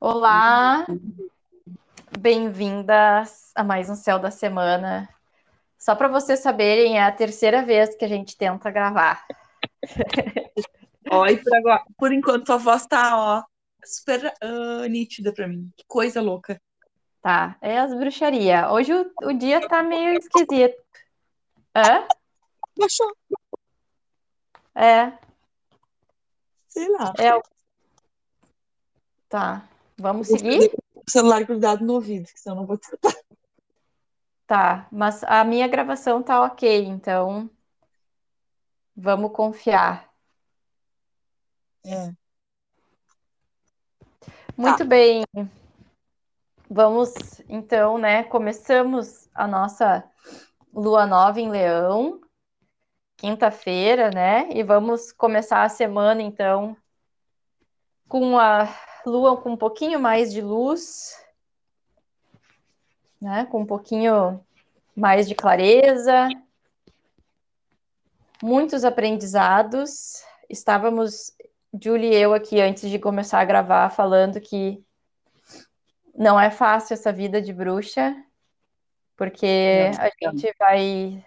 Olá, 0.00 0.86
bem-vindas 2.20 3.50
a 3.52 3.64
mais 3.64 3.90
um 3.90 3.96
Céu 3.96 4.16
da 4.20 4.30
Semana. 4.30 5.08
Só 5.76 5.96
para 5.96 6.06
vocês 6.06 6.38
saberem, 6.38 6.98
é 6.98 7.02
a 7.02 7.10
terceira 7.10 7.64
vez 7.64 7.96
que 7.96 8.04
a 8.04 8.08
gente 8.08 8.36
tenta 8.36 8.70
gravar. 8.70 9.26
Ó, 11.10 11.26
e 11.26 11.36
por, 11.42 11.56
agora, 11.56 11.84
por 11.96 12.12
enquanto 12.12 12.46
tua 12.46 12.58
voz 12.58 12.86
tá, 12.86 13.16
ó, 13.16 13.42
super 13.84 14.32
uh, 14.40 14.86
nítida 14.88 15.32
pra 15.32 15.48
mim. 15.48 15.68
Que 15.76 15.84
coisa 15.88 16.20
louca. 16.20 16.62
Tá, 17.20 17.56
é 17.60 17.80
as 17.80 17.92
bruxaria. 17.92 18.70
Hoje 18.70 18.94
o, 18.94 19.12
o 19.24 19.32
dia 19.32 19.66
tá 19.66 19.82
meio 19.82 20.16
esquisito. 20.16 20.80
Hã? 21.74 22.06
Baixou. 22.78 23.16
É, 24.76 25.12
Sei 26.68 26.88
lá. 26.88 27.12
é. 27.18 27.40
Tá, 29.28 29.68
vamos 29.98 30.28
seguir? 30.28 30.72
O 30.94 31.10
celular 31.10 31.44
grudado 31.44 31.84
no 31.84 31.94
ouvido, 31.94 32.26
que 32.26 32.38
senão 32.38 32.56
eu 32.56 32.60
não 32.60 32.66
vou 32.66 32.76
te 32.76 32.84
escutar. 32.84 33.14
Tá, 34.46 34.88
mas 34.90 35.22
a 35.24 35.44
minha 35.44 35.68
gravação 35.68 36.22
tá 36.22 36.42
ok, 36.42 36.84
então 36.86 37.50
vamos 38.96 39.32
confiar. 39.32 40.08
É. 41.84 42.12
Muito 44.56 44.84
bem. 44.84 45.22
Vamos, 46.70 47.12
então, 47.48 47.96
né? 47.98 48.24
Começamos 48.24 49.28
a 49.34 49.46
nossa 49.46 50.04
lua 50.72 51.06
nova 51.06 51.40
em 51.40 51.50
Leão, 51.50 52.20
quinta-feira, 53.16 54.10
né? 54.10 54.48
E 54.50 54.62
vamos 54.62 55.12
começar 55.12 55.62
a 55.62 55.68
semana, 55.68 56.22
então, 56.22 56.76
com 58.08 58.38
a 58.38 58.66
lua 59.08 59.36
com 59.36 59.52
um 59.52 59.56
pouquinho 59.56 59.98
mais 59.98 60.32
de 60.32 60.40
luz, 60.40 61.16
né? 63.20 63.46
Com 63.46 63.62
um 63.62 63.66
pouquinho 63.66 64.40
mais 64.94 65.28
de 65.28 65.34
clareza, 65.34 66.28
muitos 68.42 68.84
aprendizados. 68.84 70.22
Estávamos, 70.48 71.34
Julie 71.80 72.10
e 72.10 72.16
eu 72.16 72.34
aqui 72.34 72.60
antes 72.60 72.88
de 72.88 72.98
começar 72.98 73.40
a 73.40 73.44
gravar, 73.44 73.90
falando 73.90 74.40
que 74.40 74.82
não 76.14 76.38
é 76.38 76.50
fácil 76.50 76.94
essa 76.94 77.12
vida 77.12 77.40
de 77.40 77.52
bruxa, 77.52 78.14
porque 79.16 79.90
a 79.98 80.30
gente 80.30 80.54
vai. 80.58 81.24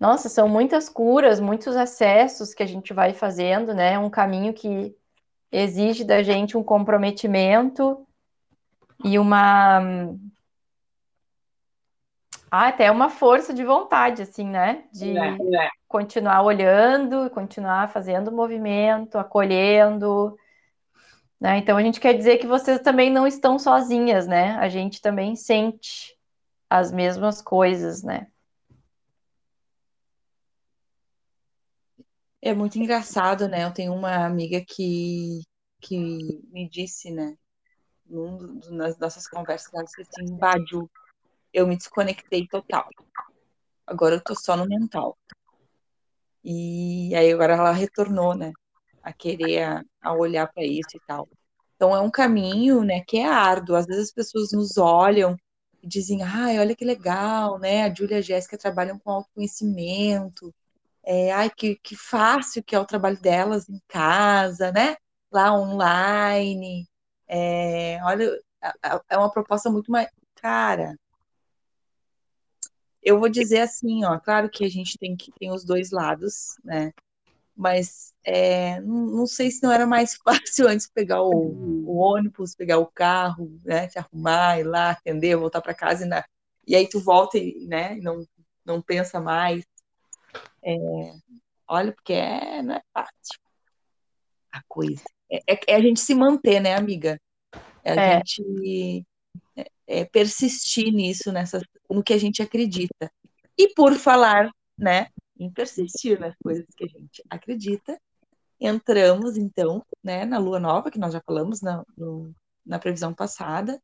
Nossa, 0.00 0.28
são 0.28 0.48
muitas 0.48 0.88
curas, 0.88 1.40
muitos 1.40 1.76
acessos 1.76 2.54
que 2.54 2.62
a 2.62 2.66
gente 2.66 2.94
vai 2.94 3.12
fazendo, 3.12 3.74
né? 3.74 3.98
Um 3.98 4.08
caminho 4.08 4.54
que 4.54 4.96
exige 5.50 6.04
da 6.04 6.22
gente 6.22 6.56
um 6.56 6.62
comprometimento 6.62 8.06
e 9.04 9.18
uma. 9.18 9.80
Ah, 12.50 12.68
até 12.68 12.90
uma 12.90 13.10
força 13.10 13.52
de 13.52 13.64
vontade, 13.64 14.22
assim, 14.22 14.46
né? 14.46 14.84
De 14.92 15.16
É. 15.16 15.36
continuar 15.86 16.42
olhando, 16.42 17.30
continuar 17.30 17.90
fazendo 17.90 18.32
movimento, 18.32 19.18
acolhendo, 19.18 20.36
né? 21.40 21.58
Então 21.58 21.76
a 21.76 21.82
gente 21.82 22.00
quer 22.00 22.14
dizer 22.14 22.38
que 22.38 22.46
vocês 22.46 22.80
também 22.80 23.10
não 23.10 23.26
estão 23.26 23.58
sozinhas, 23.58 24.26
né? 24.26 24.56
A 24.56 24.68
gente 24.68 25.00
também 25.00 25.36
sente 25.36 26.16
as 26.68 26.90
mesmas 26.90 27.40
coisas, 27.40 28.02
né? 28.02 28.26
É 32.40 32.54
muito 32.54 32.78
engraçado, 32.78 33.48
né? 33.48 33.64
Eu 33.64 33.72
tenho 33.72 33.92
uma 33.92 34.24
amiga 34.24 34.64
que, 34.66 35.40
que 35.80 35.98
me 36.50 36.68
disse, 36.68 37.10
né? 37.10 37.36
Num 38.06 38.60
nas 38.70 38.98
nossas 38.98 39.28
conversas, 39.28 39.72
ela 39.74 39.84
disse 39.84 40.02
assim, 40.02 40.36
Baju, 40.36 40.88
eu 41.52 41.66
me 41.66 41.76
desconectei 41.76 42.46
total. 42.48 42.88
Agora 43.86 44.16
eu 44.16 44.22
tô 44.22 44.34
só 44.34 44.56
no 44.56 44.66
mental. 44.66 45.18
E 46.44 47.14
aí 47.14 47.32
agora 47.32 47.54
ela 47.54 47.72
retornou, 47.72 48.34
né? 48.34 48.52
A 49.02 49.12
querer, 49.12 49.62
a, 49.64 49.82
a 50.02 50.12
olhar 50.14 50.46
para 50.52 50.64
isso 50.64 50.96
e 50.96 51.00
tal. 51.06 51.28
Então 51.76 51.94
é 51.94 52.00
um 52.00 52.10
caminho, 52.10 52.82
né, 52.84 53.02
que 53.06 53.18
é 53.18 53.26
árduo. 53.26 53.76
Às 53.76 53.86
vezes 53.86 54.04
as 54.04 54.12
pessoas 54.12 54.52
nos 54.52 54.76
olham 54.78 55.36
e 55.82 55.88
dizem, 55.88 56.22
ai, 56.22 56.58
olha 56.58 56.74
que 56.76 56.84
legal, 56.84 57.58
né? 57.58 57.84
A 57.84 57.94
Júlia 57.94 58.16
e 58.16 58.18
a 58.18 58.22
Jéssica 58.22 58.58
trabalham 58.58 58.98
com 58.98 59.10
autoconhecimento. 59.10 60.52
É, 61.10 61.32
ai, 61.32 61.48
que, 61.50 61.76
que 61.76 61.96
fácil 61.96 62.62
que 62.62 62.74
é 62.76 62.78
o 62.80 62.84
trabalho 62.86 63.18
delas 63.20 63.66
em 63.68 63.80
casa, 63.88 64.70
né? 64.72 64.94
Lá 65.32 65.54
online. 65.54 66.86
É, 67.26 67.98
olha, 68.04 68.38
é 69.10 69.16
uma 69.18 69.30
proposta 69.32 69.70
muito 69.70 69.90
mais. 69.90 70.08
Cara, 70.36 70.94
eu 73.02 73.18
vou 73.18 73.28
dizer 73.28 73.60
assim, 73.60 74.04
ó, 74.04 74.18
claro 74.18 74.50
que 74.50 74.64
a 74.64 74.68
gente 74.68 74.98
tem 74.98 75.16
que 75.16 75.30
tem 75.38 75.50
os 75.52 75.64
dois 75.64 75.90
lados, 75.90 76.56
né? 76.64 76.92
Mas 77.56 78.14
é, 78.24 78.80
não, 78.82 79.06
não 79.06 79.26
sei 79.26 79.50
se 79.50 79.62
não 79.62 79.72
era 79.72 79.86
mais 79.86 80.14
fácil 80.24 80.68
antes 80.68 80.88
pegar 80.88 81.22
o, 81.22 81.30
o 81.86 81.96
ônibus, 81.98 82.54
pegar 82.56 82.78
o 82.78 82.86
carro, 82.86 83.60
né? 83.64 83.88
Se 83.90 83.98
arrumar, 84.00 84.60
ir 84.60 84.64
lá, 84.64 84.92
atender, 84.92 85.36
voltar 85.36 85.62
para 85.62 85.74
casa 85.74 86.04
e, 86.06 86.08
na- 86.08 86.24
e 86.66 86.76
aí 86.76 86.88
tu 86.88 87.00
volta 87.00 87.38
e, 87.38 87.66
né? 87.68 87.96
Não, 87.96 88.26
não 88.66 88.82
pensa 88.82 89.20
mais. 89.20 89.64
É, 90.64 90.76
olha, 91.68 91.92
porque 91.92 92.12
é, 92.12 92.62
não 92.62 92.74
é 92.74 92.82
fácil 92.92 93.38
a 94.52 94.62
coisa. 94.66 95.02
É, 95.30 95.36
é- 95.54 95.60
é 95.68 95.74
a 95.76 95.80
gente 95.80 96.00
se 96.00 96.14
manter, 96.14 96.60
né, 96.60 96.74
amiga? 96.74 97.20
É 97.84 97.92
a 97.92 97.96
É. 97.96 98.16
gente 98.18 99.06
é, 99.86 100.04
persistir 100.04 100.92
nisso, 100.92 101.32
nessa, 101.32 101.60
no 101.88 102.02
que 102.02 102.12
a 102.12 102.18
gente 102.18 102.42
acredita. 102.42 103.10
E 103.56 103.72
por 103.74 103.94
falar, 103.94 104.50
né, 104.76 105.08
em 105.38 105.50
persistir 105.50 106.20
nas 106.20 106.34
coisas 106.42 106.66
que 106.76 106.84
a 106.84 106.88
gente 106.88 107.22
acredita, 107.30 107.98
entramos 108.60 109.36
então, 109.36 109.84
né, 110.02 110.24
na 110.24 110.38
lua 110.38 110.60
nova, 110.60 110.90
que 110.90 110.98
nós 110.98 111.12
já 111.12 111.20
falamos 111.24 111.60
na, 111.62 111.82
no- 111.96 112.34
na 112.66 112.78
previsão 112.78 113.14
passada, 113.14 113.80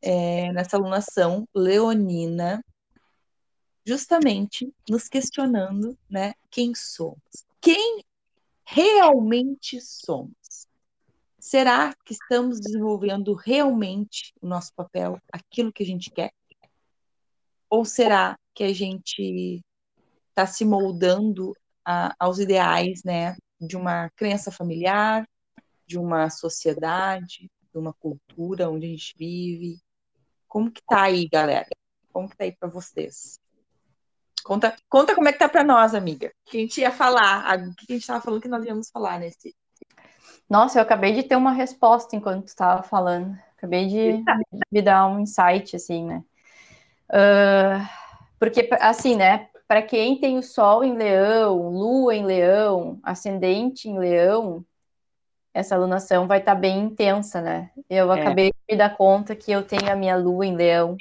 é, 0.00 0.50
nessa 0.52 0.76
alunação 0.76 1.46
leonina, 1.54 2.62
justamente 3.88 4.70
nos 4.86 5.08
questionando, 5.08 5.98
né, 6.10 6.34
quem 6.50 6.74
somos, 6.74 7.46
quem 7.58 8.04
realmente 8.62 9.80
somos. 9.80 10.68
Será 11.38 11.94
que 12.04 12.12
estamos 12.12 12.60
desenvolvendo 12.60 13.32
realmente 13.32 14.34
o 14.42 14.46
nosso 14.46 14.74
papel, 14.74 15.18
aquilo 15.32 15.72
que 15.72 15.82
a 15.82 15.86
gente 15.86 16.10
quer? 16.10 16.30
Ou 17.70 17.86
será 17.86 18.38
que 18.54 18.62
a 18.62 18.74
gente 18.74 19.64
está 20.28 20.46
se 20.46 20.66
moldando 20.66 21.54
a- 21.82 22.14
aos 22.18 22.38
ideais, 22.38 23.02
né, 23.02 23.36
de 23.58 23.74
uma 23.74 24.10
crença 24.10 24.50
familiar, 24.52 25.26
de 25.86 25.98
uma 25.98 26.28
sociedade, 26.28 27.50
de 27.72 27.78
uma 27.78 27.94
cultura 27.94 28.68
onde 28.68 28.84
a 28.84 28.90
gente 28.90 29.14
vive? 29.16 29.80
Como 30.46 30.70
que 30.70 30.82
tá 30.86 31.04
aí, 31.04 31.26
galera? 31.26 31.68
Como 32.12 32.28
que 32.28 32.36
tá 32.36 32.44
aí 32.44 32.54
para 32.54 32.68
vocês? 32.68 33.40
Conta, 34.44 34.74
conta 34.88 35.14
como 35.14 35.28
é 35.28 35.32
que 35.32 35.38
tá 35.38 35.48
para 35.48 35.64
nós, 35.64 35.94
amiga. 35.94 36.28
O 36.46 36.50
que 36.50 36.56
a 36.56 36.60
gente 36.60 36.80
ia 36.80 36.90
falar, 36.90 37.58
o 37.58 37.74
que 37.74 37.86
a 37.90 37.92
gente 37.92 38.02
estava 38.02 38.20
falando 38.20 38.40
que 38.40 38.48
nós 38.48 38.64
íamos 38.64 38.90
falar 38.90 39.18
nesse. 39.18 39.54
Nossa, 40.48 40.78
eu 40.78 40.82
acabei 40.82 41.12
de 41.12 41.22
ter 41.22 41.36
uma 41.36 41.52
resposta 41.52 42.16
enquanto 42.16 42.44
tu 42.44 42.48
estava 42.48 42.82
falando. 42.82 43.36
Acabei 43.56 43.86
de 43.86 44.24
me 44.70 44.80
dar 44.80 45.06
um 45.06 45.20
insight, 45.20 45.76
assim, 45.76 46.04
né? 46.04 46.22
Ah, 47.10 47.88
porque, 48.38 48.68
assim, 48.80 49.16
né? 49.16 49.48
Para 49.66 49.82
quem 49.82 50.18
tem 50.18 50.38
o 50.38 50.42
Sol 50.42 50.82
em 50.82 50.94
Leão, 50.94 51.68
Lua 51.68 52.14
em 52.14 52.24
Leão, 52.24 52.98
Ascendente 53.02 53.88
em 53.88 53.98
Leão, 53.98 54.64
essa 55.52 55.74
alunação 55.74 56.26
vai 56.26 56.38
estar 56.38 56.54
bem 56.54 56.78
intensa, 56.78 57.40
né? 57.40 57.70
Eu 57.90 58.10
É. 58.12 58.20
acabei 58.20 58.46
de 58.50 58.58
me 58.70 58.78
dar 58.78 58.96
conta 58.96 59.36
que 59.36 59.50
eu 59.50 59.62
tenho 59.62 59.90
a 59.90 59.96
minha 59.96 60.16
Lua 60.16 60.46
em 60.46 60.56
Leão. 60.56 60.96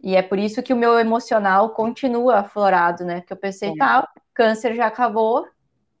E 0.00 0.14
é 0.14 0.22
por 0.22 0.38
isso 0.38 0.62
que 0.62 0.72
o 0.72 0.76
meu 0.76 0.98
emocional 0.98 1.70
continua 1.70 2.38
aflorado, 2.38 3.04
né? 3.04 3.20
Porque 3.20 3.32
eu 3.32 3.36
pensei, 3.36 3.74
tá, 3.76 4.08
câncer 4.32 4.74
já 4.74 4.86
acabou, 4.86 5.46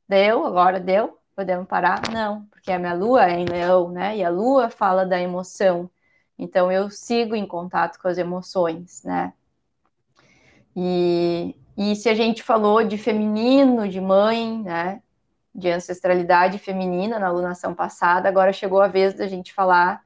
deu, 0.08 0.46
agora 0.46 0.78
deu, 0.78 1.18
podemos 1.34 1.66
parar? 1.66 2.02
Não, 2.12 2.44
porque 2.46 2.70
a 2.70 2.78
minha 2.78 2.94
lua 2.94 3.28
é 3.28 3.38
em 3.40 3.44
leão, 3.44 3.90
né? 3.90 4.16
E 4.16 4.24
a 4.24 4.30
lua 4.30 4.70
fala 4.70 5.04
da 5.04 5.20
emoção. 5.20 5.90
Então 6.38 6.70
eu 6.70 6.88
sigo 6.90 7.34
em 7.34 7.44
contato 7.44 7.98
com 8.00 8.06
as 8.06 8.18
emoções, 8.18 9.02
né? 9.02 9.32
E, 10.76 11.56
e 11.76 11.96
se 11.96 12.08
a 12.08 12.14
gente 12.14 12.42
falou 12.42 12.84
de 12.84 12.96
feminino, 12.96 13.88
de 13.88 14.00
mãe, 14.00 14.62
né? 14.62 15.02
De 15.52 15.68
ancestralidade 15.68 16.58
feminina 16.58 17.18
na 17.18 17.26
alunação 17.26 17.74
passada, 17.74 18.28
agora 18.28 18.52
chegou 18.52 18.80
a 18.80 18.86
vez 18.86 19.14
da 19.14 19.26
gente 19.26 19.52
falar 19.52 20.02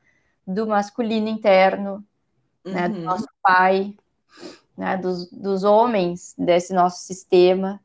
do 0.46 0.66
masculino 0.66 1.28
interno, 1.28 2.02
né, 2.64 2.88
do 2.88 2.96
Uhum. 2.98 3.04
nosso 3.04 3.28
pai, 3.42 3.94
né, 4.76 4.96
dos, 4.96 5.30
dos 5.30 5.64
homens 5.64 6.34
desse 6.38 6.72
nosso 6.72 7.04
sistema. 7.04 7.80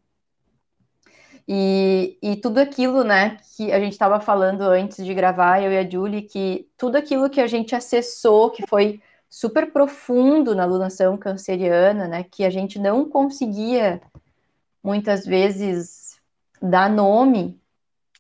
E, 1.48 2.18
e 2.22 2.36
tudo 2.36 2.58
aquilo, 2.58 3.04
né, 3.04 3.38
que 3.56 3.72
a 3.72 3.80
gente 3.80 3.94
estava 3.94 4.20
falando 4.20 4.62
antes 4.62 5.06
de 5.06 5.14
gravar, 5.14 5.62
eu 5.62 5.72
e 5.72 5.78
a 5.78 5.90
Julie, 5.90 6.24
que 6.24 6.68
tudo 6.78 6.98
aquilo 6.98 7.30
que 7.30 7.40
a 7.40 7.48
gente 7.48 7.74
acessou, 7.74 8.52
que 8.52 8.68
foi 8.68 9.02
super 9.30 9.72
profundo 9.72 10.54
na 10.56 10.64
alunação 10.64 11.18
canceriana, 11.18 12.08
né, 12.08 12.24
que 12.24 12.44
a 12.44 12.50
gente 12.50 12.78
não 12.80 13.10
conseguia 13.10 14.02
muitas 14.84 15.26
vezes 15.26 16.20
dar 16.62 16.90
nome, 16.90 17.60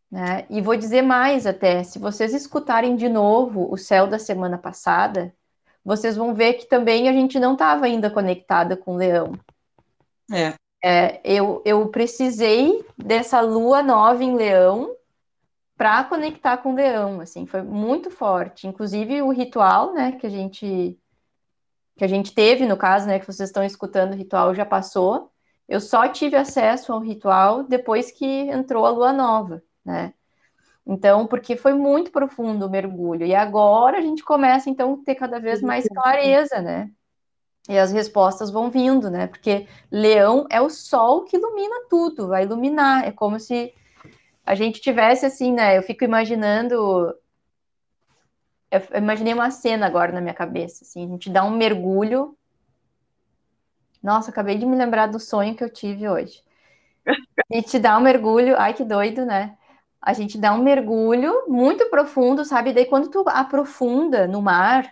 né, 0.09 0.45
e 0.49 0.61
vou 0.61 0.77
dizer 0.77 1.01
mais 1.01 1.45
até, 1.45 1.83
se 1.83 1.99
vocês 1.99 2.33
escutarem 2.33 2.95
de 2.95 3.09
novo 3.09 3.67
o 3.69 3.77
céu 3.77 4.07
da 4.07 4.19
semana 4.19 4.57
passada, 4.57 5.33
vocês 5.87 6.17
vão 6.17 6.33
ver 6.33 6.55
que 6.55 6.65
também 6.65 7.07
a 7.07 7.13
gente 7.13 7.39
não 7.39 7.53
estava 7.53 7.85
ainda 7.85 8.09
conectada 8.09 8.75
com 8.75 8.95
o 8.95 8.97
leão. 8.97 9.39
É. 10.29 10.53
É, 10.83 11.21
eu, 11.23 11.61
eu 11.63 11.87
precisei 11.87 12.85
dessa 12.97 13.39
lua 13.39 13.81
nova 13.81 14.21
em 14.21 14.35
Leão 14.35 14.93
para 15.77 16.03
conectar 16.03 16.57
com 16.57 16.73
o 16.73 16.75
Leão, 16.75 17.21
assim, 17.21 17.45
foi 17.45 17.61
muito 17.61 18.11
forte. 18.11 18.67
Inclusive 18.67 19.21
o 19.21 19.31
ritual, 19.31 19.93
né, 19.93 20.11
que 20.11 20.27
a 20.27 20.29
gente 20.29 20.99
que 21.95 22.03
a 22.03 22.07
gente 22.07 22.35
teve, 22.35 22.67
no 22.67 22.77
caso, 22.77 23.07
né, 23.07 23.17
que 23.17 23.25
vocês 23.25 23.49
estão 23.49 23.63
escutando, 23.63 24.11
o 24.11 24.17
ritual 24.17 24.53
já 24.53 24.65
passou. 24.65 25.31
Eu 25.67 25.79
só 25.79 26.07
tive 26.07 26.35
acesso 26.35 26.91
ao 26.93 26.99
ritual 26.99 27.63
depois 27.63 28.11
que 28.11 28.25
entrou 28.25 28.85
a 28.85 28.91
lua 28.91 29.13
nova, 29.13 29.63
né? 29.83 30.13
Então, 30.87 31.27
porque 31.27 31.57
foi 31.57 31.73
muito 31.73 32.11
profundo 32.11 32.65
o 32.65 32.69
mergulho. 32.69 33.25
E 33.25 33.35
agora 33.35 33.97
a 33.97 34.01
gente 34.01 34.23
começa, 34.23 34.69
então, 34.69 34.93
a 34.93 35.05
ter 35.05 35.15
cada 35.15 35.37
vez 35.37 35.61
mais 35.61 35.85
clareza, 35.85 36.61
né? 36.61 36.89
E 37.67 37.77
as 37.77 37.91
respostas 37.91 38.49
vão 38.49 38.69
vindo, 38.71 39.11
né? 39.11 39.27
Porque 39.27 39.67
leão 39.91 40.47
é 40.49 40.61
o 40.61 40.69
sol 40.69 41.25
que 41.25 41.35
ilumina 41.35 41.87
tudo, 41.89 42.29
vai 42.29 42.43
iluminar. 42.43 43.05
É 43.05 43.11
como 43.11 43.37
se 43.37 43.73
a 44.45 44.55
gente 44.55 44.79
tivesse 44.79 45.25
assim, 45.25 45.51
né? 45.51 45.77
Eu 45.77 45.83
fico 45.83 46.05
imaginando. 46.05 47.13
Eu 48.71 48.81
imaginei 48.97 49.33
uma 49.33 49.51
cena 49.51 49.85
agora 49.85 50.13
na 50.13 50.21
minha 50.21 50.33
cabeça, 50.33 50.85
assim, 50.85 51.05
a 51.05 51.07
gente 51.09 51.29
dá 51.29 51.43
um 51.43 51.51
mergulho. 51.51 52.37
Nossa, 54.01 54.31
acabei 54.31 54.57
de 54.57 54.65
me 54.65 54.77
lembrar 54.77 55.07
do 55.07 55.19
sonho 55.19 55.53
que 55.55 55.63
eu 55.63 55.69
tive 55.69 56.07
hoje. 56.07 56.41
A 57.51 57.55
gente 57.55 57.79
dá 57.79 57.97
um 57.97 58.01
mergulho, 58.01 58.57
ai 58.57 58.73
que 58.73 58.83
doido, 58.83 59.25
né? 59.25 59.56
A 60.07 60.13
gente 60.13 60.37
dá 60.37 60.53
um 60.53 60.63
mergulho 60.63 61.49
muito 61.49 61.89
profundo, 61.89 62.45
sabe? 62.45 62.71
Daí 62.71 62.85
quando 62.85 63.09
tu 63.09 63.25
aprofunda 63.27 64.25
no 64.25 64.41
mar, 64.41 64.89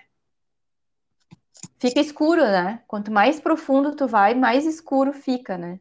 fica 1.80 2.02
escuro, 2.02 2.44
né? 2.44 2.82
Quanto 2.86 3.10
mais 3.10 3.40
profundo 3.40 3.96
tu 3.96 4.08
vai, 4.08 4.36
mais 4.36 4.66
escuro 4.66 5.14
fica, 5.14 5.58
né? 5.58 5.80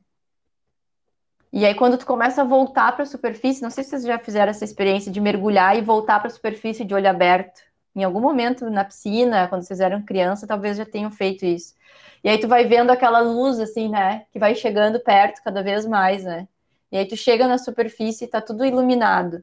E 1.52 1.66
aí, 1.66 1.74
quando 1.74 1.98
tu 1.98 2.06
começa 2.06 2.42
a 2.42 2.44
voltar 2.44 2.92
para 2.92 3.02
a 3.02 3.06
superfície, 3.06 3.60
não 3.60 3.70
sei 3.70 3.82
se 3.82 3.90
vocês 3.90 4.04
já 4.04 4.20
fizeram 4.20 4.50
essa 4.50 4.64
experiência 4.64 5.10
de 5.10 5.20
mergulhar 5.20 5.76
e 5.76 5.82
voltar 5.82 6.20
para 6.20 6.28
a 6.28 6.30
superfície 6.30 6.84
de 6.84 6.94
olho 6.94 7.10
aberto. 7.10 7.60
Em 7.92 8.04
algum 8.04 8.20
momento 8.20 8.70
na 8.70 8.84
piscina, 8.84 9.48
quando 9.48 9.62
vocês 9.62 9.80
eram 9.80 10.00
criança, 10.00 10.46
talvez 10.46 10.76
já 10.76 10.86
tenham 10.86 11.10
feito 11.10 11.44
isso. 11.44 11.74
E 12.22 12.28
aí 12.28 12.38
tu 12.38 12.46
vai 12.46 12.68
vendo 12.68 12.90
aquela 12.90 13.18
luz, 13.18 13.58
assim, 13.58 13.88
né? 13.88 14.26
Que 14.30 14.38
vai 14.38 14.54
chegando 14.54 15.00
perto 15.00 15.42
cada 15.42 15.60
vez 15.60 15.84
mais, 15.84 16.22
né? 16.22 16.46
E 16.94 16.98
aí 16.98 17.06
tu 17.06 17.16
chega 17.16 17.46
na 17.46 17.58
superfície 17.58 18.24
e 18.24 18.28
tá 18.28 18.40
tudo 18.40 18.64
iluminado 18.64 19.42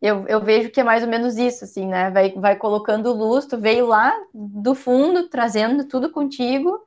eu, 0.00 0.26
eu 0.28 0.40
vejo 0.40 0.70
que 0.70 0.80
é 0.80 0.84
mais 0.84 1.02
ou 1.02 1.08
menos 1.08 1.36
isso, 1.36 1.64
assim, 1.64 1.86
né? 1.86 2.10
Vai, 2.10 2.32
vai 2.32 2.56
colocando 2.56 3.12
luz, 3.12 3.46
tu 3.46 3.58
veio 3.58 3.86
lá 3.86 4.14
do 4.32 4.74
fundo, 4.74 5.28
trazendo 5.28 5.86
tudo 5.86 6.10
contigo, 6.10 6.86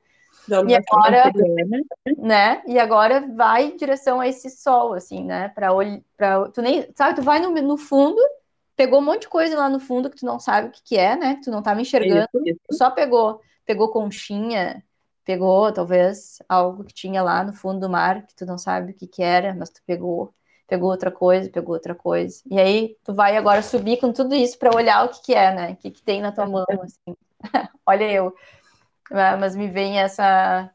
e 0.66 0.74
agora, 0.74 1.30
né? 2.16 2.62
E 2.66 2.78
agora 2.78 3.20
vai 3.34 3.66
em 3.66 3.76
direção 3.76 4.18
a 4.18 4.26
esse 4.26 4.48
sol, 4.50 4.94
assim, 4.94 5.24
né? 5.24 5.50
Para 5.50 5.68
para 6.16 6.48
tu 6.48 6.62
nem 6.62 6.88
sabe, 6.96 7.16
tu 7.16 7.22
vai 7.22 7.38
no, 7.38 7.50
no 7.50 7.76
fundo, 7.76 8.20
pegou 8.74 8.98
um 8.98 9.04
monte 9.04 9.22
de 9.22 9.28
coisa 9.28 9.56
lá 9.56 9.68
no 9.68 9.78
fundo 9.78 10.08
que 10.08 10.16
tu 10.16 10.26
não 10.26 10.40
sabe 10.40 10.68
o 10.68 10.70
que, 10.70 10.82
que 10.82 10.96
é, 10.96 11.14
né? 11.14 11.34
Que 11.34 11.42
tu 11.42 11.50
não 11.50 11.58
estava 11.58 11.80
enxergando, 11.80 12.28
isso, 12.34 12.48
isso. 12.48 12.78
só 12.78 12.90
pegou, 12.90 13.40
pegou 13.66 13.90
conchinha, 13.90 14.82
pegou 15.24 15.72
talvez 15.72 16.38
algo 16.48 16.84
que 16.84 16.94
tinha 16.94 17.22
lá 17.22 17.44
no 17.44 17.52
fundo 17.52 17.80
do 17.80 17.90
mar 17.90 18.26
que 18.26 18.34
tu 18.34 18.46
não 18.46 18.58
sabe 18.58 18.92
o 18.92 18.94
que, 18.94 19.06
que 19.06 19.22
era, 19.22 19.54
mas 19.54 19.70
tu 19.70 19.80
pegou 19.86 20.34
pegou 20.72 20.90
outra 20.90 21.10
coisa, 21.10 21.50
pegou 21.50 21.74
outra 21.74 21.94
coisa. 21.94 22.42
E 22.50 22.58
aí 22.58 22.96
tu 23.04 23.12
vai 23.14 23.36
agora 23.36 23.62
subir 23.62 23.98
com 23.98 24.10
tudo 24.10 24.34
isso 24.34 24.58
para 24.58 24.74
olhar 24.74 25.04
o 25.04 25.10
que, 25.10 25.22
que 25.22 25.34
é, 25.34 25.54
né? 25.54 25.72
O 25.72 25.76
que, 25.76 25.90
que 25.90 26.02
tem 26.02 26.22
na 26.22 26.32
tua 26.32 26.46
mão, 26.46 26.64
assim. 26.82 27.14
Olha 27.86 28.10
eu. 28.10 28.34
Mas 29.10 29.54
me 29.54 29.68
vem 29.68 30.00
essa. 30.00 30.72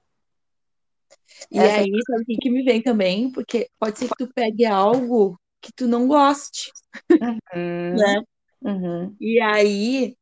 E 1.50 1.58
essa... 1.58 1.80
aí, 1.80 1.90
sabe 2.06 2.22
o 2.22 2.26
que, 2.26 2.38
que 2.38 2.50
me 2.52 2.64
vem 2.64 2.82
também? 2.82 3.32
Porque 3.32 3.68
pode 3.80 3.98
ser 3.98 4.08
que 4.08 4.16
tu 4.18 4.32
pegue 4.34 4.66
algo 4.66 5.40
que 5.60 5.72
tu 5.74 5.88
não 5.88 6.08
goste. 6.08 6.72
Uhum. 7.56 7.96
né? 7.96 8.22
Uhum. 8.62 9.16
E 9.20 9.42
aí, 9.42 10.16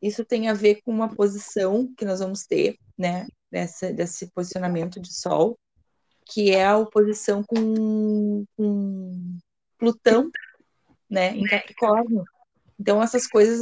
isso 0.00 0.24
tem 0.24 0.48
a 0.48 0.54
ver 0.54 0.82
com 0.82 0.90
uma 0.90 1.08
posição 1.14 1.90
que 1.96 2.04
nós 2.04 2.20
vamos 2.20 2.44
ter, 2.46 2.76
né? 2.98 3.26
Dessa, 3.52 3.92
desse 3.92 4.32
posicionamento 4.32 4.98
de 4.98 5.12
sol, 5.12 5.58
que 6.24 6.50
é 6.52 6.64
a 6.64 6.78
oposição 6.78 7.44
com, 7.44 8.46
com 8.56 9.38
Plutão, 9.76 10.30
né, 11.10 11.36
em 11.36 11.44
Capricórnio. 11.44 12.24
Então, 12.80 13.02
essas 13.02 13.26
coisas 13.26 13.60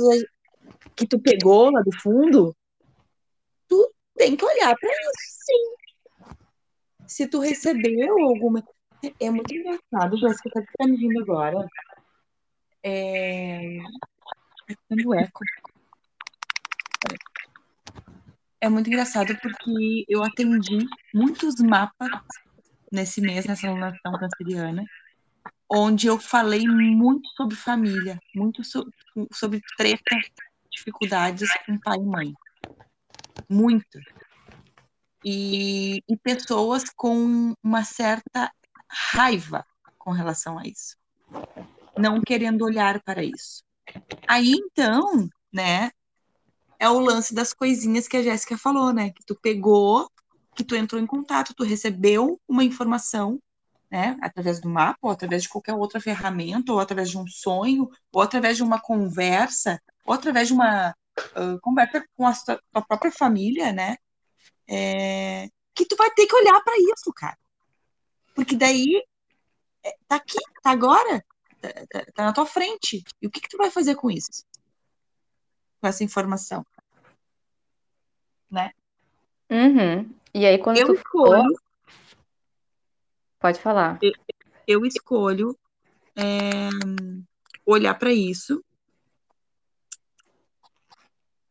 que 0.95 1.09
tu 1.09 1.21
pegou 1.21 1.73
lá 1.73 1.83
do 1.83 1.91
fundo, 2.01 2.55
tu 3.67 3.93
tem 4.17 4.37
que 4.37 4.45
olhar 4.45 4.77
para 4.79 4.91
isso, 4.91 5.45
sim. 5.45 6.35
Se 7.09 7.27
tu 7.27 7.41
recebeu 7.41 8.17
alguma. 8.21 8.63
É 9.19 9.29
muito 9.29 9.53
engraçado, 9.53 10.17
Jéssica, 10.19 10.65
tá 10.79 10.87
me 10.87 10.97
vindo 10.97 11.21
agora? 11.23 11.67
É. 12.85 13.79
Tá 14.69 14.95
eco. 15.19 15.41
É 18.61 18.69
muito 18.69 18.89
engraçado 18.89 19.35
porque 19.41 20.05
eu 20.07 20.23
atendi 20.23 20.87
muitos 21.15 21.55
mapas 21.57 22.11
nesse 22.93 23.21
mês, 23.21 23.47
nessa 23.47 23.67
alunação 23.67 24.13
canceriana, 24.13 24.85
onde 25.71 26.07
eu 26.07 26.19
falei 26.19 26.67
muito 26.67 27.27
sobre 27.37 27.57
família, 27.57 28.19
muito 28.35 28.63
so, 28.63 28.85
sobre 29.33 29.61
treta, 29.77 30.17
dificuldades 30.71 31.49
com 31.65 31.79
pai 31.79 31.97
e 31.99 32.05
mãe. 32.05 32.35
Muito. 33.49 33.99
E, 35.25 36.03
e 36.09 36.17
pessoas 36.19 36.85
com 36.95 37.55
uma 37.63 37.85
certa 37.85 38.53
raiva 38.89 39.65
com 39.99 40.11
relação 40.11 40.59
a 40.59 40.65
isso. 40.65 40.97
Não 41.97 42.21
querendo 42.21 42.63
olhar 42.63 43.01
para 43.03 43.23
isso. 43.23 43.63
Aí, 44.27 44.53
então, 44.53 45.29
né, 45.53 45.91
é 46.81 46.89
o 46.89 46.99
lance 46.99 47.35
das 47.35 47.53
coisinhas 47.53 48.09
que 48.09 48.17
a 48.17 48.23
Jéssica 48.23 48.57
falou, 48.57 48.93
né? 48.93 49.11
Que 49.11 49.25
tu 49.25 49.35
pegou 49.35 50.11
que 50.55 50.65
tu 50.65 50.75
entrou 50.75 51.01
em 51.01 51.07
contato, 51.07 51.55
tu 51.55 51.63
recebeu 51.63 52.41
uma 52.49 52.65
informação, 52.65 53.41
né, 53.91 54.17
através 54.21 54.61
do 54.61 54.69
mapa, 54.69 54.99
ou 55.03 55.11
através 55.11 55.43
de 55.43 55.49
qualquer 55.49 55.75
outra 55.75 56.01
ferramenta, 56.01 56.73
ou 56.73 56.81
através 56.81 57.11
de 57.11 57.19
um 57.19 57.27
sonho, 57.27 57.89
ou 58.13 58.21
através 58.21 58.57
de 58.57 58.63
uma 58.63 58.81
conversa, 58.81 59.81
ou 60.05 60.13
através 60.13 60.49
de 60.49 60.55
uma 60.55 60.91
uh, 60.91 61.61
conversa 61.61 62.05
com 62.17 62.27
a 62.27 62.33
tua, 62.35 62.83
própria 62.87 63.11
família, 63.13 63.73
né, 63.73 63.97
é, 64.69 65.49
que 65.75 65.87
tu 65.87 65.97
vai 65.97 66.11
ter 66.11 66.27
que 66.27 66.35
olhar 66.35 66.61
para 66.63 66.77
isso, 66.77 67.13
cara. 67.15 67.39
Porque 68.35 68.55
daí 68.57 69.03
é, 69.85 69.97
tá 70.07 70.17
aqui, 70.17 70.39
tá 70.63 70.71
agora, 70.71 71.25
tá, 71.61 71.69
tá, 71.91 72.07
tá, 72.15 72.25
na 72.25 72.33
tua 72.33 72.47
frente. 72.47 73.03
E 73.21 73.27
o 73.27 73.31
que, 73.31 73.41
que 73.41 73.49
tu 73.49 73.57
vai 73.57 73.71
fazer 73.71 73.95
com 73.97 74.11
isso? 74.11 74.45
Com 75.81 75.87
essa 75.87 76.05
informação? 76.05 76.65
Né? 78.51 78.73
Uhum. 79.51 80.13
E 80.35 80.47
aí, 80.47 80.59
quando 80.59 80.77
eu 80.77 80.95
escolho. 80.95 81.43
For... 81.43 81.63
Pode 83.39 83.61
falar. 83.61 83.99
Eu, 84.03 84.13
eu 84.67 84.87
escolho 84.87 85.59
é, 86.15 86.69
olhar 87.65 87.95
para 87.95 88.13
isso 88.13 88.63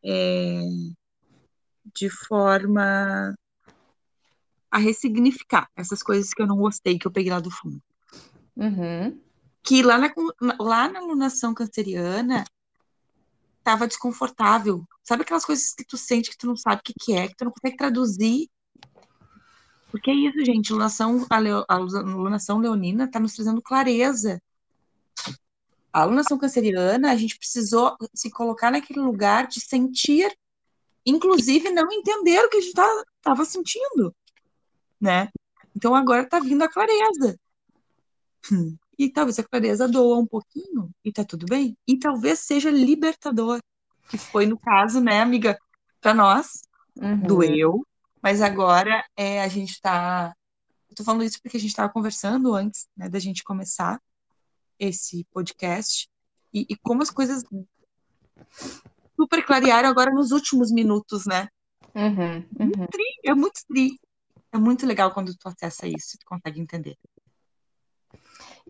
é, 0.04 0.62
de 1.94 2.10
forma 2.10 3.36
a 4.72 4.78
ressignificar 4.78 5.70
essas 5.76 6.04
coisas 6.04 6.32
que 6.32 6.42
eu 6.42 6.48
não 6.48 6.58
gostei, 6.58 7.00
que 7.00 7.08
eu 7.08 7.12
peguei 7.12 7.32
lá 7.32 7.40
do 7.40 7.50
fundo. 7.50 7.82
Uhum. 8.56 9.20
Que 9.64 9.82
lá 9.82 9.98
na, 9.98 10.14
lá 10.60 10.88
na 10.88 11.00
alunação 11.00 11.54
canceriana 11.54 12.44
estava 13.70 13.88
desconfortável. 13.88 14.84
Sabe 15.04 15.24
aquelas 15.24 15.46
coisas 15.46 15.74
que 15.74 15.86
tu 15.86 15.98
sente 15.98 16.30
que 16.30 16.38
tu 16.38 16.48
não 16.48 16.56
sabe 16.56 16.82
o 16.82 16.84
que, 16.84 16.94
que 17.00 17.14
é, 17.14 17.28
que 17.28 17.36
tu 17.36 17.46
não 17.46 17.52
consegue 17.52 17.78
traduzir 17.78 18.50
porque 19.92 20.12
é 20.12 20.14
isso, 20.14 20.46
gente. 20.46 20.72
Lunação, 20.72 21.26
a, 21.30 21.38
leo, 21.38 21.66
a 21.68 21.78
lunação 21.78 22.60
leonina 22.60 23.06
está 23.06 23.20
nos 23.20 23.34
trazendo 23.34 23.62
clareza. 23.62 24.42
A 25.92 26.02
alunação 26.02 26.38
canceriana, 26.38 27.12
a 27.12 27.16
gente 27.16 27.38
precisou 27.38 27.98
se 28.14 28.30
colocar 28.30 28.70
naquele 28.70 29.00
lugar 29.00 29.48
de 29.48 29.60
sentir, 29.60 30.32
inclusive 31.04 31.72
não 31.72 31.92
entender 31.92 32.40
o 32.46 32.50
que 32.50 32.58
a 32.58 32.62
gente 32.62 32.70
estava 32.70 33.06
tá, 33.24 33.46
sentindo, 33.46 34.16
né? 35.02 35.30
Então 35.76 35.96
agora 35.96 36.22
está 36.22 36.40
vindo 36.40 36.62
a 36.62 36.70
clareza. 36.70 37.40
E 39.00 39.10
talvez 39.10 39.40
a 39.40 39.44
clareza 39.44 39.88
doa 39.88 40.18
um 40.18 40.26
pouquinho 40.28 40.92
e 41.06 41.12
tá 41.12 41.24
tudo 41.24 41.46
bem. 41.46 41.78
E 41.88 41.98
talvez 41.98 42.40
seja 42.40 42.70
libertador, 42.70 43.60
que 44.10 44.18
foi 44.18 44.46
no 44.46 44.60
caso, 44.60 45.00
né, 45.00 45.22
amiga, 45.22 45.58
para 46.02 46.14
nós, 46.14 46.62
Uhum. 47.02 47.18
doeu, 47.20 47.88
mas 48.22 48.42
agora 48.42 49.02
é 49.16 49.42
a 49.42 49.48
gente 49.48 49.80
tá. 49.80 50.34
Eu 50.90 50.96
tô 50.98 51.04
falando 51.06 51.24
isso 51.24 51.40
porque 51.42 51.56
a 51.56 51.60
gente 51.60 51.70
estava 51.70 51.92
conversando 51.92 52.54
antes, 52.54 52.90
né, 52.98 53.08
da 53.08 53.20
gente 53.20 53.42
começar 53.42 54.02
esse 54.78 55.26
podcast 55.32 56.10
e, 56.54 56.66
e 56.70 56.76
como 56.76 57.02
as 57.02 57.10
coisas 57.10 57.42
super 59.16 59.46
clarearam 59.46 59.88
agora 59.88 60.12
nos 60.12 60.32
últimos 60.32 60.72
minutos, 60.72 61.26
né? 61.26 61.48
Uhum. 61.96 62.46
Uhum. 62.60 62.88
É 63.24 63.34
muito 63.34 63.62
tri. 63.68 64.00
É 64.52 64.58
muito 64.58 64.86
legal 64.86 65.14
quando 65.14 65.34
tu 65.38 65.48
acessa 65.48 65.88
isso, 65.88 66.18
tu 66.20 66.26
consegue 66.26 66.60
entender. 66.60 66.98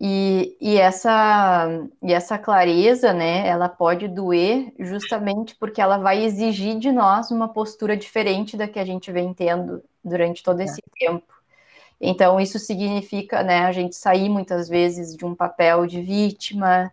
E, 0.02 0.56
e, 0.58 0.78
essa, 0.78 1.68
e 2.02 2.14
essa 2.14 2.38
clareza, 2.38 3.12
né, 3.12 3.46
ela 3.46 3.68
pode 3.68 4.08
doer 4.08 4.72
justamente 4.78 5.54
porque 5.56 5.78
ela 5.78 5.98
vai 5.98 6.24
exigir 6.24 6.78
de 6.78 6.90
nós 6.90 7.30
uma 7.30 7.48
postura 7.48 7.94
diferente 7.94 8.56
da 8.56 8.66
que 8.66 8.78
a 8.78 8.84
gente 8.84 9.12
vem 9.12 9.34
tendo 9.34 9.82
durante 10.02 10.42
todo 10.42 10.60
esse 10.62 10.80
é. 10.80 11.06
tempo. 11.06 11.34
Então, 12.00 12.40
isso 12.40 12.58
significa, 12.58 13.42
né, 13.42 13.66
a 13.66 13.72
gente 13.72 13.94
sair 13.94 14.30
muitas 14.30 14.70
vezes 14.70 15.14
de 15.14 15.26
um 15.26 15.34
papel 15.34 15.86
de 15.86 16.00
vítima, 16.00 16.90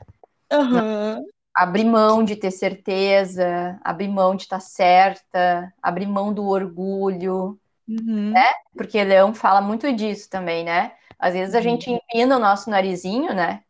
uhum. 0.51 1.25
abrir 1.55 1.85
mão 1.85 2.25
de 2.25 2.35
ter 2.35 2.51
certeza, 2.51 3.79
abrir 3.85 4.09
mão 4.09 4.35
de 4.35 4.43
estar 4.43 4.59
certa, 4.59 5.73
abrir 5.81 6.07
mão 6.07 6.33
do 6.33 6.45
orgulho, 6.45 7.57
uhum. 7.87 8.31
né? 8.31 8.49
Porque 8.75 9.01
Leão 9.01 9.33
fala 9.33 9.61
muito 9.61 9.93
disso 9.93 10.29
também, 10.29 10.65
né? 10.65 10.91
Às 11.19 11.33
vezes 11.33 11.55
a 11.55 11.61
gente 11.61 11.89
empina 11.89 12.37
o 12.37 12.39
nosso 12.39 12.69
narizinho, 12.69 13.33
né? 13.33 13.63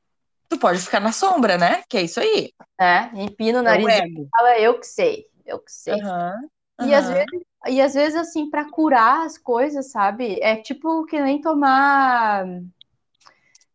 Tu 0.50 0.58
pode 0.58 0.80
ficar 0.80 1.00
na 1.00 1.12
sombra, 1.12 1.58
né? 1.58 1.84
Que 1.90 1.98
é 1.98 2.02
isso 2.04 2.20
aí. 2.20 2.52
É, 2.80 3.06
empina 3.22 3.60
o 3.60 3.64
narizinho 3.64 4.24
e 4.24 4.30
fala, 4.30 4.60
eu 4.60 4.80
que 4.80 4.88
sei, 4.88 5.26
eu 5.46 5.60
que 5.60 5.72
sei. 5.72 5.96
Uhum. 5.96 6.50
E, 6.88 6.94
às 6.94 7.08
vezes, 7.08 7.42
e 7.68 7.82
às 7.82 7.94
vezes, 7.94 8.16
assim, 8.16 8.50
para 8.50 8.70
curar 8.70 9.26
as 9.26 9.38
coisas, 9.38 9.92
sabe? 9.92 10.40
É 10.42 10.56
tipo 10.56 11.06
que 11.06 11.20
nem 11.20 11.42
tomar. 11.42 12.46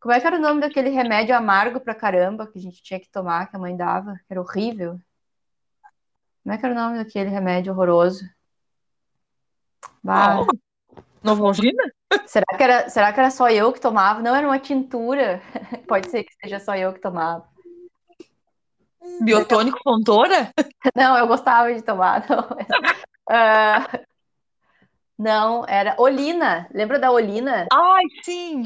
Como 0.01 0.13
é 0.13 0.21
que 0.21 0.27
era 0.27 0.37
o 0.37 0.41
nome 0.41 0.61
daquele 0.61 0.91
remédio 0.91 1.35
amargo 1.35 1.81
pra 1.81 1.95
caramba 1.95 2.47
que 2.47 2.59
a 2.59 2.63
gente 2.63 2.83
tinha 2.83 3.01
que 3.01 3.09
tomar, 3.09 3.49
que 3.49 3.57
a 3.57 3.59
mãe 3.59 3.77
dava? 3.77 4.15
Que 4.27 4.33
era 4.33 4.41
horrível. 4.41 5.01
Como 6.43 6.55
é 6.55 6.59
que 6.59 6.65
era 6.65 6.75
o 6.75 6.79
nome 6.79 6.99
daquele 6.99 7.31
remédio 7.31 7.73
horroroso? 7.73 8.25
Bah. 10.03 10.41
Oh, 10.41 10.47
Novalgina? 11.23 11.85
Será 12.27 12.45
que, 12.57 12.63
era, 12.63 12.89
será 12.89 13.13
que 13.13 13.21
era 13.21 13.31
só 13.31 13.49
eu 13.51 13.73
que 13.73 13.81
tomava? 13.81 14.21
Não, 14.21 14.35
era 14.35 14.47
uma 14.47 14.59
tintura. 14.59 15.43
Pode 15.87 16.11
ser 16.11 16.25
que 16.25 16.35
seja 16.35 16.59
só 16.59 16.77
eu 16.77 16.93
que 16.93 17.01
tomava. 17.01 17.47
Biotônico 19.21 19.79
Fontoura? 19.83 20.53
Não, 20.97 21.17
eu 21.19 21.27
gostava 21.27 21.73
de 21.73 21.83
tomar. 21.83 22.27
Não, 22.29 22.41
uh, 22.41 24.07
não 25.19 25.65
era 25.69 25.95
Olina. 25.99 26.69
Lembra 26.73 26.99
da 26.99 27.11
Olina? 27.11 27.67
Ai, 27.73 28.03
sim! 28.25 28.65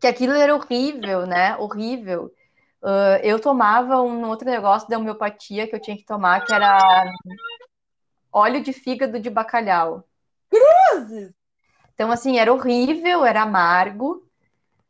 Que 0.00 0.06
aquilo 0.06 0.34
era 0.34 0.54
horrível, 0.54 1.26
né? 1.26 1.56
Horrível. 1.56 2.30
Uh, 2.82 3.18
eu 3.22 3.40
tomava 3.40 4.00
um 4.02 4.28
outro 4.28 4.48
negócio 4.48 4.88
da 4.88 4.98
homeopatia 4.98 5.66
que 5.66 5.74
eu 5.74 5.80
tinha 5.80 5.96
que 5.96 6.04
tomar, 6.04 6.44
que 6.44 6.52
era 6.52 6.78
óleo 8.30 8.62
de 8.62 8.72
fígado 8.72 9.18
de 9.18 9.30
bacalhau. 9.30 10.04
Cruzes! 10.50 11.37
Então, 11.98 12.12
assim, 12.12 12.38
era 12.38 12.54
horrível, 12.54 13.24
era 13.24 13.42
amargo, 13.42 14.22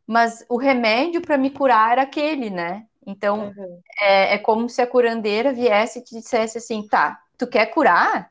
mas 0.07 0.45
o 0.47 0.59
remédio 0.59 1.23
para 1.23 1.39
me 1.39 1.49
curar 1.49 1.93
era 1.93 2.03
aquele, 2.03 2.51
né? 2.51 2.85
Então, 3.07 3.47
uhum. 3.47 3.81
é, 3.99 4.35
é, 4.35 4.39
como 4.39 4.69
se 4.69 4.83
a 4.83 4.87
curandeira 4.87 5.51
viesse 5.51 6.01
e 6.01 6.05
te 6.05 6.15
dissesse 6.15 6.59
assim: 6.59 6.87
tá, 6.87 7.19
tu 7.39 7.47
quer 7.47 7.65
curar? 7.73 8.31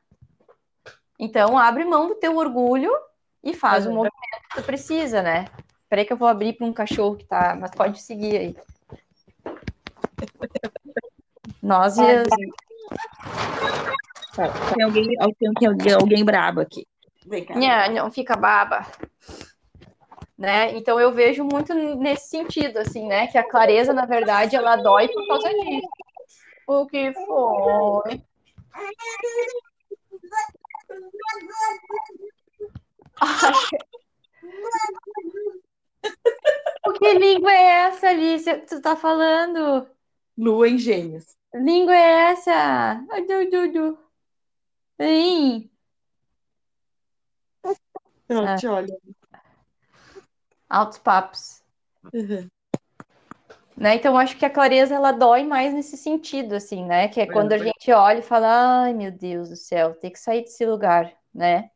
Então, 1.17 1.57
abre 1.57 1.85
mão 1.85 2.07
do 2.07 2.13
teu 2.13 2.37
orgulho 2.37 2.91
e 3.43 3.51
faz 3.51 3.87
uhum. 3.87 3.93
o 3.93 3.95
movimento 3.95 4.47
que 4.51 4.61
tu 4.61 4.63
precisa, 4.63 5.23
né? 5.23 5.45
Peraí 5.89 6.05
que 6.05 6.13
eu 6.13 6.17
vou 6.17 6.27
abrir 6.27 6.53
para 6.53 6.67
um 6.67 6.73
cachorro 6.73 7.15
que 7.15 7.25
tá, 7.25 7.57
mas 7.59 7.71
pode 7.71 7.99
seguir 7.99 8.37
aí. 8.37 8.55
Nós 11.63 11.97
e 11.97 12.01
as... 12.05 12.27
Tem 14.75 14.83
alguém, 14.83 15.07
tem 15.39 15.67
alguém, 15.67 15.93
alguém 15.93 16.23
brabo 16.23 16.61
aqui. 16.61 16.85
Vem 17.27 17.43
cá. 17.43 17.55
Não, 17.89 18.09
fica 18.09 18.35
baba. 18.37 18.87
Né? 20.37 20.77
Então 20.77 20.99
eu 20.99 21.11
vejo 21.11 21.43
muito 21.43 21.73
nesse 21.73 22.29
sentido, 22.29 22.77
assim, 22.77 23.05
né? 23.07 23.27
Que 23.27 23.37
a 23.37 23.47
clareza, 23.47 23.93
na 23.93 24.05
verdade, 24.05 24.55
ela 24.55 24.77
dói 24.77 25.09
por 25.09 25.27
causa 25.27 25.49
disso. 25.49 25.87
O 26.67 26.85
que 26.85 27.13
foi? 27.13 28.21
o 36.85 36.93
que 36.93 37.13
língua 37.13 37.51
é 37.51 37.87
essa, 37.87 38.09
Alice? 38.09 38.57
Tu 38.67 38.81
tá 38.81 38.95
falando? 38.95 39.89
Lua 40.37 40.69
em 40.69 40.77
gêmeos. 40.77 41.35
Língua 41.53 41.95
é 41.95 42.31
essa? 42.31 43.03
Du, 43.27 43.49
du, 43.49 43.71
du. 43.71 43.97
Vem. 44.97 45.71
Eu 48.29 48.45
ah. 48.45 48.55
te 48.55 48.67
olho. 48.67 48.99
Altos 50.69 50.97
papos. 50.97 51.61
Uhum. 52.13 52.49
Né? 53.75 53.95
Então, 53.95 54.17
acho 54.17 54.35
que 54.37 54.45
a 54.45 54.49
clareza 54.49 54.95
ela 54.95 55.11
dói 55.11 55.43
mais 55.43 55.73
nesse 55.73 55.95
sentido, 55.95 56.55
assim, 56.55 56.83
né? 56.83 57.07
Que 57.07 57.21
é 57.21 57.27
quando 57.27 57.53
a 57.53 57.57
gente 57.57 57.91
olha 57.91 58.19
e 58.19 58.23
fala, 58.23 58.83
ai 58.83 58.93
meu 58.93 59.11
Deus 59.11 59.49
do 59.49 59.55
céu, 59.55 59.93
tem 59.93 60.11
que 60.11 60.19
sair 60.19 60.41
desse 60.41 60.65
lugar, 60.65 61.13
né? 61.33 61.69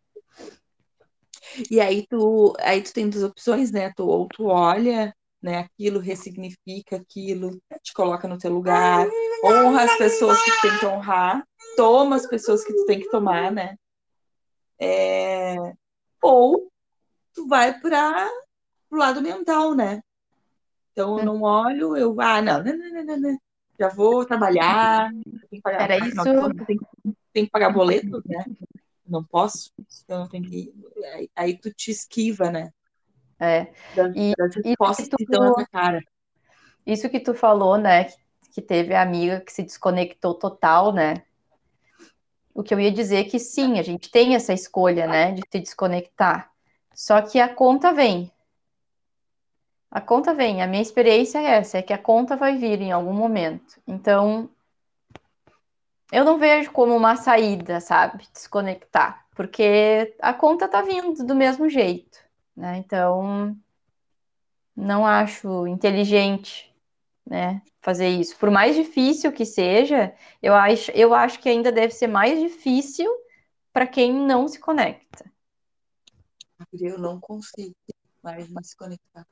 E 1.70 1.80
aí 1.80 2.08
tu, 2.08 2.54
aí 2.60 2.82
tu 2.82 2.92
tem 2.92 3.08
duas 3.08 3.24
opções, 3.24 3.72
né? 3.72 3.92
Tu, 3.96 4.04
ou 4.04 4.28
tu 4.28 4.46
olha, 4.46 5.14
né, 5.42 5.60
aquilo, 5.60 6.00
ressignifica 6.00 6.98
aquilo, 6.98 7.62
te 7.82 7.94
coloca 7.94 8.28
no 8.28 8.38
teu 8.38 8.52
lugar, 8.52 9.08
honra 9.44 9.84
as 9.84 9.98
pessoas 9.98 10.42
que 10.44 10.52
tu 10.52 10.62
tem 10.62 10.78
que 10.80 10.86
honrar, 10.86 11.44
toma 11.76 12.16
as 12.16 12.28
pessoas 12.28 12.64
que 12.64 12.74
tu 12.74 12.86
tem 12.86 13.00
que 13.00 13.10
tomar, 13.10 13.52
né? 13.52 13.76
É... 14.80 15.56
Ou 16.22 16.72
tu 17.34 17.48
vai 17.48 17.80
para 17.80 18.30
o 18.90 18.96
lado 18.96 19.22
mental, 19.22 19.74
né? 19.74 20.02
Então 20.92 21.20
eu 21.20 21.26
não 21.26 21.42
olho, 21.42 21.96
eu, 21.96 22.20
ah, 22.20 22.42
não, 22.42 22.64
não, 22.64 22.78
não, 22.78 23.04
não, 23.06 23.18
não. 23.18 23.38
já 23.80 23.88
vou 23.88 24.26
trabalhar, 24.26 25.10
tem 25.50 25.60
que 25.60 25.62
pagar, 25.62 25.82
Era 25.84 25.98
isso. 26.06 26.24
Tem, 26.66 26.80
tem, 27.32 27.46
que 27.46 27.52
pagar 27.52 27.72
boletos, 27.72 28.22
né? 28.26 28.46
Não 29.08 29.24
posso, 29.24 29.72
então 30.04 30.24
eu 30.24 30.30
tenho 30.30 30.44
que. 30.44 30.74
Aí, 31.14 31.30
aí 31.36 31.58
tu 31.58 31.74
te 31.74 31.92
esquiva, 31.92 32.52
né? 32.52 32.72
É. 33.40 33.74
Das, 33.96 34.14
e, 34.16 34.34
das 34.38 34.56
respostas 34.56 35.08
que, 35.08 35.26
tu, 35.26 35.32
que 35.32 35.40
na 35.40 35.54
tua 35.54 35.68
cara. 35.68 36.02
Isso 36.86 37.10
que 37.10 37.20
tu 37.20 37.34
falou, 37.34 37.78
né? 37.78 38.08
Que 38.54 38.62
teve 38.62 38.94
a 38.94 39.02
amiga 39.02 39.40
que 39.42 39.52
se 39.52 39.64
desconectou 39.64 40.36
total, 40.36 40.94
né? 40.94 41.24
O 42.54 42.64
que 42.64 42.74
eu 42.74 42.80
ia 42.80 42.92
dizer 42.92 43.18
é 43.18 43.24
que 43.24 43.40
sim, 43.40 43.80
a 43.80 43.82
gente 43.82 44.10
tem 44.12 44.36
essa 44.36 44.54
escolha, 44.54 45.08
né, 45.08 45.32
de 45.32 45.42
se 45.50 45.60
desconectar. 45.60 46.52
Só 46.94 47.22
que 47.22 47.40
a 47.40 47.48
conta 47.48 47.94
vem. 47.94 48.32
A 49.90 50.00
conta 50.00 50.34
vem, 50.34 50.62
a 50.62 50.68
minha 50.68 50.82
experiência 50.82 51.40
é 51.40 51.58
essa, 51.58 51.78
é 51.78 51.82
que 51.82 51.94
a 51.94 51.98
conta 51.98 52.36
vai 52.36 52.58
vir 52.58 52.82
em 52.82 52.92
algum 52.92 53.14
momento. 53.14 53.82
Então, 53.86 54.50
eu 56.12 56.24
não 56.24 56.38
vejo 56.38 56.72
como 56.72 56.96
uma 56.96 57.16
saída, 57.16 57.80
sabe? 57.80 58.28
Desconectar, 58.34 59.26
porque 59.36 60.16
a 60.20 60.34
conta 60.34 60.68
tá 60.68 60.82
vindo 60.82 61.26
do 61.26 61.36
mesmo 61.36 61.70
jeito, 61.70 62.20
né? 62.56 62.78
Então, 62.78 63.56
não 64.76 65.06
acho 65.06 65.68
inteligente, 65.68 66.71
né, 67.32 67.62
fazer 67.82 68.10
isso. 68.10 68.38
Por 68.38 68.52
mais 68.52 68.76
difícil 68.76 69.32
que 69.32 69.46
seja, 69.46 70.14
eu 70.44 70.54
acho, 70.54 70.92
eu 70.92 71.14
acho 71.14 71.40
que 71.40 71.48
ainda 71.48 71.72
deve 71.72 71.94
ser 71.94 72.08
mais 72.08 72.38
difícil 72.38 73.10
para 73.72 73.88
quem 73.88 74.14
não 74.14 74.50
se 74.50 74.60
conecta. 74.60 75.32
Eu 76.74 77.00
não 77.00 77.22
consigo 77.22 77.74
mais 78.22 78.50
me 78.50 78.56
desconectar. 78.56 79.26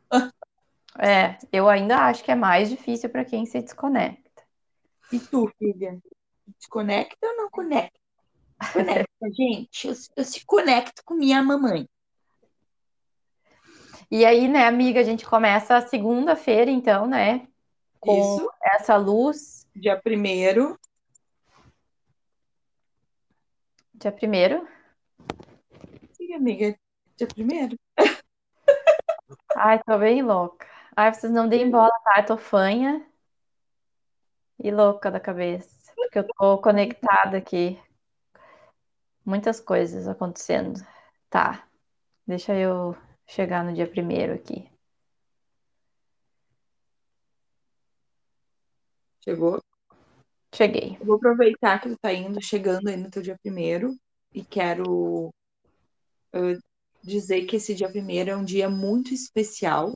É, 0.97 1.37
eu 1.51 1.67
ainda 1.67 2.05
acho 2.05 2.23
que 2.23 2.31
é 2.31 2.35
mais 2.35 2.69
difícil 2.69 3.09
para 3.09 3.25
quem 3.25 3.45
se 3.45 3.61
desconecta. 3.61 4.43
E 5.11 5.19
tu, 5.19 5.51
filha? 5.59 5.99
Desconecta 6.57 7.27
ou 7.27 7.35
não 7.35 7.49
conecta? 7.49 7.99
Conecta, 8.71 9.09
gente. 9.35 9.89
Eu, 9.89 9.93
eu 10.15 10.23
se 10.23 10.45
conecto 10.45 11.03
com 11.03 11.15
minha 11.15 11.43
mamãe. 11.43 11.85
E 14.09 14.25
aí, 14.25 14.47
né, 14.47 14.65
amiga, 14.65 15.01
a 15.01 15.03
gente 15.03 15.25
começa 15.25 15.75
a 15.75 15.85
segunda-feira, 15.85 16.71
então, 16.71 17.05
né? 17.05 17.48
Com 17.99 18.37
Isso. 18.37 18.51
essa 18.61 18.95
luz. 18.95 19.67
Dia 19.75 19.99
primeiro. 19.99 20.79
Dia 23.93 24.11
primeiro? 24.11 24.67
Sim, 26.13 26.33
amiga. 26.33 26.77
Dia 27.17 27.27
primeiro. 27.27 27.77
Ai, 29.55 29.81
tô 29.83 29.97
bem 29.97 30.21
louca. 30.21 30.65
Ai, 30.95 31.13
vocês 31.13 31.31
não 31.31 31.47
deem 31.47 31.69
bola, 31.69 31.91
tá? 32.03 32.21
Eu 32.21 32.25
tô 32.25 32.37
fanha 32.37 33.05
e 34.57 34.71
louca 34.71 35.11
da 35.11 35.19
cabeça. 35.19 35.93
Porque 35.95 36.19
eu 36.19 36.27
tô 36.27 36.57
conectada 36.59 37.37
aqui. 37.37 37.81
Muitas 39.25 39.59
coisas 39.59 40.07
acontecendo. 40.07 40.79
Tá. 41.29 41.67
Deixa 42.25 42.53
eu 42.53 42.95
chegar 43.27 43.63
no 43.63 43.73
dia 43.73 43.87
primeiro 43.87 44.33
aqui. 44.33 44.68
Chegou? 49.23 49.61
Cheguei. 50.53 50.97
Eu 50.99 51.05
vou 51.05 51.15
aproveitar 51.15 51.79
que 51.79 51.89
tu 51.89 51.97
tá 52.01 52.11
indo, 52.13 52.41
chegando 52.41 52.87
aí 52.87 52.97
no 52.97 53.09
teu 53.09 53.21
dia 53.21 53.37
primeiro, 53.41 53.95
e 54.33 54.43
quero 54.43 55.29
uh, 56.33 56.59
dizer 57.03 57.45
que 57.45 57.57
esse 57.57 57.75
dia 57.75 57.89
primeiro 57.89 58.31
é 58.31 58.35
um 58.35 58.43
dia 58.43 58.69
muito 58.69 59.13
especial. 59.13 59.93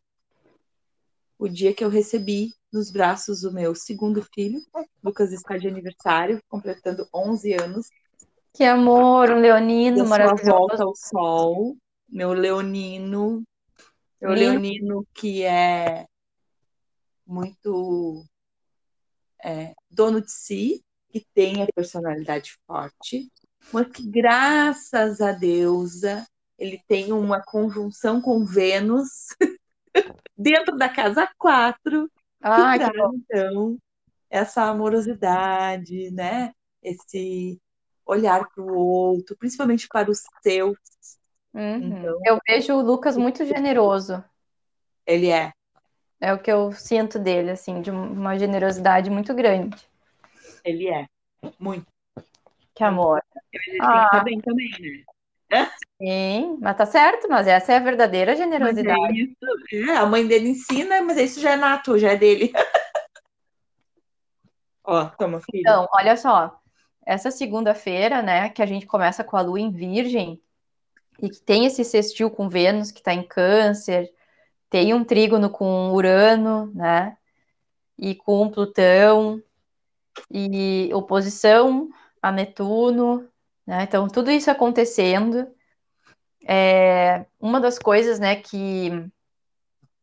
O 1.39 1.47
dia 1.47 1.73
que 1.73 1.83
eu 1.83 1.89
recebi 1.89 2.51
nos 2.71 2.91
braços 2.91 3.43
o 3.43 3.51
meu 3.51 3.75
segundo 3.75 4.25
filho. 4.33 4.59
Lucas 5.03 5.31
está 5.31 5.57
de 5.57 5.67
aniversário, 5.67 6.39
completando 6.47 7.07
11 7.13 7.53
anos. 7.53 7.87
Que 8.53 8.63
amor, 8.63 9.31
um 9.31 9.39
leonino 9.39 10.05
maravilhoso. 10.05 10.49
volta 10.49 10.83
ao 10.83 10.95
sol. 10.95 11.75
Meu 12.07 12.33
leonino. 12.33 13.43
Meu 14.21 14.33
Lindo. 14.33 14.51
leonino 14.51 15.07
que 15.13 15.43
é 15.43 16.05
muito 17.25 18.23
é, 19.43 19.73
dono 19.89 20.21
de 20.21 20.31
si, 20.31 20.83
que 21.09 21.25
tem 21.33 21.61
a 21.61 21.67
personalidade 21.75 22.57
forte, 22.65 23.31
mas 23.71 23.87
que, 23.87 24.09
graças 24.09 25.21
a 25.21 25.31
deusa, 25.31 26.25
ele 26.57 26.81
tem 26.87 27.11
uma 27.11 27.41
conjunção 27.41 28.21
com 28.21 28.45
Vênus 28.45 29.27
dentro 30.37 30.75
da 30.77 30.89
casa 30.89 31.29
4, 31.37 32.09
Ai, 32.41 32.79
que 32.79 32.85
que 32.85 32.91
então, 32.97 33.77
essa 34.29 34.63
amorosidade, 34.63 36.11
né? 36.11 36.53
Esse 36.81 37.61
olhar 38.05 38.47
para 38.49 38.63
o 38.63 38.75
outro, 38.75 39.35
principalmente 39.37 39.87
para 39.87 40.09
os 40.09 40.21
seus. 40.41 40.77
Uhum. 41.53 41.77
Então, 41.77 42.19
Eu 42.25 42.39
vejo 42.47 42.73
o 42.73 42.81
Lucas 42.81 43.15
muito 43.15 43.45
generoso. 43.45 44.23
ele 45.05 45.29
é, 45.29 45.53
É 46.23 46.31
o 46.31 46.39
que 46.39 46.49
eu 46.49 46.71
sinto 46.71 47.19
dele, 47.19 47.51
assim, 47.51 47.81
de 47.81 47.91
uma 47.91 48.39
generosidade 48.39 49.09
muito 49.09 49.33
grande. 49.33 49.75
ele 50.63 50.87
é. 50.87 51.05
Muito. 51.59 51.85
Que 52.73 52.81
amor. 52.81 53.21
Ele 53.51 53.63
tem 53.65 53.79
que 53.79 53.85
Ah. 53.85 54.23
bem 54.23 54.39
também, 54.39 54.69
né? 55.51 55.69
Sim, 56.01 56.57
mas 56.61 56.77
tá 56.77 56.85
certo, 56.85 57.27
mas 57.29 57.45
essa 57.45 57.73
é 57.73 57.75
a 57.75 57.79
verdadeira 57.79 58.31
é 58.31 58.35
generosidade. 58.37 59.19
isso. 59.21 59.89
É, 59.91 59.97
a 59.97 60.05
mãe 60.05 60.25
dele 60.25 60.47
ensina, 60.47 61.01
mas 61.01 61.17
isso 61.17 61.41
já 61.41 61.51
é 61.51 61.55
nato, 61.57 61.99
já 61.99 62.13
é 62.13 62.15
dele. 62.15 62.53
Ó, 64.85 65.05
toma, 65.17 65.41
filho. 65.41 65.59
Então, 65.59 65.87
olha 65.91 66.15
só, 66.15 66.57
essa 67.05 67.31
segunda-feira, 67.31 68.21
né, 68.21 68.47
que 68.49 68.61
a 68.61 68.65
gente 68.65 68.85
começa 68.85 69.25
com 69.25 69.35
a 69.35 69.41
Lua 69.41 69.59
em 69.59 69.71
Virgem 69.71 70.41
e 71.21 71.29
que 71.29 71.41
tem 71.41 71.65
esse 71.65 71.83
sextil 71.83 72.31
com 72.31 72.47
Vênus 72.47 72.91
que 72.91 72.99
está 72.99 73.13
em 73.13 73.23
Câncer, 73.23 74.09
tem 74.73 74.91
um 74.91 75.03
trígono 75.03 75.51
com 75.51 75.91
Urano, 75.91 76.71
né, 76.73 77.15
e 77.95 78.15
com 78.15 78.49
Plutão 78.49 79.39
e 80.31 80.89
oposição 80.95 81.91
a 82.19 82.31
Netuno, 82.31 83.29
né? 83.67 83.83
Então 83.83 84.07
tudo 84.07 84.31
isso 84.31 84.49
acontecendo. 84.49 85.47
É, 86.43 87.27
uma 87.39 87.61
das 87.61 87.77
coisas, 87.77 88.17
né, 88.17 88.35
que 88.37 88.89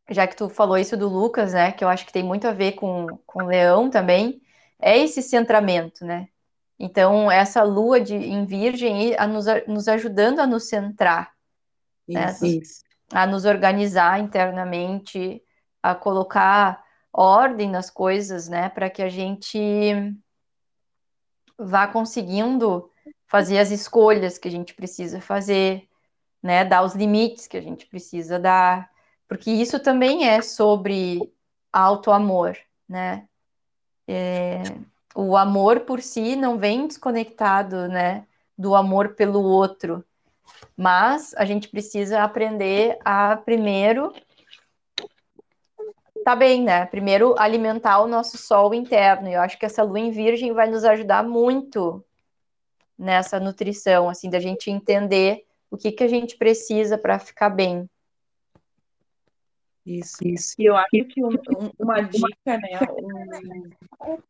já 0.09 0.25
que 0.29 0.37
tu 0.37 0.49
falou 0.49 0.79
isso 0.79 0.97
do 0.97 1.09
Lucas, 1.09 1.53
né, 1.53 1.73
que 1.73 1.83
eu 1.83 1.89
acho 1.89 2.07
que 2.07 2.13
tem 2.13 2.23
muito 2.23 2.47
a 2.47 2.53
ver 2.53 2.75
com 2.75 3.09
com 3.27 3.43
o 3.43 3.47
Leão 3.49 3.91
também, 3.91 4.41
é 4.79 4.97
esse 4.99 5.21
centramento, 5.21 6.05
né? 6.05 6.29
Então, 6.79 7.29
essa 7.29 7.65
lua 7.65 8.01
de, 8.01 8.15
em 8.15 8.47
Virgem 8.47 9.17
a 9.19 9.27
nos, 9.27 9.47
nos 9.67 9.89
ajudando 9.89 10.39
a 10.39 10.47
nos 10.47 10.69
centrar, 10.69 11.33
né? 12.09 12.31
Isso, 12.31 12.47
isso. 12.47 12.90
A 13.13 13.27
nos 13.27 13.45
organizar 13.45 14.21
internamente, 14.21 15.43
a 15.83 15.95
colocar 15.95 16.85
ordem 17.13 17.71
nas 17.71 17.91
coisas, 17.91 18.49
né? 18.49 18.69
Para 18.69 18.89
que 18.89 19.03
a 19.03 19.09
gente 19.09 20.15
vá 21.59 21.87
conseguindo 21.87 22.91
fazer 23.27 23.59
as 23.59 23.71
escolhas 23.71 24.39
que 24.39 24.49
a 24.49 24.51
gente 24.51 24.75
precisa 24.75 25.21
fazer, 25.21 25.89
né? 26.43 26.65
Dar 26.65 26.83
os 26.83 26.95
limites 26.95 27.47
que 27.47 27.57
a 27.57 27.63
gente 27.63 27.87
precisa 27.87 28.39
dar, 28.39 28.91
porque 29.29 29.51
isso 29.51 29.79
também 29.81 30.29
é 30.29 30.43
sobre 30.43 31.33
auto-amor, 31.73 32.57
né? 32.89 33.27
É, 34.09 34.63
o 35.15 35.37
amor 35.37 35.81
por 35.81 36.01
si 36.01 36.37
não 36.37 36.59
vem 36.59 36.87
desconectado, 36.87 37.89
né, 37.89 38.27
do 38.57 38.75
amor 38.75 39.15
pelo 39.15 39.41
outro, 39.43 40.05
mas 40.77 41.35
a 41.37 41.45
gente 41.45 41.69
precisa 41.69 42.23
aprender 42.23 42.99
a 43.05 43.37
primeiro 43.37 44.13
tá 46.25 46.37
bem, 46.37 46.63
né? 46.63 46.87
Primeiro 46.87 47.35
alimentar 47.39 48.01
o 48.01 48.07
nosso 48.07 48.37
sol 48.37 48.75
interno. 48.75 49.29
E 49.29 49.33
eu 49.35 49.41
acho 49.41 49.59
que 49.59 49.65
essa 49.65 49.83
lua 49.83 49.99
em 49.99 50.11
virgem 50.11 50.53
vai 50.53 50.69
nos 50.69 50.85
ajudar 50.85 51.25
muito 51.25 52.05
nessa 52.99 53.41
nutrição, 53.41 54.09
assim, 54.09 54.29
da 54.29 54.39
gente 54.39 54.71
entender 54.71 55.47
o 55.71 55.77
que 55.79 55.91
que 55.91 56.05
a 56.05 56.09
gente 56.09 56.37
precisa 56.37 56.99
para 56.99 57.19
ficar 57.19 57.49
bem. 57.49 57.89
Isso, 59.87 60.17
isso. 60.23 60.55
E 60.59 60.67
eu 60.67 60.77
acho 60.77 60.91
que 60.91 61.25
um- 61.25 61.31
um- 61.31 61.71
uma 61.79 62.03
dica, 62.03 62.59
né? 62.59 62.79
Um, 64.05 64.21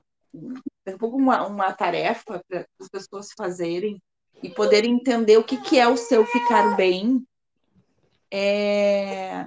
um 0.86 0.98
pouco 0.98 1.16
uma, 1.16 1.46
uma 1.46 1.72
tarefa 1.72 2.40
para 2.48 2.66
as 2.80 2.88
pessoas 2.88 3.32
fazerem 3.36 4.00
e 4.42 4.50
poderem 4.50 4.94
entender 4.94 5.36
o 5.36 5.44
que, 5.44 5.60
que 5.60 5.78
é 5.78 5.86
o 5.86 5.96
seu 5.96 6.24
ficar 6.24 6.76
bem 6.76 7.24
é, 8.30 9.46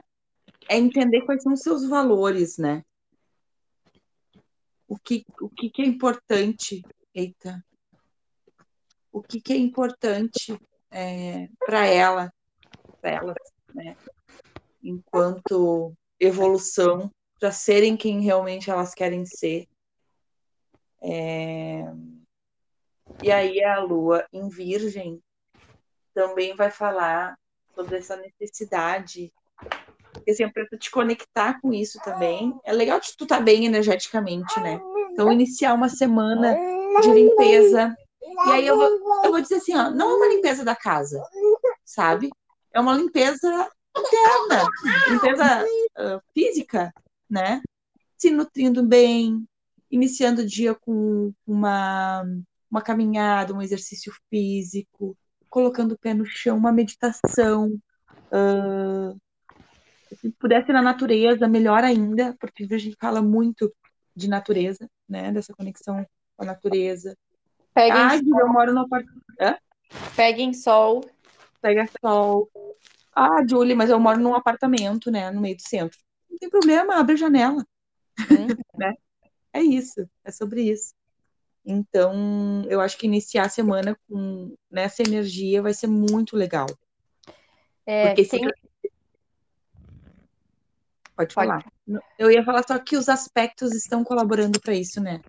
é 0.69 0.77
entender 0.77 1.21
quais 1.21 1.41
são 1.41 1.53
os 1.53 1.61
seus 1.61 1.87
valores, 1.87 2.57
né? 2.57 2.83
O 4.87 4.97
que, 4.97 5.23
o 5.41 5.49
que, 5.49 5.69
que 5.69 5.81
é 5.81 5.85
importante, 5.85 6.81
eita, 7.15 7.63
o 9.11 9.21
que, 9.21 9.41
que 9.41 9.53
é 9.53 9.57
importante 9.57 10.57
é, 10.91 11.47
para 11.65 11.85
ela, 11.85 12.31
para 13.01 13.11
elas, 13.11 13.37
né? 13.73 13.95
Enquanto 14.83 15.93
evolução, 16.19 17.09
para 17.39 17.51
serem 17.51 17.97
quem 17.97 18.21
realmente 18.21 18.69
elas 18.69 18.93
querem 18.93 19.25
ser. 19.25 19.67
É, 21.01 21.83
E 23.21 23.31
aí 23.31 23.63
a 23.63 23.79
Lua 23.79 24.25
em 24.31 24.49
Virgem 24.49 25.21
também 26.13 26.55
vai 26.55 26.71
falar 26.71 27.37
sobre 27.75 27.97
essa 27.97 28.15
necessidade. 28.15 29.31
Porque 30.13 30.31
assim, 30.31 30.47
para 30.49 30.65
te 30.77 30.91
conectar 30.91 31.59
com 31.59 31.73
isso 31.73 31.99
também, 32.03 32.53
é 32.63 32.71
legal 32.71 32.99
de 32.99 33.15
tu 33.17 33.23
estar 33.23 33.39
bem 33.39 33.65
energeticamente, 33.65 34.59
né? 34.59 34.79
Então, 35.11 35.31
iniciar 35.31 35.73
uma 35.73 35.89
semana 35.89 36.55
de 37.01 37.11
limpeza. 37.11 37.95
E 38.21 38.51
aí 38.51 38.65
eu 38.65 38.75
vou, 38.75 39.23
eu 39.23 39.31
vou 39.31 39.41
dizer 39.41 39.55
assim, 39.55 39.75
ó, 39.75 39.91
não 39.91 40.11
é 40.11 40.15
uma 40.15 40.35
limpeza 40.35 40.63
da 40.63 40.75
casa, 40.75 41.23
sabe? 41.85 42.29
É 42.71 42.79
uma 42.79 42.95
limpeza 42.95 43.69
interna, 43.95 44.67
limpeza 45.07 45.65
uh, 45.97 46.21
física, 46.33 46.91
né? 47.29 47.61
Se 48.17 48.31
nutrindo 48.31 48.81
bem, 48.83 49.45
iniciando 49.91 50.41
o 50.41 50.45
dia 50.45 50.73
com 50.73 51.31
uma, 51.45 52.23
uma 52.73 52.81
caminhada, 52.81 53.53
um 53.53 53.61
exercício 53.61 54.11
físico, 54.31 55.15
colocando 55.47 55.91
o 55.91 55.97
pé 55.97 56.11
no 56.15 56.25
chão, 56.25 56.57
uma 56.57 56.71
meditação. 56.71 57.79
Uh, 58.31 59.15
se 60.15 60.31
pudesse 60.39 60.71
ir 60.71 60.73
na 60.73 60.81
natureza, 60.81 61.47
melhor 61.47 61.83
ainda, 61.83 62.35
porque 62.39 62.63
a 62.63 62.77
gente 62.79 62.97
fala 62.99 63.21
muito 63.21 63.71
de 64.15 64.27
natureza, 64.27 64.89
né? 65.07 65.31
Dessa 65.31 65.53
conexão 65.53 66.03
com 66.35 66.43
a 66.43 66.47
natureza. 66.47 67.15
Peguem, 67.75 67.93
Ah, 67.93 68.17
Júlia, 68.17 68.41
eu 68.41 68.51
moro 68.51 68.73
no 68.73 68.81
apartamento. 68.81 69.23
peguem 70.15 70.51
sol. 70.51 71.05
Pega 71.61 71.87
sol. 72.01 72.49
Ah, 73.15 73.45
Julie, 73.47 73.75
mas 73.75 73.91
eu 73.91 73.99
moro 73.99 74.19
num 74.19 74.33
apartamento, 74.33 75.11
né? 75.11 75.29
No 75.29 75.41
meio 75.41 75.55
do 75.55 75.61
centro. 75.61 75.99
Não 76.27 76.39
tem 76.39 76.49
problema, 76.49 76.95
abre 76.95 77.13
a 77.13 77.17
janela. 77.17 77.63
Hum? 78.19 78.47
É 79.55 79.61
isso, 79.61 80.09
é 80.23 80.31
sobre 80.31 80.63
isso. 80.63 80.95
Então, 81.65 82.65
eu 82.69 82.81
acho 82.81 82.97
que 82.97 83.07
iniciar 83.07 83.45
a 83.45 83.49
semana 83.49 83.97
com 84.07 84.53
nessa 84.69 85.01
energia 85.01 85.61
vai 85.61 85.73
ser 85.73 85.87
muito 85.87 86.35
legal. 86.35 86.67
É, 87.85 88.07
Porque 88.07 88.25
se- 88.25 88.39
Pode 91.15 91.35
Pode. 91.35 91.47
falar. 91.47 91.65
Eu 92.17 92.31
ia 92.31 92.43
falar 92.43 92.63
só 92.67 92.77
que 92.79 92.97
os 92.97 93.07
aspectos 93.07 93.73
estão 93.73 94.03
colaborando 94.03 94.59
para 94.59 94.73
isso, 94.73 94.99
né? 95.01 95.21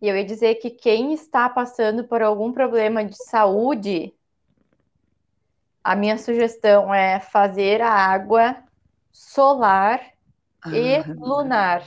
E 0.00 0.06
eu 0.06 0.16
ia 0.16 0.24
dizer 0.24 0.56
que 0.56 0.70
quem 0.70 1.12
está 1.12 1.48
passando 1.48 2.04
por 2.04 2.22
algum 2.22 2.52
problema 2.52 3.04
de 3.04 3.16
saúde, 3.16 4.14
a 5.82 5.96
minha 5.96 6.18
sugestão 6.18 6.94
é 6.94 7.18
fazer 7.18 7.80
a 7.80 7.90
água 7.90 8.62
solar 9.10 10.00
ah. 10.62 10.76
e 10.76 11.02
lunar. 11.14 11.82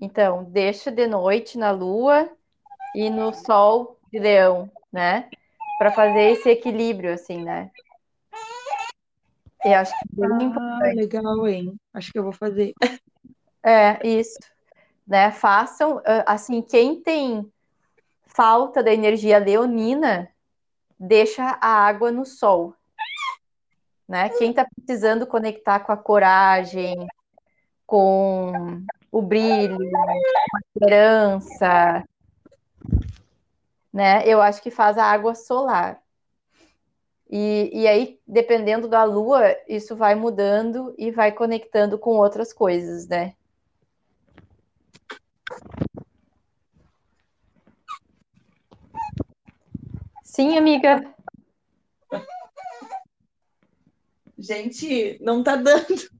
Então, 0.00 0.44
deixa 0.44 0.90
de 0.90 1.06
noite 1.06 1.58
na 1.58 1.70
lua 1.70 2.30
e 2.94 3.10
no 3.10 3.34
sol 3.34 3.98
de 4.10 4.18
leão, 4.18 4.70
né? 4.90 5.28
Para 5.78 5.92
fazer 5.92 6.32
esse 6.32 6.48
equilíbrio, 6.48 7.12
assim, 7.12 7.44
né? 7.44 7.70
Eu 9.62 9.74
acho 9.74 9.92
que 9.92 10.24
é 10.24 10.28
bem 10.28 10.38
ah, 10.38 10.42
importante. 10.42 10.96
legal, 10.96 11.48
hein? 11.48 11.76
Acho 11.92 12.12
que 12.12 12.18
eu 12.18 12.22
vou 12.22 12.32
fazer. 12.32 12.72
É, 13.62 14.06
isso. 14.06 14.38
Né? 15.06 15.30
Façam, 15.30 16.00
ah, 16.06 16.32
assim, 16.32 16.62
quem 16.62 17.02
tem 17.02 17.52
falta 18.26 18.82
da 18.82 18.90
energia 18.90 19.38
leonina, 19.38 20.30
deixa 20.98 21.58
a 21.60 21.68
água 21.68 22.10
no 22.10 22.24
sol. 22.24 22.74
Né? 24.08 24.30
Quem 24.30 24.48
está 24.50 24.64
precisando 24.64 25.26
conectar 25.26 25.80
com 25.80 25.92
a 25.92 25.96
coragem, 25.96 27.06
com 27.86 28.82
o 29.10 29.20
brilho, 29.20 29.78
a 29.96 30.58
esperança, 30.74 32.04
né? 33.92 34.22
Eu 34.26 34.40
acho 34.40 34.62
que 34.62 34.70
faz 34.70 34.96
a 34.96 35.04
água 35.04 35.34
solar. 35.34 36.00
E, 37.28 37.70
e 37.72 37.86
aí, 37.86 38.20
dependendo 38.26 38.88
da 38.88 39.04
lua, 39.04 39.56
isso 39.68 39.94
vai 39.94 40.14
mudando 40.14 40.94
e 40.98 41.10
vai 41.10 41.30
conectando 41.30 41.98
com 41.98 42.16
outras 42.16 42.52
coisas, 42.52 43.06
né? 43.06 43.34
Sim, 50.24 50.56
amiga. 50.56 51.14
Gente, 54.38 55.18
não 55.20 55.42
tá 55.42 55.54
dando. 55.56 56.19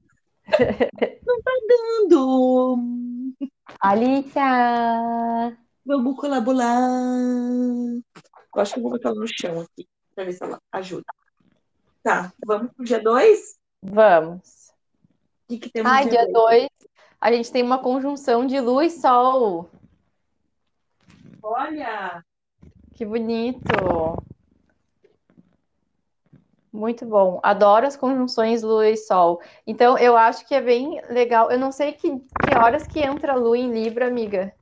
Não 1.25 1.41
tá 1.41 1.51
dando. 1.69 3.33
Alicia. 3.79 5.57
Vamos 5.85 6.19
colaborar. 6.19 6.77
Eu 8.55 8.61
acho 8.61 8.73
que 8.73 8.79
eu 8.79 8.83
vou 8.83 8.91
botar 8.91 9.09
ela 9.09 9.19
no 9.19 9.27
chão 9.27 9.61
aqui, 9.61 9.87
para 10.13 10.25
ver 10.25 10.33
se 10.33 10.43
ela 10.43 10.59
ajuda. 10.71 11.05
Tá, 12.03 12.33
vamos 12.45 12.71
pro 12.73 12.85
dia 12.85 13.01
2? 13.01 13.57
Vamos. 13.81 14.73
O 15.43 15.47
que, 15.49 15.59
que 15.59 15.69
temos 15.69 15.91
Ai, 15.91 16.09
dia 16.09 16.27
2, 16.31 16.67
a 17.19 17.31
gente 17.31 17.51
tem 17.51 17.63
uma 17.63 17.79
conjunção 17.79 18.45
de 18.45 18.59
lua 18.59 18.85
e 18.85 18.89
sol. 18.89 19.69
Olha! 21.41 22.23
Que 22.93 23.05
bonito! 23.05 23.61
Muito 26.71 27.05
bom. 27.05 27.39
Adoro 27.43 27.85
as 27.85 27.97
conjunções 27.97 28.61
Lua 28.61 28.89
e 28.89 28.95
Sol. 28.95 29.41
Então, 29.67 29.97
eu 29.97 30.15
acho 30.15 30.47
que 30.47 30.55
é 30.55 30.61
bem 30.61 31.01
legal. 31.09 31.51
Eu 31.51 31.59
não 31.59 31.71
sei 31.71 31.91
que, 31.91 32.09
que 32.09 32.57
horas 32.57 32.87
que 32.87 32.99
entra 32.99 33.33
a 33.33 33.35
Lua 33.35 33.57
em 33.57 33.71
Libra, 33.71 34.07
amiga. 34.07 34.53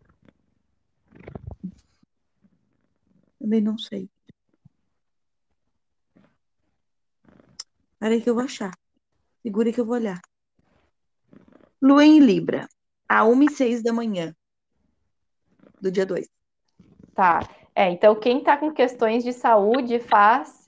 Também 3.39 3.61
não 3.61 3.77
sei. 3.77 4.09
Peraí 7.99 8.21
que 8.21 8.29
eu 8.29 8.33
vou 8.33 8.43
achar. 8.43 8.71
Segure 9.43 9.71
que 9.71 9.79
eu 9.79 9.85
vou 9.85 9.95
olhar. 9.95 10.19
Lua 11.81 12.03
em 12.03 12.19
Libra, 12.19 12.67
a 13.07 13.25
1 13.25 13.43
e 13.43 13.51
6 13.51 13.83
da 13.83 13.93
manhã 13.93 14.35
do 15.79 15.91
dia 15.91 16.05
2. 16.05 16.27
Tá. 17.13 17.39
É, 17.73 17.89
então 17.89 18.19
quem 18.19 18.43
tá 18.43 18.57
com 18.57 18.73
questões 18.73 19.23
de 19.23 19.31
saúde 19.31 19.99
faz. 19.99 20.58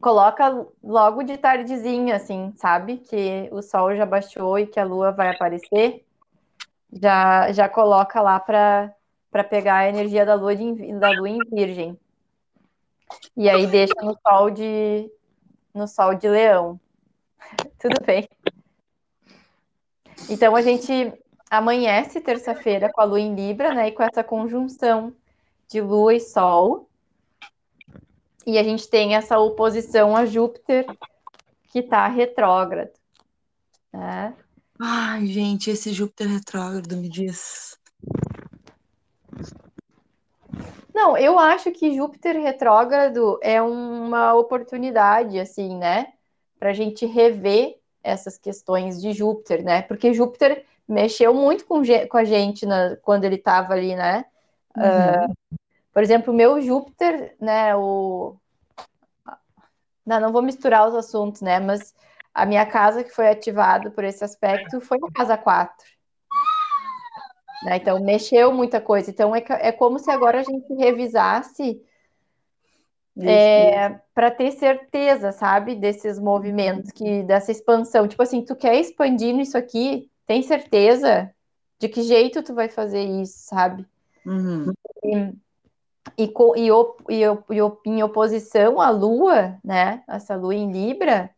Coloca 0.00 0.66
logo 0.82 1.22
de 1.22 1.36
tardezinha, 1.36 2.16
assim, 2.16 2.52
sabe? 2.56 2.98
Que 2.98 3.48
o 3.52 3.62
sol 3.62 3.94
já 3.94 4.06
baixou 4.06 4.58
e 4.58 4.66
que 4.66 4.80
a 4.80 4.84
lua 4.84 5.10
vai 5.12 5.30
aparecer. 5.30 6.04
Já, 6.92 7.52
já 7.52 7.68
coloca 7.68 8.20
lá 8.20 8.40
para 8.40 8.94
pegar 9.50 9.78
a 9.78 9.88
energia 9.88 10.24
da 10.24 10.34
lua, 10.34 10.56
de, 10.56 10.92
da 10.98 11.10
lua 11.10 11.28
em 11.28 11.38
virgem. 11.50 11.98
E 13.36 13.48
aí 13.48 13.66
deixa 13.66 13.94
no 14.02 14.16
sol 14.26 14.50
de 14.50 15.10
no 15.74 15.86
sol 15.86 16.14
de 16.14 16.28
leão. 16.28 16.80
Tudo 17.78 18.04
bem. 18.04 18.28
Então 20.28 20.56
a 20.56 20.62
gente 20.62 21.12
amanhece 21.50 22.20
terça-feira 22.20 22.90
com 22.92 23.00
a 23.00 23.04
lua 23.04 23.20
em 23.20 23.34
Libra, 23.34 23.74
né? 23.74 23.88
E 23.88 23.92
com 23.92 24.02
essa 24.02 24.24
conjunção 24.24 25.14
de 25.68 25.80
lua 25.80 26.14
e 26.14 26.20
sol. 26.20 26.87
E 28.48 28.56
a 28.56 28.62
gente 28.62 28.88
tem 28.88 29.14
essa 29.14 29.38
oposição 29.38 30.16
a 30.16 30.24
Júpiter 30.24 30.86
que 31.70 31.80
está 31.80 32.08
retrógrado. 32.08 32.92
Né? 33.92 34.34
Ai, 34.80 35.26
gente, 35.26 35.70
esse 35.70 35.92
Júpiter 35.92 36.28
retrógrado 36.28 36.96
me 36.96 37.10
diz. 37.10 37.78
Não, 40.94 41.14
eu 41.18 41.38
acho 41.38 41.70
que 41.72 41.94
Júpiter 41.94 42.40
retrógrado 42.40 43.38
é 43.42 43.60
uma 43.60 44.32
oportunidade, 44.32 45.38
assim, 45.38 45.76
né? 45.76 46.14
Para 46.58 46.70
a 46.70 46.72
gente 46.74 47.04
rever 47.04 47.76
essas 48.02 48.38
questões 48.38 48.98
de 48.98 49.12
Júpiter, 49.12 49.62
né? 49.62 49.82
Porque 49.82 50.14
Júpiter 50.14 50.64
mexeu 50.88 51.34
muito 51.34 51.66
com, 51.66 51.82
com 52.08 52.16
a 52.16 52.24
gente 52.24 52.64
na, 52.64 52.96
quando 53.02 53.24
ele 53.24 53.36
estava 53.36 53.74
ali, 53.74 53.94
né? 53.94 54.24
Uhum. 54.74 55.34
Uh, 55.34 55.57
por 55.92 56.02
exemplo, 56.02 56.32
o 56.32 56.36
meu 56.36 56.60
Júpiter, 56.60 57.34
né? 57.40 57.74
O... 57.76 58.36
Não, 60.04 60.20
não 60.20 60.32
vou 60.32 60.42
misturar 60.42 60.88
os 60.88 60.94
assuntos, 60.94 61.40
né? 61.42 61.58
Mas 61.60 61.94
a 62.32 62.46
minha 62.46 62.64
casa 62.64 63.02
que 63.02 63.10
foi 63.10 63.28
ativada 63.28 63.90
por 63.90 64.04
esse 64.04 64.22
aspecto 64.24 64.80
foi 64.80 64.98
a 65.02 65.12
casa 65.12 65.36
4. 65.36 65.86
Né? 67.64 67.76
Então, 67.76 68.00
mexeu 68.00 68.52
muita 68.52 68.80
coisa. 68.80 69.10
Então, 69.10 69.34
é, 69.34 69.44
é 69.48 69.72
como 69.72 69.98
se 69.98 70.10
agora 70.10 70.40
a 70.40 70.44
gente 70.44 70.72
revisasse 70.74 71.82
é, 73.20 73.98
para 74.14 74.30
ter 74.30 74.52
certeza, 74.52 75.32
sabe, 75.32 75.74
desses 75.74 76.18
movimentos, 76.18 76.92
que 76.92 77.22
dessa 77.24 77.50
expansão. 77.50 78.06
Tipo 78.06 78.22
assim, 78.22 78.42
tu 78.42 78.54
quer 78.54 78.78
expandir 78.78 79.34
nisso 79.34 79.58
aqui, 79.58 80.08
tem 80.26 80.42
certeza 80.42 81.30
de 81.78 81.88
que 81.88 82.02
jeito 82.02 82.42
tu 82.42 82.54
vai 82.54 82.68
fazer 82.68 83.02
isso, 83.02 83.38
sabe? 83.40 83.84
Uhum. 84.24 84.72
E, 85.02 85.32
e, 86.16 86.24
e, 86.56 86.68
e, 86.68 87.22
e, 87.24 87.90
em 87.90 88.02
oposição 88.02 88.80
à 88.80 88.90
Lua, 88.90 89.58
né? 89.64 90.02
Essa 90.08 90.36
Lua 90.36 90.54
em 90.54 90.70
Libra, 90.70 91.30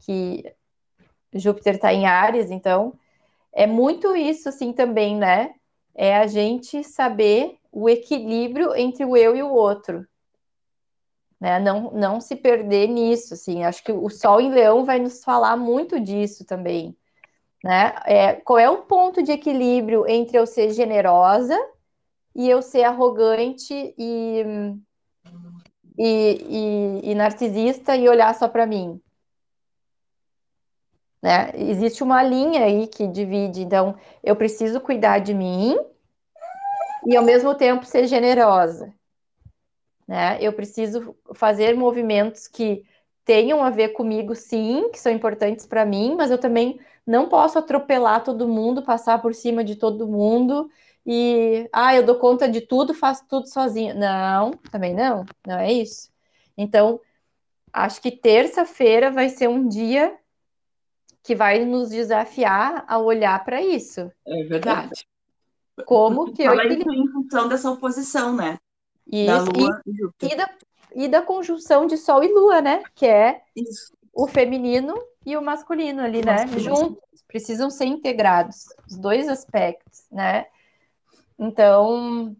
que 0.00 0.44
Júpiter 1.32 1.76
está 1.76 1.92
em 1.92 2.06
Áries, 2.06 2.50
então 2.50 2.94
é 3.52 3.66
muito 3.66 4.16
isso, 4.16 4.48
assim, 4.48 4.72
também, 4.72 5.16
né? 5.16 5.54
É 5.94 6.16
a 6.16 6.26
gente 6.26 6.82
saber 6.82 7.58
o 7.70 7.88
equilíbrio 7.88 8.74
entre 8.74 9.04
o 9.04 9.16
eu 9.16 9.36
e 9.36 9.42
o 9.42 9.50
outro. 9.50 10.06
Né? 11.40 11.58
Não, 11.58 11.90
não 11.90 12.20
se 12.20 12.36
perder 12.36 12.88
nisso, 12.88 13.34
assim. 13.34 13.64
Acho 13.64 13.82
que 13.82 13.92
o 13.92 14.08
Sol 14.08 14.40
em 14.40 14.52
Leão 14.52 14.84
vai 14.84 14.98
nos 14.98 15.24
falar 15.24 15.56
muito 15.56 15.98
disso 15.98 16.44
também. 16.44 16.96
Né? 17.64 17.94
É, 18.06 18.32
qual 18.34 18.58
é 18.58 18.70
o 18.70 18.82
ponto 18.82 19.22
de 19.22 19.32
equilíbrio 19.32 20.06
entre 20.08 20.38
eu 20.38 20.46
ser 20.46 20.70
generosa 20.70 21.58
e 22.34 22.48
eu 22.48 22.62
ser 22.62 22.84
arrogante 22.84 23.94
e, 23.98 24.44
e, 25.98 27.00
e, 27.04 27.10
e 27.10 27.14
narcisista 27.14 27.96
e 27.96 28.08
olhar 28.08 28.34
só 28.34 28.48
para 28.48 28.66
mim? 28.66 29.00
Né? 31.22 31.52
Existe 31.54 32.02
uma 32.02 32.22
linha 32.22 32.64
aí 32.64 32.86
que 32.88 33.06
divide, 33.06 33.62
então 33.62 33.96
eu 34.24 34.34
preciso 34.34 34.80
cuidar 34.80 35.20
de 35.20 35.32
mim 35.32 35.78
e 37.06 37.16
ao 37.16 37.22
mesmo 37.22 37.54
tempo 37.54 37.86
ser 37.86 38.06
generosa. 38.06 38.92
Né? 40.06 40.38
Eu 40.40 40.52
preciso 40.52 41.14
fazer 41.34 41.76
movimentos 41.76 42.48
que 42.48 42.84
tenham 43.24 43.62
a 43.62 43.70
ver 43.70 43.90
comigo, 43.90 44.34
sim, 44.34 44.90
que 44.90 44.98
são 44.98 45.12
importantes 45.12 45.64
para 45.64 45.86
mim, 45.86 46.16
mas 46.16 46.30
eu 46.30 46.38
também 46.38 46.80
não 47.06 47.28
posso 47.28 47.56
atropelar 47.58 48.24
todo 48.24 48.48
mundo, 48.48 48.82
passar 48.82 49.22
por 49.22 49.32
cima 49.32 49.62
de 49.62 49.76
todo 49.76 50.08
mundo 50.08 50.68
e, 51.06 51.68
ah, 51.72 51.94
eu 51.94 52.04
dou 52.04 52.16
conta 52.16 52.48
de 52.48 52.60
tudo, 52.60 52.94
faço 52.94 53.24
tudo 53.28 53.48
sozinha. 53.48 53.94
Não, 53.94 54.52
também 54.70 54.94
não, 54.94 55.24
não 55.46 55.58
é 55.58 55.72
isso. 55.72 56.10
Então, 56.56 57.00
acho 57.72 58.00
que 58.00 58.10
terça-feira 58.10 59.10
vai 59.10 59.28
ser 59.28 59.48
um 59.48 59.66
dia 59.66 60.16
que 61.22 61.34
vai 61.34 61.64
nos 61.64 61.90
desafiar 61.90 62.84
a 62.86 62.98
olhar 62.98 63.44
para 63.44 63.62
isso. 63.62 64.10
É 64.26 64.42
verdade. 64.44 65.06
Como 65.86 66.32
que 66.32 66.42
eu 66.42 66.54
isso 66.54 66.92
em 66.92 67.08
função 67.08 67.48
dessa 67.48 67.70
oposição, 67.70 68.34
né? 68.34 68.58
Isso, 69.06 69.26
da 69.26 69.42
Lua 69.42 69.82
e, 69.86 70.26
e, 70.26 70.36
da, 70.36 70.50
e 70.94 71.08
da 71.08 71.22
conjunção 71.22 71.86
de 71.86 71.96
Sol 71.96 72.22
e 72.22 72.28
Lua, 72.28 72.60
né? 72.60 72.82
Que 72.94 73.06
é 73.06 73.42
isso. 73.56 73.92
o 74.12 74.26
feminino 74.26 74.94
e 75.24 75.36
o 75.36 75.42
masculino 75.42 76.02
ali, 76.02 76.20
o 76.20 76.26
né? 76.26 76.44
Masculino. 76.44 76.76
Juntos, 76.76 77.22
precisam 77.26 77.70
ser 77.70 77.86
integrados, 77.86 78.66
os 78.88 78.96
dois 78.98 79.28
aspectos, 79.28 80.04
né? 80.10 80.46
Então, 81.42 82.36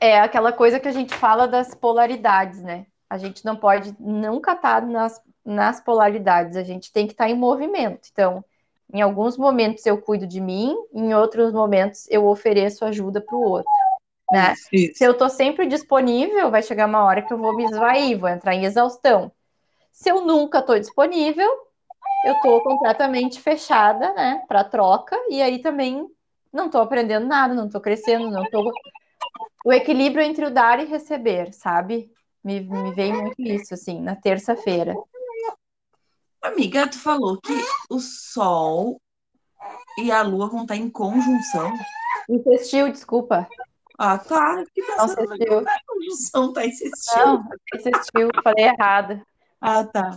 é 0.00 0.18
aquela 0.18 0.52
coisa 0.52 0.80
que 0.80 0.88
a 0.88 0.92
gente 0.92 1.14
fala 1.14 1.46
das 1.46 1.74
polaridades, 1.74 2.62
né? 2.62 2.86
A 3.10 3.18
gente 3.18 3.44
não 3.44 3.56
pode 3.56 3.94
nunca 4.00 4.52
estar 4.52 4.84
nas 4.86 5.22
nas 5.44 5.78
polaridades, 5.78 6.56
a 6.56 6.62
gente 6.62 6.90
tem 6.90 7.06
que 7.06 7.12
estar 7.12 7.24
tá 7.24 7.30
em 7.30 7.36
movimento. 7.36 8.08
Então, 8.10 8.42
em 8.92 9.02
alguns 9.02 9.36
momentos 9.36 9.84
eu 9.84 10.00
cuido 10.00 10.26
de 10.26 10.40
mim, 10.40 10.74
em 10.92 11.14
outros 11.14 11.52
momentos 11.52 12.08
eu 12.10 12.26
ofereço 12.26 12.84
ajuda 12.84 13.20
para 13.20 13.36
o 13.36 13.42
outro. 13.42 13.70
Né? 14.32 14.54
Isso. 14.72 14.98
Se 14.98 15.04
eu 15.04 15.12
estou 15.12 15.28
sempre 15.28 15.66
disponível, 15.66 16.50
vai 16.50 16.62
chegar 16.62 16.88
uma 16.88 17.04
hora 17.04 17.20
que 17.20 17.30
eu 17.30 17.36
vou 17.36 17.54
me 17.54 17.64
esvair, 17.64 18.18
vou 18.18 18.28
entrar 18.28 18.54
em 18.54 18.64
exaustão. 18.64 19.30
Se 19.92 20.10
eu 20.10 20.24
nunca 20.24 20.60
estou 20.60 20.78
disponível, 20.78 21.48
eu 22.24 22.32
estou 22.32 22.62
completamente 22.62 23.38
fechada, 23.38 24.14
né, 24.14 24.42
para 24.48 24.64
troca, 24.64 25.14
e 25.28 25.42
aí 25.42 25.58
também 25.58 26.08
não 26.54 26.66
estou 26.66 26.80
aprendendo 26.80 27.26
nada, 27.26 27.52
não 27.52 27.66
estou 27.66 27.80
crescendo, 27.80 28.30
não 28.30 28.44
estou. 28.44 28.72
O 29.64 29.72
equilíbrio 29.72 30.24
entre 30.24 30.46
o 30.46 30.50
dar 30.50 30.78
e 30.78 30.86
receber, 30.86 31.52
sabe? 31.52 32.10
Me, 32.42 32.60
me 32.60 32.94
veio 32.94 33.20
muito 33.20 33.42
isso, 33.42 33.74
assim, 33.74 34.00
na 34.00 34.14
terça-feira. 34.14 34.94
Amiga, 36.40 36.86
tu 36.88 36.98
falou 37.00 37.40
que 37.40 37.52
o 37.90 37.98
Sol 37.98 39.00
e 39.98 40.12
a 40.12 40.22
Lua 40.22 40.48
vão 40.48 40.62
estar 40.62 40.76
em 40.76 40.88
conjunção. 40.88 41.72
Insistiu, 42.28 42.90
desculpa. 42.92 43.48
Ah, 43.98 44.18
tá. 44.18 44.62
Que 44.74 44.82
não 44.82 45.06
insistiu. 45.06 45.58
A 45.58 45.78
conjunção 45.86 46.52
tá 46.52 46.66
insistiu. 46.66 47.26
Não, 47.26 47.48
insistiu, 47.74 48.28
falei 48.42 48.66
errado. 48.66 49.22
Ah, 49.60 49.84
tá. 49.84 50.10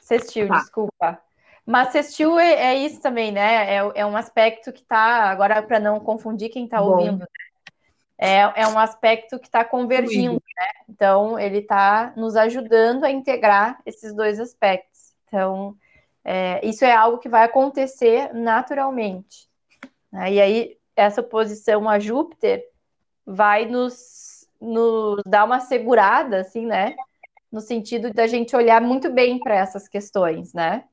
Sextil, 0.00 0.48
tá. 0.48 0.58
desculpa. 0.58 1.22
Mas 1.66 1.92
sextil 1.92 2.38
é, 2.38 2.52
é, 2.52 2.74
isso 2.74 3.00
também, 3.00 3.32
né? 3.32 3.74
É, 3.76 3.92
é 3.94 4.06
um 4.06 4.16
aspecto 4.16 4.72
que 4.72 4.80
está, 4.80 5.30
agora 5.30 5.62
para 5.62 5.80
não 5.80 5.98
confundir 5.98 6.50
quem 6.50 6.64
está 6.64 6.82
ouvindo, 6.82 7.20
né? 7.20 7.26
é, 8.18 8.62
é 8.62 8.68
um 8.68 8.78
aspecto 8.78 9.38
que 9.38 9.46
está 9.46 9.64
convergindo, 9.64 10.34
né? 10.34 10.68
Então, 10.88 11.38
ele 11.38 11.58
está 11.58 12.12
nos 12.16 12.36
ajudando 12.36 13.04
a 13.04 13.10
integrar 13.10 13.80
esses 13.86 14.14
dois 14.14 14.38
aspectos. 14.38 15.14
Então, 15.26 15.74
é, 16.22 16.64
isso 16.66 16.84
é 16.84 16.92
algo 16.92 17.18
que 17.18 17.28
vai 17.28 17.44
acontecer 17.44 18.32
naturalmente. 18.34 19.48
Né? 20.12 20.34
E 20.34 20.40
aí, 20.40 20.78
essa 20.94 21.22
oposição 21.22 21.88
a 21.88 21.98
Júpiter 21.98 22.62
vai 23.26 23.64
nos, 23.64 24.46
nos 24.60 25.22
dar 25.26 25.44
uma 25.44 25.60
segurada, 25.60 26.40
assim, 26.40 26.66
né? 26.66 26.94
No 27.50 27.60
sentido 27.60 28.12
da 28.12 28.26
gente 28.26 28.54
olhar 28.54 28.80
muito 28.80 29.10
bem 29.10 29.38
para 29.38 29.54
essas 29.54 29.88
questões, 29.88 30.52
né? 30.52 30.84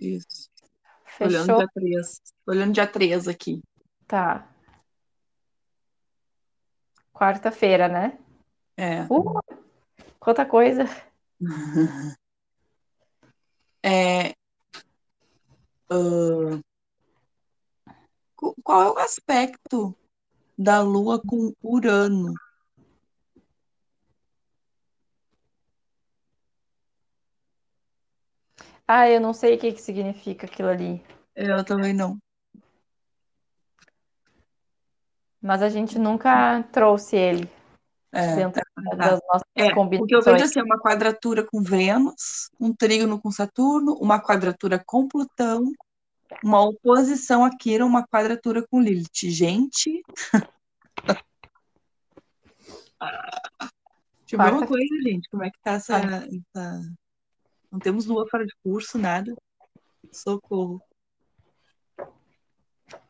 Isso. 0.00 0.50
Fechou? 1.04 1.28
Olhando 1.28 1.56
dia 1.58 1.68
3. 1.74 2.22
Olhando 2.46 2.72
dia 2.72 2.86
3 2.86 3.28
aqui. 3.28 3.62
Tá. 4.06 4.48
Quarta-feira, 7.12 7.86
né? 7.88 8.18
É. 8.76 9.02
Uh, 9.04 9.40
quanta 10.18 10.46
coisa. 10.46 10.84
É, 13.82 14.34
uh, 15.90 16.60
qual 18.62 18.82
é 18.82 18.90
o 18.90 18.98
aspecto 18.98 19.96
da 20.56 20.82
Lua 20.82 21.18
com 21.18 21.54
Urano? 21.62 22.34
Ah, 28.92 29.08
eu 29.08 29.20
não 29.20 29.32
sei 29.32 29.54
o 29.54 29.58
que, 29.60 29.70
que 29.72 29.80
significa 29.80 30.46
aquilo 30.46 30.68
ali. 30.68 31.00
Eu 31.36 31.64
também 31.64 31.94
não. 31.94 32.18
Mas 35.40 35.62
a 35.62 35.68
gente 35.68 35.96
nunca 35.96 36.60
trouxe 36.72 37.14
ele 37.14 37.48
É, 38.10 38.34
dentro 38.34 38.60
tá. 38.60 38.96
das 38.96 39.20
nossas 39.28 39.44
É, 39.54 39.70
porque 39.72 40.12
eu 40.12 40.18
vejo 40.18 40.24
combinações. 40.24 40.42
assim, 40.42 40.60
uma 40.60 40.76
quadratura 40.80 41.46
com 41.46 41.62
Vênus, 41.62 42.50
um 42.58 42.74
trígono 42.74 43.20
com 43.22 43.30
Saturno, 43.30 43.94
uma 43.94 44.20
quadratura 44.20 44.82
com 44.84 45.06
Plutão, 45.06 45.62
uma 46.42 46.60
oposição 46.60 47.44
a 47.44 47.56
Quirón, 47.56 47.86
uma 47.86 48.04
quadratura 48.04 48.66
com 48.68 48.80
Lilith. 48.80 49.30
Gente, 49.30 50.02
ver 54.28 54.36
uma 54.36 54.66
coisa, 54.66 55.00
gente, 55.04 55.28
como 55.30 55.44
é 55.44 55.50
que 55.52 55.60
tá 55.62 55.74
essa, 55.74 55.96
essa- 55.98 56.92
Não 57.70 57.78
temos 57.78 58.06
lua 58.06 58.26
fora 58.28 58.44
de 58.44 58.54
curso, 58.62 58.98
nada. 58.98 59.34
Socorro. 60.12 60.82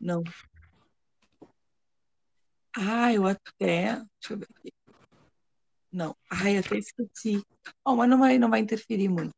Não. 0.00 0.22
Ah, 2.76 3.12
eu 3.12 3.26
até. 3.26 3.96
Deixa 3.96 4.34
eu 4.34 4.38
ver 4.38 4.48
aqui. 4.56 4.72
Não. 5.92 6.16
Ai, 6.30 6.58
até 6.58 6.78
esqueci. 6.78 7.42
Oh, 7.84 7.96
mas 7.96 8.08
não 8.08 8.18
vai, 8.18 8.38
não 8.38 8.50
vai 8.50 8.60
interferir 8.60 9.08
muito. 9.08 9.34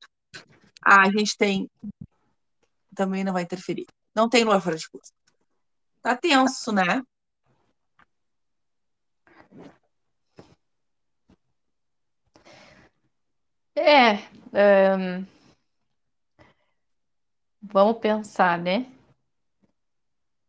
Ah, 0.82 1.02
a 1.02 1.10
gente 1.10 1.36
tem. 1.36 1.70
Também 2.94 3.24
não 3.24 3.32
vai 3.32 3.44
interferir. 3.44 3.86
Não 4.14 4.28
tem 4.28 4.44
lua 4.44 4.60
fora 4.60 4.76
de 4.76 4.88
curso. 4.90 5.12
Tá 6.02 6.16
tenso, 6.16 6.72
né? 6.72 7.02
É, 13.74 14.18
vamos 17.62 17.98
pensar, 17.98 18.58
né? 18.58 18.86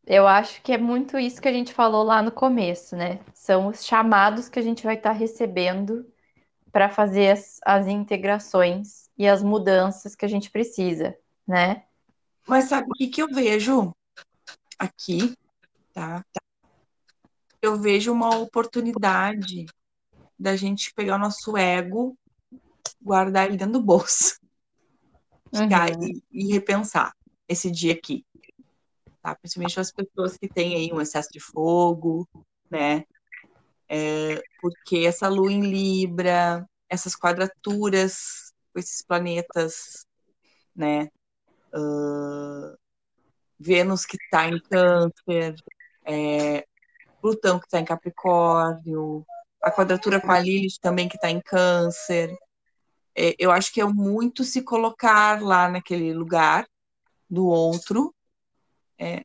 Eu 0.05 0.27
acho 0.27 0.61
que 0.61 0.73
é 0.73 0.77
muito 0.77 1.17
isso 1.17 1.41
que 1.41 1.47
a 1.47 1.53
gente 1.53 1.73
falou 1.73 2.03
lá 2.03 2.21
no 2.21 2.31
começo, 2.31 2.95
né? 2.95 3.19
São 3.33 3.67
os 3.67 3.85
chamados 3.85 4.49
que 4.49 4.59
a 4.59 4.61
gente 4.61 4.83
vai 4.83 4.95
estar 4.95 5.13
recebendo 5.13 6.05
para 6.71 6.89
fazer 6.89 7.31
as, 7.31 7.59
as 7.63 7.87
integrações 7.87 9.09
e 9.17 9.27
as 9.27 9.41
mudanças 9.41 10.15
que 10.15 10.25
a 10.25 10.27
gente 10.27 10.51
precisa, 10.51 11.17
né? 11.47 11.85
Mas 12.45 12.65
sabe 12.65 12.87
o 12.89 12.93
que 12.93 13.07
que 13.07 13.21
eu 13.21 13.27
vejo 13.27 13.95
aqui, 14.77 15.33
tá? 15.93 16.25
Eu 17.61 17.79
vejo 17.79 18.11
uma 18.11 18.35
oportunidade 18.35 19.65
da 20.37 20.57
gente 20.57 20.93
pegar 20.93 21.15
o 21.15 21.19
nosso 21.19 21.55
ego, 21.55 22.17
guardar 23.03 23.47
ele 23.47 23.57
dentro 23.57 23.73
do 23.73 23.81
bolso, 23.83 24.39
ficar 25.53 25.91
Uhum. 25.91 26.03
e, 26.03 26.23
e 26.31 26.53
repensar 26.53 27.13
esse 27.47 27.69
dia 27.69 27.93
aqui, 27.93 28.25
tá? 29.21 29.35
Principalmente 29.35 29.79
as 29.79 29.91
pessoas 29.91 30.37
que 30.37 30.47
têm 30.47 30.75
aí 30.75 30.93
um 30.93 31.01
excesso 31.01 31.29
de 31.31 31.39
fogo, 31.39 32.27
né? 32.69 33.03
É, 33.89 34.41
porque 34.61 35.05
essa 35.05 35.27
lua 35.27 35.51
em 35.51 35.61
Libra, 35.61 36.67
essas 36.89 37.15
quadraturas 37.15 38.51
com 38.73 38.79
esses 38.79 39.03
planetas, 39.03 40.07
né? 40.75 41.09
Ah, 41.73 42.75
Vênus 43.59 44.05
que 44.05 44.17
está 44.17 44.47
em 44.47 44.59
Câncer, 44.59 45.55
é, 46.05 46.65
Plutão 47.21 47.59
que 47.59 47.65
está 47.65 47.79
em 47.79 47.85
Capricórnio, 47.85 49.25
a 49.61 49.71
quadratura 49.71 50.19
com 50.19 50.31
a 50.31 50.39
Lilith 50.39 50.79
também 50.81 51.07
que 51.07 51.15
está 51.15 51.29
em 51.29 51.41
Câncer. 51.41 52.35
É, 53.15 53.35
eu 53.37 53.51
acho 53.51 53.71
que 53.71 53.81
é 53.81 53.85
muito 53.85 54.43
se 54.43 54.61
colocar 54.63 55.41
lá 55.41 55.69
naquele 55.69 56.13
lugar 56.13 56.67
do 57.29 57.45
outro. 57.45 58.13
É, 58.97 59.23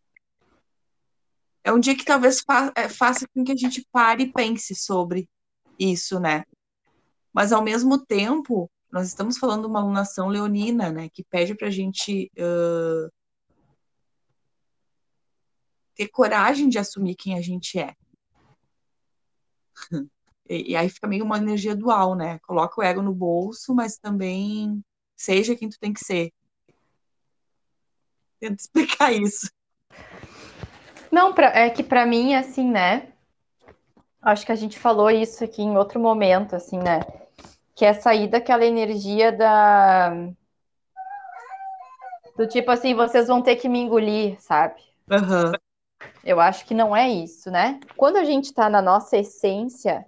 é 1.64 1.72
um 1.72 1.80
dia 1.80 1.96
que 1.96 2.04
talvez 2.04 2.40
fa 2.40 2.72
é, 2.76 2.88
faça 2.88 3.26
com 3.28 3.44
que 3.44 3.52
a 3.52 3.56
gente 3.56 3.86
pare 3.92 4.24
e 4.24 4.32
pense 4.32 4.74
sobre 4.74 5.28
isso, 5.78 6.18
né? 6.20 6.44
Mas 7.32 7.52
ao 7.52 7.62
mesmo 7.62 8.04
tempo, 8.04 8.70
nós 8.90 9.08
estamos 9.08 9.38
falando 9.38 9.62
de 9.62 9.68
uma 9.68 9.80
alunação 9.80 10.28
leonina, 10.28 10.90
né? 10.90 11.08
Que 11.10 11.24
pede 11.24 11.54
para 11.54 11.68
a 11.68 11.70
gente 11.70 12.30
uh, 12.38 13.10
ter 15.94 16.08
coragem 16.08 16.68
de 16.68 16.78
assumir 16.78 17.14
quem 17.14 17.38
a 17.38 17.42
gente 17.42 17.78
é. 17.78 17.94
E, 20.48 20.72
e, 20.72 20.76
aí 20.76 20.88
fica 20.88 21.06
meio 21.06 21.24
uma 21.24 21.36
energia 21.36 21.76
dual, 21.76 22.14
né? 22.14 22.38
Coloca 22.40 22.80
o 22.80 22.84
ego 22.84 23.02
no 23.02 23.12
bolso, 23.12 23.74
mas 23.74 23.98
também 23.98 24.82
seja 25.16 25.54
quem 25.54 25.68
tu 25.68 25.78
tem 25.78 25.92
que 25.92 26.00
ser. 26.00 26.32
Tenta 28.40 28.60
explicar 28.60 29.12
isso. 29.12 29.50
Não, 31.10 31.32
pra, 31.32 31.48
é 31.48 31.70
que 31.70 31.82
para 31.82 32.06
mim, 32.06 32.34
assim, 32.34 32.70
né? 32.70 33.12
Acho 34.22 34.46
que 34.46 34.52
a 34.52 34.56
gente 34.56 34.78
falou 34.78 35.10
isso 35.10 35.44
aqui 35.44 35.62
em 35.62 35.76
outro 35.76 36.00
momento, 36.00 36.56
assim, 36.56 36.78
né? 36.78 37.00
Que 37.74 37.84
é 37.84 37.92
sair 37.92 38.28
daquela 38.28 38.64
energia 38.64 39.30
da. 39.30 40.10
Do 42.36 42.46
tipo 42.46 42.70
assim, 42.70 42.94
vocês 42.94 43.26
vão 43.26 43.42
ter 43.42 43.56
que 43.56 43.68
me 43.68 43.80
engolir, 43.80 44.40
sabe? 44.40 44.80
Uhum. 45.10 45.52
Eu 46.24 46.40
acho 46.40 46.64
que 46.64 46.74
não 46.74 46.94
é 46.94 47.08
isso, 47.08 47.50
né? 47.50 47.80
Quando 47.96 48.16
a 48.16 48.24
gente 48.24 48.52
tá 48.52 48.68
na 48.68 48.80
nossa 48.80 49.16
essência, 49.16 50.06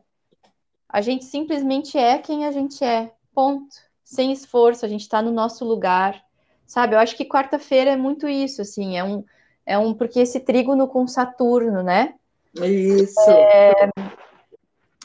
a 0.92 1.00
gente 1.00 1.24
simplesmente 1.24 1.96
é 1.96 2.18
quem 2.18 2.46
a 2.46 2.52
gente 2.52 2.84
é. 2.84 3.12
Ponto. 3.34 3.74
Sem 4.04 4.32
esforço, 4.32 4.84
a 4.84 4.88
gente 4.88 5.08
tá 5.08 5.22
no 5.22 5.30
nosso 5.30 5.64
lugar. 5.64 6.22
Sabe? 6.66 6.94
Eu 6.94 6.98
acho 6.98 7.16
que 7.16 7.24
quarta-feira 7.24 7.90
é 7.90 7.96
muito 7.96 8.28
isso, 8.28 8.62
assim, 8.62 8.96
é 8.96 9.02
um, 9.02 9.24
é 9.66 9.76
um, 9.76 9.92
porque 9.92 10.20
esse 10.20 10.38
trígono 10.38 10.86
com 10.86 11.06
Saturno, 11.06 11.82
né? 11.82 12.14
Isso. 12.54 13.20
É, 13.28 13.90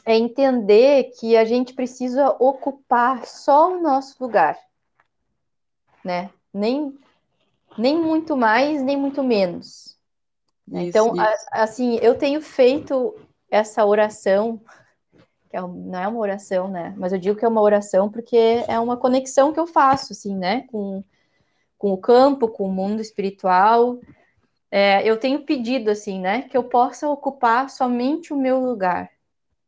é 0.06 0.16
entender 0.16 1.12
que 1.20 1.36
a 1.36 1.44
gente 1.44 1.74
precisa 1.74 2.36
ocupar 2.40 3.26
só 3.26 3.74
o 3.74 3.82
nosso 3.82 4.16
lugar, 4.24 4.60
né? 6.04 6.30
Nem, 6.54 6.96
nem 7.78 8.00
muito 8.00 8.38
mais, 8.38 8.84
nem 8.84 8.96
muito 8.96 9.24
menos. 9.24 9.98
Isso, 10.68 10.88
então, 10.88 11.14
isso. 11.14 11.22
A, 11.52 11.64
assim, 11.64 11.96
eu 12.02 12.16
tenho 12.16 12.42
feito 12.42 13.16
essa 13.50 13.86
oração, 13.86 14.62
é, 15.56 15.62
não 15.62 16.00
é 16.00 16.08
uma 16.08 16.20
oração, 16.20 16.68
né? 16.68 16.94
Mas 16.98 17.14
eu 17.14 17.20
digo 17.20 17.38
que 17.38 17.46
é 17.46 17.48
uma 17.48 17.62
oração 17.62 18.10
porque 18.10 18.64
é 18.68 18.80
uma 18.80 18.98
conexão 18.98 19.54
que 19.54 19.60
eu 19.60 19.68
faço, 19.68 20.14
assim, 20.14 20.36
né? 20.36 20.66
Com, 20.72 21.04
com 21.78 21.94
o 21.94 21.98
campo, 21.98 22.48
com 22.48 22.66
o 22.66 22.72
mundo 22.72 23.02
espiritual. 23.02 24.00
É, 24.70 25.08
eu 25.08 25.18
tenho 25.18 25.44
pedido, 25.46 25.90
assim, 25.90 26.20
né? 26.20 26.44
Que 26.44 26.58
eu 26.58 26.64
possa 26.64 27.08
ocupar 27.10 27.70
somente 27.70 28.34
o 28.34 28.38
meu 28.38 28.60
lugar 28.60 29.10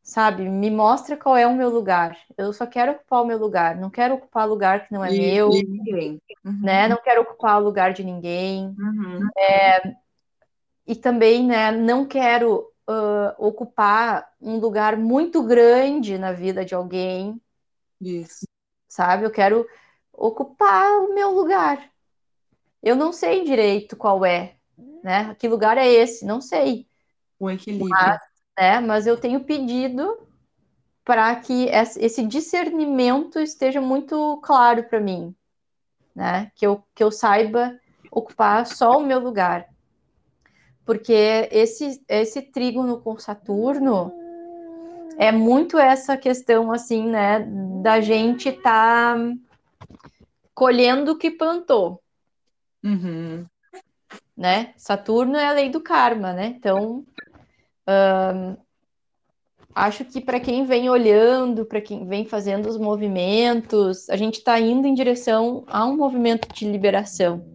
sabe? 0.08 0.48
Me 0.48 0.72
mostra 0.72 1.18
qual 1.18 1.36
é 1.36 1.46
o 1.46 1.54
meu 1.54 1.70
lugar. 1.70 2.18
Eu 2.38 2.54
só 2.54 2.66
quero 2.66 2.94
ocupar 2.94 3.22
o 3.22 3.26
meu 3.26 3.38
lugar. 3.38 3.76
Não 3.76 3.90
quero 3.90 4.16
ocupar 4.16 4.48
lugar 4.48 4.88
que 4.88 4.94
não 4.94 5.04
é 5.04 5.14
e, 5.14 5.20
meu. 5.20 5.50
ninguém. 5.50 6.22
Uhum. 6.46 6.62
Né? 6.64 6.88
Não 6.88 6.96
quero 6.96 7.24
ocupar 7.24 7.62
o 7.62 7.64
lugar 7.66 7.92
de 7.92 8.06
ninguém. 8.06 8.74
Uhum. 8.80 9.28
É, 9.38 9.96
e 10.88 10.96
também, 10.96 11.46
né? 11.46 11.72
Não 11.72 12.06
quero 12.06 12.72
uh, 12.88 13.36
ocupar 13.38 14.32
um 14.42 14.58
lugar 14.58 14.98
muito 14.98 15.44
grande 15.44 16.18
na 16.18 16.32
vida 16.32 16.64
de 16.64 16.74
alguém. 16.74 17.42
Isso. 18.00 18.46
Sabe? 18.88 19.26
Eu 19.26 19.32
quero 19.32 19.68
ocupar 20.14 21.00
o 21.00 21.14
meu 21.14 21.32
lugar. 21.32 21.92
Eu 22.82 22.96
não 22.96 23.12
sei 23.12 23.44
direito 23.44 23.96
qual 23.96 24.26
é, 24.26 24.56
né? 25.04 25.36
Que 25.36 25.48
lugar 25.48 25.78
é 25.78 25.88
esse? 25.88 26.26
Não 26.26 26.40
sei. 26.40 26.88
O 27.40 27.50
equilíbrio. 27.50 27.90
Mas, 27.90 28.20
né? 28.58 28.80
Mas 28.80 29.08
eu 29.08 29.20
tenho 29.20 29.44
pedido 29.44 30.18
para 31.04 31.36
que 31.38 31.70
esse 31.70 32.26
discernimento 32.26 33.40
esteja 33.40 33.80
muito 33.80 34.38
claro 34.44 34.84
para 34.84 35.00
mim, 35.00 35.36
né? 36.16 36.52
Que 36.56 36.68
eu, 36.68 36.84
que 36.94 37.04
eu 37.04 37.12
saiba 37.12 37.80
ocupar 38.12 38.66
só 38.66 38.98
o 38.98 39.06
meu 39.06 39.20
lugar. 39.20 39.70
Porque 40.88 41.50
esse, 41.52 42.02
esse 42.08 42.42
trígono 42.42 43.02
com 43.02 43.20
Saturno 43.20 44.10
é 45.18 45.34
muito 45.34 45.78
essa 45.78 46.16
questão, 46.16 46.72
assim, 46.72 47.06
né? 47.06 47.46
Da 47.84 48.00
gente 48.00 48.54
tá 48.54 49.18
colhendo 50.56 51.12
o 51.12 51.18
que 51.18 51.30
plantou. 51.30 52.02
Uhum. 52.82 53.46
Né? 54.36 54.74
Saturno 54.78 55.36
é 55.36 55.46
a 55.48 55.52
lei 55.52 55.70
do 55.70 55.82
karma, 55.82 56.32
né? 56.32 56.56
Então, 56.58 57.06
acho 59.76 60.06
que 60.06 60.22
para 60.22 60.40
quem 60.40 60.66
vem 60.66 60.90
olhando, 60.90 61.66
para 61.66 61.82
quem 61.82 62.08
vem 62.08 62.24
fazendo 62.24 62.70
os 62.70 62.78
movimentos, 62.78 64.10
a 64.10 64.16
gente 64.16 64.36
está 64.36 64.58
indo 64.58 64.88
em 64.88 64.94
direção 64.94 65.66
a 65.68 65.86
um 65.86 65.98
movimento 65.98 66.48
de 66.54 66.66
liberação, 66.66 67.46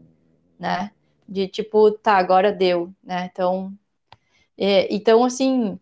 né? 0.58 0.90
De 1.28 1.48
tipo, 1.48 1.90
tá, 1.92 2.16
agora 2.16 2.52
deu, 2.52 2.92
né? 3.02 3.28
Então, 3.30 3.72
é, 4.56 4.92
então 4.94 5.24
assim, 5.24 5.78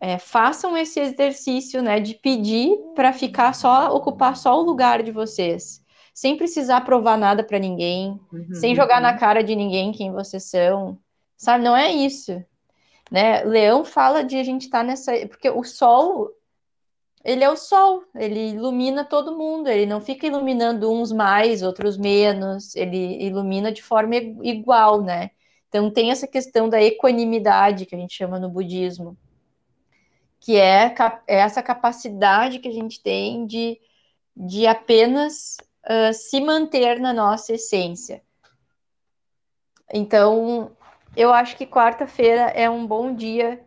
é, 0.00 0.18
façam 0.18 0.76
esse 0.76 1.00
exercício, 1.00 1.82
né, 1.82 2.00
de 2.00 2.14
pedir 2.14 2.76
para 2.94 3.12
ficar 3.12 3.54
só, 3.54 3.94
ocupar 3.94 4.36
só 4.36 4.58
o 4.58 4.64
lugar 4.64 5.02
de 5.02 5.10
vocês, 5.10 5.82
sem 6.14 6.36
precisar 6.36 6.82
provar 6.82 7.16
nada 7.16 7.42
para 7.42 7.58
ninguém, 7.58 8.20
uhum, 8.32 8.54
sem 8.54 8.74
jogar 8.74 8.96
uhum. 8.96 9.02
na 9.02 9.16
cara 9.16 9.42
de 9.42 9.54
ninguém 9.54 9.92
quem 9.92 10.12
vocês 10.12 10.44
são, 10.44 10.98
sabe? 11.36 11.64
Não 11.64 11.76
é 11.76 11.90
isso. 11.92 12.42
Né? 13.10 13.44
Leão 13.44 13.84
fala 13.84 14.24
de 14.24 14.36
a 14.36 14.42
gente 14.42 14.62
estar 14.62 14.78
tá 14.78 14.84
nessa. 14.84 15.12
Porque 15.28 15.48
o 15.48 15.62
sol, 15.62 16.30
ele 17.26 17.42
é 17.42 17.50
o 17.50 17.56
sol, 17.56 18.04
ele 18.14 18.50
ilumina 18.50 19.04
todo 19.04 19.36
mundo, 19.36 19.68
ele 19.68 19.84
não 19.84 20.00
fica 20.00 20.28
iluminando 20.28 20.92
uns 20.92 21.10
mais, 21.10 21.60
outros 21.60 21.98
menos, 21.98 22.76
ele 22.76 23.20
ilumina 23.20 23.72
de 23.72 23.82
forma 23.82 24.14
igual, 24.14 25.02
né? 25.02 25.32
Então 25.68 25.90
tem 25.90 26.12
essa 26.12 26.28
questão 26.28 26.68
da 26.68 26.80
equanimidade 26.80 27.84
que 27.84 27.96
a 27.96 27.98
gente 27.98 28.14
chama 28.14 28.38
no 28.38 28.48
budismo, 28.48 29.18
que 30.38 30.54
é, 30.56 30.94
é 31.26 31.38
essa 31.38 31.60
capacidade 31.64 32.60
que 32.60 32.68
a 32.68 32.72
gente 32.72 33.02
tem 33.02 33.44
de, 33.44 33.76
de 34.36 34.64
apenas 34.68 35.56
uh, 35.84 36.14
se 36.14 36.40
manter 36.40 37.00
na 37.00 37.12
nossa 37.12 37.54
essência. 37.54 38.22
Então, 39.92 40.70
eu 41.16 41.32
acho 41.32 41.56
que 41.56 41.66
quarta-feira 41.66 42.42
é 42.50 42.70
um 42.70 42.86
bom 42.86 43.12
dia 43.12 43.60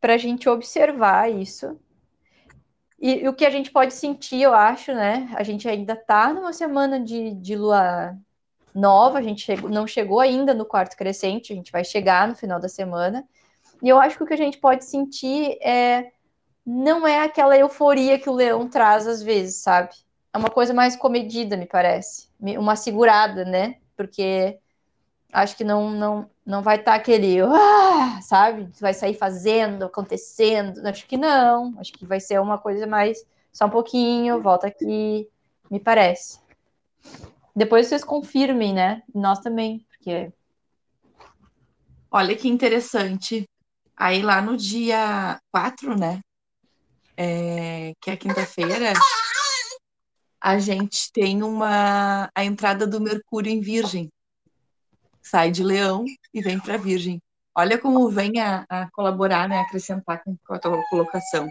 para 0.00 0.14
a 0.14 0.18
gente 0.18 0.48
observar 0.48 1.30
isso. 1.30 1.78
E, 3.00 3.24
e, 3.24 3.28
o 3.28 3.32
que 3.32 3.46
a 3.46 3.50
gente 3.50 3.70
pode 3.70 3.94
sentir, 3.94 4.42
eu 4.42 4.54
acho, 4.54 4.92
né? 4.92 5.30
A 5.34 5.42
gente 5.42 5.66
ainda 5.68 5.94
está 5.94 6.32
numa 6.32 6.52
semana 6.52 7.00
de, 7.00 7.34
de 7.34 7.56
lua 7.56 8.16
nova, 8.74 9.18
a 9.18 9.22
gente 9.22 9.42
chegou, 9.42 9.70
não 9.70 9.86
chegou 9.86 10.20
ainda 10.20 10.52
no 10.52 10.64
quarto 10.64 10.96
crescente, 10.96 11.52
a 11.52 11.56
gente 11.56 11.72
vai 11.72 11.82
chegar 11.84 12.28
no 12.28 12.36
final 12.36 12.60
da 12.60 12.68
semana. 12.68 13.26
E 13.82 13.88
eu 13.88 13.98
acho 13.98 14.16
que 14.16 14.24
o 14.24 14.26
que 14.26 14.34
a 14.34 14.38
gente 14.38 14.58
pode 14.58 14.84
sentir 14.84 15.58
é 15.62 16.12
não 16.64 17.06
é 17.06 17.22
aquela 17.24 17.56
euforia 17.56 18.18
que 18.18 18.28
o 18.28 18.34
leão 18.34 18.68
traz 18.68 19.06
às 19.06 19.22
vezes, 19.22 19.56
sabe? 19.62 19.94
É 20.32 20.38
uma 20.38 20.50
coisa 20.50 20.72
mais 20.74 20.94
comedida, 20.94 21.56
me 21.56 21.66
parece. 21.66 22.28
Uma 22.38 22.76
segurada, 22.76 23.44
né? 23.44 23.76
Porque 23.96 24.58
acho 25.32 25.56
que 25.56 25.64
não 25.64 25.90
não 25.90 26.30
não 26.44 26.62
vai 26.62 26.76
estar 26.76 26.92
tá 26.92 26.96
aquele, 26.96 27.40
ah, 27.40 28.20
sabe? 28.22 28.68
Vai 28.80 28.94
sair 28.94 29.14
fazendo, 29.14 29.84
acontecendo. 29.84 30.84
Acho 30.86 31.06
que 31.06 31.16
não. 31.16 31.74
Acho 31.78 31.92
que 31.92 32.04
vai 32.04 32.20
ser 32.20 32.40
uma 32.40 32.58
coisa 32.58 32.86
mais 32.86 33.24
só 33.52 33.66
um 33.66 33.70
pouquinho, 33.70 34.42
volta 34.42 34.66
aqui, 34.66 35.28
me 35.70 35.80
parece. 35.80 36.40
Depois 37.54 37.86
vocês 37.86 38.04
confirmem, 38.04 38.72
né? 38.72 39.02
Nós 39.14 39.40
também, 39.40 39.84
porque 39.88 40.32
Olha 42.10 42.34
que 42.34 42.48
interessante. 42.48 43.48
Aí 43.96 44.22
lá 44.22 44.42
no 44.42 44.56
dia 44.56 45.40
4, 45.52 45.96
né? 45.96 46.20
É, 47.16 47.92
que 48.00 48.10
é 48.10 48.16
quinta-feira, 48.16 48.92
a 50.40 50.58
gente 50.58 51.12
tem 51.12 51.42
uma 51.42 52.30
a 52.34 52.44
entrada 52.44 52.86
do 52.86 53.00
Mercúrio 53.00 53.52
em 53.52 53.60
Virgem 53.60 54.08
sai 55.22 55.50
de 55.50 55.62
leão 55.62 56.04
e 56.32 56.40
vem 56.40 56.58
para 56.58 56.76
virgem. 56.76 57.20
Olha 57.54 57.78
como 57.78 58.08
vem 58.10 58.40
a, 58.40 58.64
a, 58.68 58.90
colaborar, 58.92 59.48
né, 59.48 59.58
acrescentar 59.60 60.22
com 60.22 60.36
a 60.54 60.58
tua 60.58 60.82
colocação. 60.88 61.48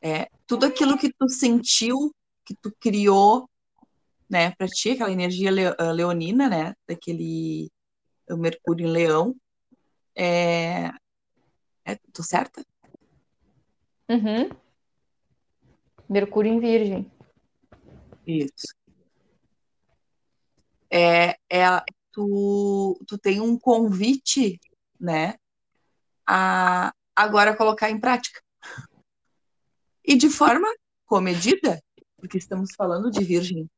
É, 0.00 0.28
tudo 0.46 0.66
aquilo 0.66 0.98
que 0.98 1.12
tu 1.12 1.28
sentiu, 1.28 2.14
que 2.44 2.54
tu 2.62 2.72
criou, 2.80 3.48
né, 4.28 4.52
para 4.52 4.66
ti, 4.66 4.90
aquela 4.90 5.12
energia 5.12 5.50
leonina, 5.92 6.48
né, 6.48 6.74
daquele 6.88 7.70
Mercúrio 8.30 8.86
em 8.86 8.90
Leão, 8.90 9.34
é, 10.16 10.90
é 11.84 11.96
tô 12.12 12.22
certa? 12.22 12.64
Uhum. 14.08 14.50
Mercúrio 16.08 16.52
em 16.52 16.58
Virgem. 16.58 17.10
Isso. 18.26 18.74
É, 20.90 21.36
é, 21.50 21.64
tu, 22.18 23.00
tu 23.06 23.16
tem 23.16 23.40
um 23.40 23.56
convite, 23.56 24.60
né, 25.00 25.36
a 26.26 26.92
agora 27.14 27.56
colocar 27.56 27.90
em 27.90 27.98
prática. 27.98 28.40
E 30.04 30.16
de 30.16 30.28
forma 30.28 30.66
comedida, 31.06 31.80
porque 32.16 32.38
estamos 32.38 32.70
falando 32.76 33.10
de 33.10 33.22
virgem. 33.22 33.68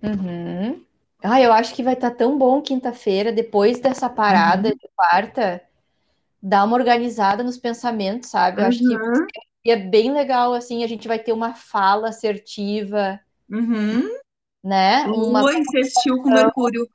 Uhum. 0.00 0.84
Ah, 1.22 1.40
eu 1.40 1.52
acho 1.52 1.74
que 1.74 1.82
vai 1.82 1.94
estar 1.94 2.10
tá 2.10 2.16
tão 2.16 2.38
bom 2.38 2.60
quinta-feira, 2.60 3.32
depois 3.32 3.80
dessa 3.80 4.08
parada 4.08 4.68
uhum. 4.68 4.74
de 4.74 4.88
quarta, 4.94 5.62
dar 6.40 6.64
uma 6.64 6.76
organizada 6.76 7.42
nos 7.42 7.58
pensamentos, 7.58 8.30
sabe? 8.30 8.60
Eu 8.60 8.64
uhum. 8.64 8.68
acho 8.68 9.26
que 9.62 9.70
é 9.70 9.76
bem 9.76 10.12
legal, 10.12 10.54
assim, 10.54 10.84
a 10.84 10.86
gente 10.86 11.08
vai 11.08 11.18
ter 11.18 11.32
uma 11.32 11.54
fala 11.54 12.08
assertiva, 12.10 13.20
uhum. 13.50 14.08
né? 14.62 15.04
Uma 15.04 15.40
Lua 15.40 15.54
insistiu 15.54 16.20
com 16.22 16.30
Mercúrio 16.30 16.88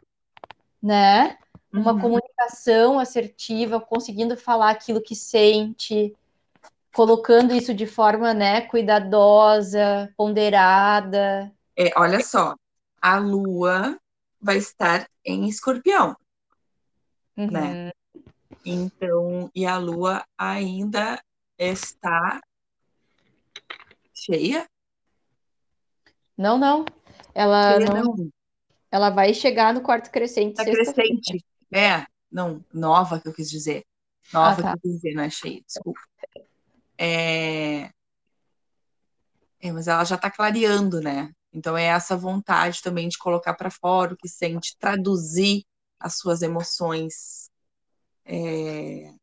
né? 0.81 1.37
Uma 1.71 1.93
uhum. 1.93 1.99
comunicação 1.99 2.99
assertiva, 2.99 3.79
conseguindo 3.79 4.37
falar 4.37 4.71
aquilo 4.71 5.01
que 5.01 5.15
sente, 5.15 6.15
colocando 6.93 7.53
isso 7.53 7.73
de 7.73 7.85
forma, 7.85 8.33
né, 8.33 8.61
cuidadosa, 8.61 10.11
ponderada. 10.17 11.51
É, 11.75 11.91
olha 11.95 12.23
só, 12.23 12.55
a 13.01 13.17
lua 13.17 13.99
vai 14.41 14.57
estar 14.57 15.07
em 15.23 15.47
escorpião, 15.47 16.15
uhum. 17.37 17.51
né? 17.51 17.91
Então, 18.65 19.51
e 19.53 19.65
a 19.65 19.77
lua 19.77 20.25
ainda 20.37 21.21
está 21.57 22.41
cheia? 24.13 24.67
Não, 26.37 26.57
não. 26.57 26.85
Ela 27.33 27.79
cheia 27.79 27.93
não, 27.93 28.15
não, 28.15 28.29
ela 28.91 29.09
vai 29.09 29.33
chegar 29.33 29.73
no 29.73 29.81
quarto 29.81 30.11
crescente. 30.11 30.55
Tá 30.55 30.65
crescente. 30.65 31.43
É, 31.73 32.05
não, 32.31 32.63
nova 32.73 33.19
que 33.19 33.27
eu 33.27 33.33
quis 33.33 33.49
dizer. 33.49 33.83
Nova 34.33 34.59
ah, 34.59 34.63
tá. 34.63 34.71
que 34.71 34.77
eu 34.77 34.81
quis 34.81 34.91
dizer, 34.93 35.13
não 35.13 35.23
é 35.23 35.29
cheia, 35.29 35.61
desculpa. 35.65 35.99
É... 36.97 37.89
é 39.59 39.71
mas 39.71 39.87
ela 39.87 40.03
já 40.03 40.15
está 40.15 40.29
clareando, 40.29 41.01
né? 41.01 41.31
Então 41.53 41.77
é 41.77 41.85
essa 41.85 42.15
vontade 42.15 42.81
também 42.81 43.07
de 43.07 43.17
colocar 43.17 43.53
para 43.53 43.71
fora 43.71 44.13
o 44.13 44.17
que 44.17 44.27
sente, 44.27 44.75
traduzir 44.77 45.63
as 45.99 46.17
suas 46.17 46.41
emoções. 46.41 47.49
É... 48.25 49.13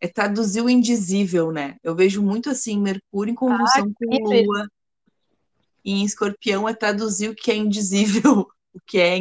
é, 0.00 0.08
traduzir 0.08 0.62
o 0.62 0.70
indizível, 0.70 1.50
né? 1.50 1.76
Eu 1.82 1.94
vejo 1.94 2.22
muito 2.22 2.50
assim, 2.50 2.80
Mercúrio 2.80 3.32
em 3.32 3.34
conjunção 3.34 3.88
ah, 3.88 3.92
com 3.96 4.24
Lua. 4.24 4.68
E 5.84 5.92
em 5.92 6.04
escorpião 6.04 6.68
é 6.68 6.74
traduzir 6.74 7.30
o 7.30 7.34
que 7.34 7.50
é 7.50 7.56
indizível, 7.56 8.48
o 8.76 8.80
que 8.86 9.00
é 9.00 9.16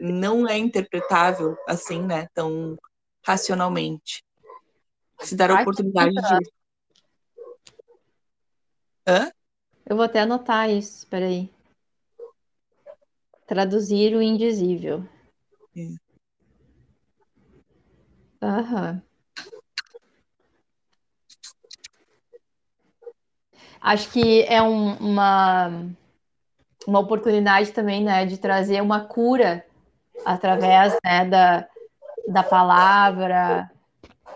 não 0.00 0.48
é 0.48 0.56
interpretável 0.56 1.56
assim, 1.68 2.02
né? 2.02 2.28
Tão 2.34 2.76
racionalmente. 3.22 4.24
Se 5.20 5.36
dar 5.36 5.50
a 5.50 5.60
oportunidade 5.60 6.14
de. 6.14 6.50
Hã? 9.06 9.30
Eu 9.84 9.96
vou 9.96 10.04
até 10.04 10.20
anotar 10.20 10.70
isso, 10.70 10.98
espera 10.98 11.26
aí. 11.26 11.50
Traduzir 13.46 14.16
o 14.16 14.22
indizível. 14.22 15.06
É. 15.76 15.88
Aham. 18.42 19.02
Acho 23.80 24.10
que 24.10 24.42
é 24.42 24.60
um, 24.60 24.94
uma, 24.96 25.70
uma 26.86 27.00
oportunidade 27.00 27.72
também, 27.72 28.04
né, 28.04 28.24
de 28.24 28.38
trazer 28.38 28.80
uma 28.80 29.00
cura 29.00 29.64
através, 30.24 30.96
né, 31.04 31.24
da, 31.24 31.68
da 32.28 32.42
palavra, 32.42 33.70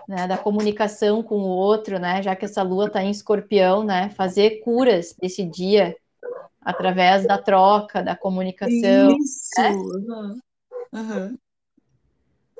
né, 0.07 0.27
da 0.27 0.37
comunicação 0.37 1.23
com 1.23 1.35
o 1.35 1.47
outro, 1.47 1.97
né, 1.97 2.21
já 2.21 2.35
que 2.35 2.45
essa 2.45 2.61
lua 2.61 2.87
está 2.87 3.01
em 3.01 3.09
escorpião, 3.09 3.83
né, 3.83 4.09
fazer 4.09 4.59
curas 4.59 5.15
desse 5.19 5.43
dia 5.45 5.95
através 6.61 7.25
da 7.25 7.37
troca, 7.37 8.03
da 8.03 8.15
comunicação. 8.15 9.17
Isso! 9.17 9.61
Né? 9.61 9.69
Uhum. 9.71 10.39
Uhum. 10.93 11.37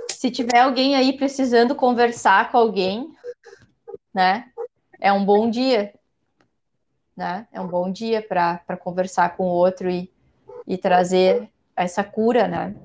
Se 0.09 0.31
tiver 0.31 0.59
alguém 0.59 0.95
aí 0.95 1.13
precisando 1.13 1.75
conversar 1.75 2.51
com 2.51 2.57
alguém, 2.57 3.09
né, 4.13 4.45
é 4.99 5.11
um 5.11 5.25
bom 5.25 5.49
dia, 5.49 5.93
né, 7.15 7.47
é 7.51 7.59
um 7.59 7.67
bom 7.67 7.91
dia 7.91 8.21
para 8.21 8.77
conversar 8.77 9.35
com 9.35 9.43
o 9.43 9.53
outro 9.53 9.89
e, 9.89 10.11
e 10.65 10.77
trazer 10.77 11.49
essa 11.75 12.03
cura, 12.03 12.47
né. 12.47 12.75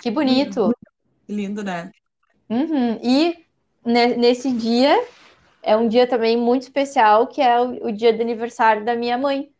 Que 0.00 0.10
bonito! 0.10 0.72
Lindo, 1.28 1.62
né? 1.62 1.90
Uhum. 2.48 2.98
E 3.02 3.44
nesse 3.84 4.52
dia 4.52 5.04
é 5.62 5.76
um 5.76 5.88
dia 5.88 6.06
também 6.06 6.36
muito 6.36 6.62
especial, 6.62 7.26
que 7.26 7.42
é 7.42 7.60
o, 7.60 7.88
o, 7.88 7.92
dia 7.92 8.12
do 8.12 8.22
aniversário 8.22 8.84
da 8.84 8.94
minha 8.94 9.18
mãe. 9.18 9.52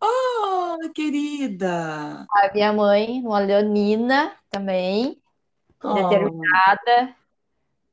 Oh, 0.00 0.76
querida! 0.94 2.26
A 2.30 2.52
minha 2.52 2.72
mãe, 2.72 3.20
uma 3.24 3.38
leonina 3.38 4.32
também, 4.50 5.20
oh. 5.82 5.94
determinada. 5.94 7.14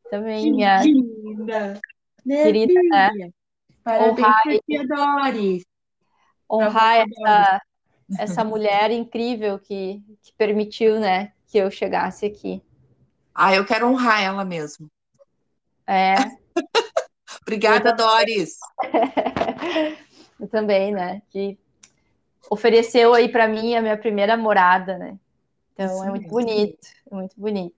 Também, 0.10 0.44
que 0.44 0.52
minha 0.52 0.84
linda! 0.84 1.80
Querida, 2.24 2.74
né? 2.90 3.10
Parabéns 3.86 4.18
honrar, 4.18 4.42
tia 4.66 4.88
Doris! 4.88 5.64
Honrar 6.50 7.06
essa, 7.06 7.62
essa 8.18 8.44
mulher 8.44 8.90
incrível 8.90 9.60
que, 9.60 10.04
que 10.24 10.34
permitiu, 10.34 11.00
né, 11.00 11.34
que 11.46 11.60
eu 11.60 11.70
chegasse 11.70 12.26
aqui. 12.26 12.64
Ah, 13.34 13.54
eu 13.54 13.64
quero 13.64 13.88
honrar 13.88 14.24
ela 14.24 14.44
mesmo. 14.44 14.90
É. 15.86 16.16
Obrigada, 17.44 17.92
eu 17.92 17.96
Doris. 17.96 18.58
eu 20.40 20.48
também, 20.48 20.92
né? 20.92 21.22
Que 21.30 21.56
ofereceu 22.50 23.14
aí 23.14 23.30
para 23.30 23.48
mim 23.48 23.76
a 23.76 23.84
minha 23.84 23.98
primeira 23.98 24.36
morada, 24.36 24.98
né? 24.98 25.20
Então 25.74 25.86
Isso 25.86 26.04
é 26.06 26.10
muito 26.10 26.24
mesmo. 26.24 26.32
bonito, 26.32 26.88
é 27.12 27.16
muito 27.16 27.40
bonito. 27.40 27.76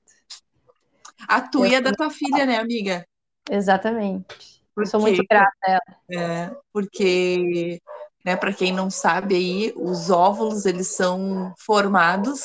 A 1.27 1.41
tua 1.41 1.67
é 1.67 1.81
da 1.81 1.91
tua 1.91 2.09
filha, 2.09 2.45
né, 2.45 2.57
amiga? 2.57 3.05
Exatamente. 3.49 4.56
Porque, 4.77 4.91
sou 4.91 5.01
muito 5.01 5.23
grata 5.27 5.51
a 5.63 5.71
ela. 5.71 5.81
É, 6.11 6.55
porque, 6.71 7.81
né, 8.23 8.35
para 8.35 8.53
quem 8.53 8.71
não 8.71 8.91
sabe 8.91 9.33
aí, 9.33 9.73
os 9.75 10.11
óvulos 10.11 10.67
eles 10.67 10.89
são 10.89 11.51
formados 11.57 12.41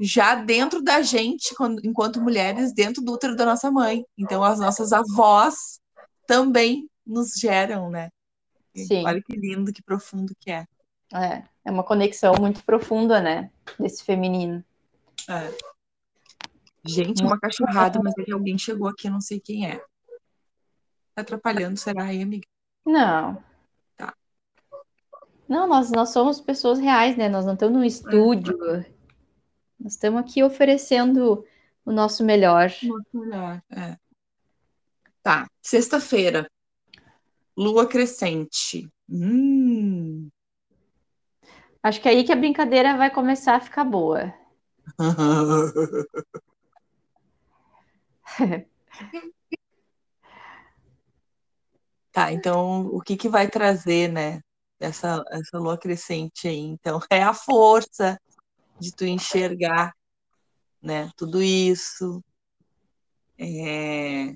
já 0.00 0.34
dentro 0.34 0.80
da 0.82 1.02
gente, 1.02 1.54
enquanto 1.84 2.18
mulheres, 2.18 2.72
dentro 2.72 3.02
do 3.02 3.12
útero 3.12 3.36
da 3.36 3.44
nossa 3.44 3.70
mãe. 3.70 4.06
Então, 4.16 4.42
as 4.42 4.58
nossas 4.58 4.90
avós 4.90 5.78
também 6.26 6.88
nos 7.06 7.32
geram, 7.38 7.90
né? 7.90 8.08
Sim. 8.74 9.04
Olha 9.04 9.20
que 9.20 9.36
lindo, 9.36 9.70
que 9.70 9.82
profundo 9.82 10.32
que 10.40 10.50
é. 10.50 10.64
É, 11.12 11.42
é 11.62 11.70
uma 11.70 11.84
conexão 11.84 12.32
muito 12.40 12.64
profunda, 12.64 13.20
né? 13.20 13.50
Desse 13.78 14.02
feminino. 14.02 14.64
É. 15.28 15.52
Gente, 16.86 17.22
uma 17.22 17.38
cachorrada, 17.38 18.00
mas 18.02 18.14
é 18.16 18.22
que 18.22 18.32
alguém 18.32 18.56
chegou 18.56 18.88
aqui, 18.88 19.08
eu 19.08 19.12
não 19.12 19.20
sei 19.20 19.38
quem 19.38 19.68
é. 19.68 19.84
Tá 21.14 21.22
atrapalhando, 21.22 21.76
será 21.76 22.04
aí, 22.04 22.22
amiga? 22.22 22.46
Não. 22.84 23.42
Tá. 23.96 24.14
Não, 25.48 25.66
nós, 25.66 25.90
nós 25.90 26.10
somos 26.10 26.40
pessoas 26.40 26.78
reais, 26.78 27.16
né? 27.16 27.28
Nós 27.28 27.44
não 27.44 27.54
estamos 27.54 27.76
num 27.76 27.84
estúdio. 27.84 28.56
É. 28.74 28.90
Nós 29.78 29.92
estamos 29.92 30.20
aqui 30.20 30.42
oferecendo 30.42 31.44
o 31.84 31.92
nosso 31.92 32.24
melhor. 32.24 32.70
O 32.82 32.86
nosso 32.86 33.08
melhor, 33.14 33.62
é. 33.70 33.96
Tá, 35.22 35.48
sexta-feira. 35.60 36.50
Lua 37.56 37.86
crescente. 37.86 38.88
Hum. 39.08 40.30
Acho 41.82 42.00
que 42.00 42.08
é 42.08 42.12
aí 42.12 42.24
que 42.24 42.32
a 42.32 42.36
brincadeira 42.36 42.96
vai 42.96 43.10
começar 43.10 43.56
a 43.56 43.60
ficar 43.60 43.84
boa. 43.84 44.32
tá, 52.20 52.32
então 52.32 52.86
o 52.86 53.00
que, 53.00 53.16
que 53.16 53.28
vai 53.28 53.48
trazer, 53.48 54.10
né? 54.12 54.40
Essa, 54.78 55.22
essa 55.30 55.58
lua 55.58 55.78
crescente 55.78 56.48
aí. 56.48 56.58
Então, 56.58 57.00
é 57.10 57.22
a 57.22 57.34
força, 57.34 58.18
de 58.78 58.94
tu 58.94 59.04
enxergar, 59.04 59.92
né, 60.82 61.10
tudo 61.16 61.42
isso. 61.42 62.22
É, 63.38 64.34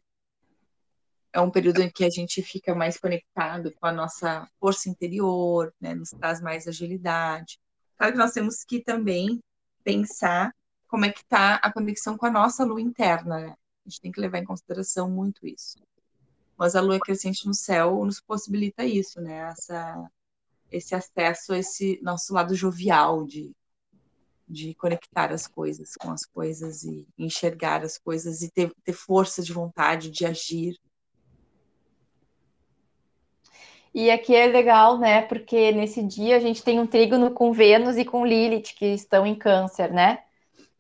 é 1.33 1.41
um 1.41 1.51
período 1.51 1.83
em 1.83 1.91
que 1.91 2.05
a 2.05 2.11
gente 2.11 2.43
fica 2.43 2.75
mais 2.75 2.99
conectado 2.99 3.73
com 3.73 3.87
a 3.87 3.93
nossa 3.93 4.47
força 4.61 4.89
interior, 4.89 5.75
né, 5.81 5.95
nos 5.95 6.11
traz 6.11 6.41
mais 6.41 6.69
agilidade. 6.69 7.59
Claro 7.97 8.13
que 8.13 8.19
nós 8.19 8.33
temos 8.33 8.65
que 8.65 8.81
também 8.81 9.41
pensar 9.83 10.53
como 10.89 11.07
é 11.07 11.11
que 11.11 11.21
está 11.21 11.57
a 11.57 11.73
conexão 11.73 12.17
com 12.17 12.27
a 12.27 12.31
nossa 12.31 12.65
lua 12.65 12.81
interna, 12.81 13.41
né? 13.41 13.55
A 13.87 13.89
gente 13.89 14.01
tem 14.01 14.13
que 14.13 14.21
levar 14.21 14.39
em 14.39 14.45
consideração 14.45 15.11
muito 15.11 15.47
isso. 15.47 15.79
Mas 16.65 16.75
a 16.75 16.81
lua 16.81 16.99
crescente 16.99 17.47
no 17.47 17.53
céu 17.53 18.03
nos 18.07 18.23
possibilita 18.23 18.87
isso, 18.87 19.21
né? 19.21 19.51
Essa, 19.51 20.11
esse 20.73 20.95
acesso 20.95 21.53
a 21.53 21.59
esse 21.59 22.01
nosso 22.03 22.33
lado 22.33 22.55
jovial 22.55 23.27
de 23.27 23.55
de 24.49 24.75
conectar 24.75 25.31
as 25.31 25.47
coisas 25.47 25.95
com 25.95 26.11
as 26.11 26.25
coisas 26.25 26.83
e 26.85 27.07
enxergar 27.19 27.83
as 27.83 27.99
coisas 27.99 28.41
e 28.41 28.51
ter, 28.51 28.73
ter 28.83 28.95
força 28.95 29.43
de 29.43 29.53
vontade 29.53 30.11
de 30.11 30.25
agir. 30.25 30.79
E 33.93 34.11
aqui 34.11 34.35
é 34.35 34.47
legal, 34.47 34.99
né? 34.99 35.21
Porque 35.21 35.71
nesse 35.71 36.03
dia 36.03 36.37
a 36.37 36.41
gente 36.41 36.63
tem 36.63 36.81
um 36.81 36.87
trígono 36.87 37.31
com 37.31 37.53
Vênus 37.53 37.99
e 37.99 38.07
com 38.07 38.25
Lilith 38.25 38.75
que 38.75 38.87
estão 38.87 39.27
em 39.27 39.35
Câncer, 39.35 39.93
né? 39.93 40.23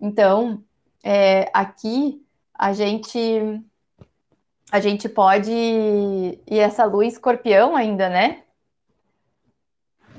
Então, 0.00 0.64
é, 1.02 1.50
aqui 1.52 2.24
a 2.54 2.72
gente 2.72 3.62
a 4.70 4.80
gente 4.80 5.08
pode 5.08 5.50
e 5.52 6.58
essa 6.58 6.84
luz 6.84 7.14
escorpião 7.14 7.76
ainda, 7.76 8.08
né? 8.08 8.44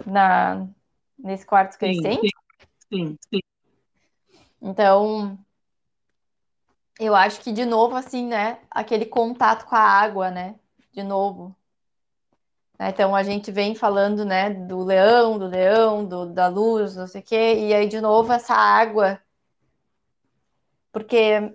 Na 0.05 0.67
nesse 1.17 1.45
quarto 1.45 1.77
crescente. 1.77 2.21
Sim, 2.21 2.29
sim. 2.91 3.07
Sim, 3.07 3.17
sim. 3.33 3.39
Então, 4.61 5.37
eu 6.99 7.15
acho 7.15 7.41
que 7.41 7.51
de 7.51 7.65
novo, 7.65 7.95
assim, 7.95 8.27
né? 8.27 8.59
Aquele 8.69 9.05
contato 9.05 9.65
com 9.65 9.75
a 9.75 9.79
água, 9.79 10.29
né? 10.31 10.55
De 10.93 11.03
novo. 11.03 11.55
Né, 12.79 12.89
então 12.89 13.15
a 13.15 13.23
gente 13.23 13.51
vem 13.51 13.73
falando, 13.73 14.25
né, 14.25 14.49
do 14.49 14.83
leão, 14.83 15.37
do 15.39 15.47
leão, 15.47 16.05
do, 16.05 16.25
da 16.25 16.47
luz, 16.47 16.95
não 16.95 17.07
sei 17.07 17.21
o 17.21 17.23
quê, 17.23 17.55
e 17.55 17.73
aí 17.73 17.87
de 17.87 18.01
novo 18.01 18.31
essa 18.33 18.53
água. 18.53 19.19
Porque, 20.91 21.53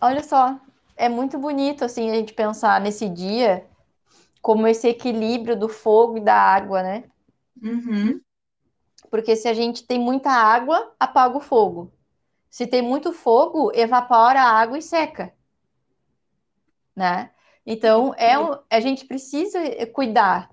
olha 0.00 0.22
só, 0.22 0.58
é 1.00 1.08
muito 1.08 1.38
bonito, 1.38 1.82
assim, 1.82 2.10
a 2.10 2.14
gente 2.14 2.34
pensar 2.34 2.78
nesse 2.78 3.08
dia 3.08 3.66
como 4.42 4.66
esse 4.66 4.86
equilíbrio 4.86 5.58
do 5.58 5.66
fogo 5.66 6.18
e 6.18 6.20
da 6.20 6.34
água, 6.34 6.82
né? 6.82 7.04
Uhum. 7.62 8.20
Porque 9.10 9.34
se 9.34 9.48
a 9.48 9.54
gente 9.54 9.86
tem 9.86 9.98
muita 9.98 10.30
água, 10.30 10.94
apaga 11.00 11.38
o 11.38 11.40
fogo. 11.40 11.90
Se 12.50 12.66
tem 12.66 12.82
muito 12.82 13.14
fogo, 13.14 13.72
evapora 13.74 14.42
a 14.42 14.52
água 14.52 14.76
e 14.76 14.82
seca. 14.82 15.32
Né? 16.94 17.30
Então, 17.64 18.14
é, 18.14 18.34
a 18.68 18.80
gente 18.80 19.06
precisa 19.06 19.58
cuidar, 19.86 20.50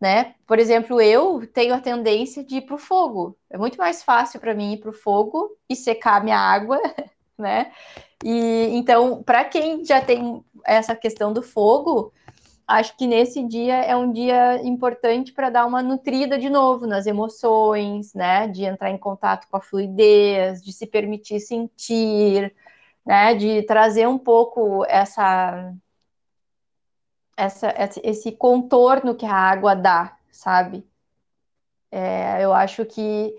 né? 0.00 0.36
Por 0.46 0.60
exemplo, 0.60 1.00
eu 1.00 1.44
tenho 1.48 1.74
a 1.74 1.80
tendência 1.80 2.44
de 2.44 2.56
ir 2.56 2.62
para 2.62 2.76
o 2.76 2.78
fogo. 2.78 3.36
É 3.48 3.58
muito 3.58 3.76
mais 3.76 4.04
fácil 4.04 4.38
para 4.38 4.54
mim 4.54 4.74
ir 4.74 4.78
para 4.78 4.90
o 4.90 4.94
fogo 4.94 5.56
e 5.68 5.74
secar 5.74 6.22
minha 6.22 6.38
água, 6.38 6.78
né? 7.40 7.72
E 8.24 8.68
então, 8.72 9.22
para 9.22 9.44
quem 9.44 9.84
já 9.84 10.00
tem 10.00 10.44
essa 10.64 10.94
questão 10.94 11.32
do 11.32 11.42
fogo, 11.42 12.12
acho 12.66 12.96
que 12.96 13.06
nesse 13.06 13.42
dia 13.46 13.76
é 13.76 13.96
um 13.96 14.12
dia 14.12 14.62
importante 14.62 15.32
para 15.32 15.50
dar 15.50 15.66
uma 15.66 15.82
nutrida 15.82 16.38
de 16.38 16.48
novo 16.48 16.86
nas 16.86 17.06
emoções, 17.06 18.14
né? 18.14 18.46
De 18.48 18.64
entrar 18.64 18.90
em 18.90 18.98
contato 18.98 19.48
com 19.50 19.56
a 19.56 19.60
fluidez, 19.60 20.62
de 20.62 20.72
se 20.72 20.86
permitir 20.86 21.40
sentir, 21.40 22.54
né? 23.04 23.34
De 23.34 23.62
trazer 23.62 24.06
um 24.08 24.18
pouco 24.18 24.84
essa, 24.86 25.74
essa 27.36 27.74
esse 28.04 28.32
contorno 28.32 29.14
que 29.14 29.26
a 29.26 29.34
água 29.34 29.74
dá, 29.74 30.16
sabe? 30.30 30.86
É, 31.90 32.44
eu 32.44 32.52
acho 32.52 32.84
que, 32.86 33.36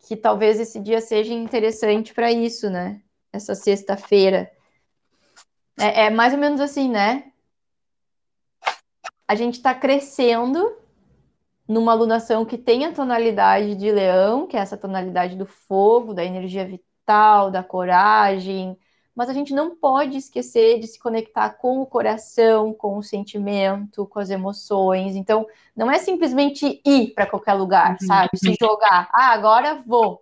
que 0.00 0.16
talvez 0.16 0.60
esse 0.60 0.78
dia 0.78 1.00
seja 1.00 1.32
interessante 1.32 2.12
para 2.12 2.30
isso, 2.30 2.68
né? 2.70 3.01
Essa 3.32 3.54
sexta-feira. 3.54 4.50
É, 5.78 6.04
é 6.04 6.10
mais 6.10 6.32
ou 6.34 6.38
menos 6.38 6.60
assim, 6.60 6.88
né? 6.88 7.32
a 9.32 9.34
gente 9.34 9.54
está 9.54 9.74
crescendo 9.74 10.76
numa 11.66 11.92
alunação 11.92 12.44
que 12.44 12.58
tem 12.58 12.84
a 12.84 12.92
tonalidade 12.92 13.74
de 13.76 13.90
leão, 13.90 14.46
que 14.46 14.58
é 14.58 14.60
essa 14.60 14.76
tonalidade 14.76 15.36
do 15.36 15.46
fogo, 15.46 16.12
da 16.12 16.22
energia 16.22 16.66
vital, 16.66 17.50
da 17.50 17.62
coragem, 17.62 18.76
mas 19.14 19.30
a 19.30 19.32
gente 19.32 19.54
não 19.54 19.74
pode 19.74 20.18
esquecer 20.18 20.78
de 20.80 20.86
se 20.86 20.98
conectar 20.98 21.48
com 21.48 21.80
o 21.80 21.86
coração, 21.86 22.74
com 22.74 22.98
o 22.98 23.02
sentimento, 23.02 24.06
com 24.06 24.18
as 24.18 24.28
emoções. 24.28 25.16
Então, 25.16 25.46
não 25.74 25.90
é 25.90 25.98
simplesmente 25.98 26.82
ir 26.84 27.14
para 27.14 27.26
qualquer 27.26 27.54
lugar, 27.54 27.96
uhum. 28.02 28.06
sabe? 28.06 28.30
Se 28.36 28.54
jogar. 28.60 29.08
Ah, 29.14 29.32
agora 29.32 29.82
vou. 29.86 30.21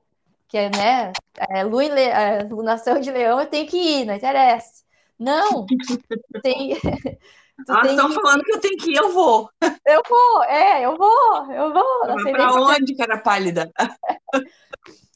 Que 0.50 0.58
é, 0.58 0.70
né? 0.70 1.12
É, 1.48 1.62
lua 1.62 1.84
le... 1.84 2.00
é, 2.00 2.42
lunação 2.42 3.00
de 3.00 3.10
leão, 3.10 3.40
eu 3.40 3.46
tenho 3.46 3.68
que 3.68 3.76
ir, 3.76 4.04
não 4.04 4.14
interessa. 4.14 4.82
Não, 5.16 5.64
tem, 6.42 6.72
ah, 7.68 7.86
estão 7.86 8.08
que... 8.08 8.14
falando 8.14 8.42
que 8.42 8.52
eu 8.52 8.60
tenho 8.60 8.76
que 8.76 8.90
ir, 8.90 8.96
eu 8.96 9.10
vou. 9.12 9.48
Eu 9.86 10.02
vou, 10.08 10.42
é, 10.44 10.84
eu 10.84 10.96
vou, 10.96 11.52
eu 11.52 11.72
vou. 11.72 12.06
Não 12.06 12.18
sei 12.18 12.32
pra 12.32 12.52
onde, 12.52 12.96
cara 12.96 13.18
pálida? 13.18 13.70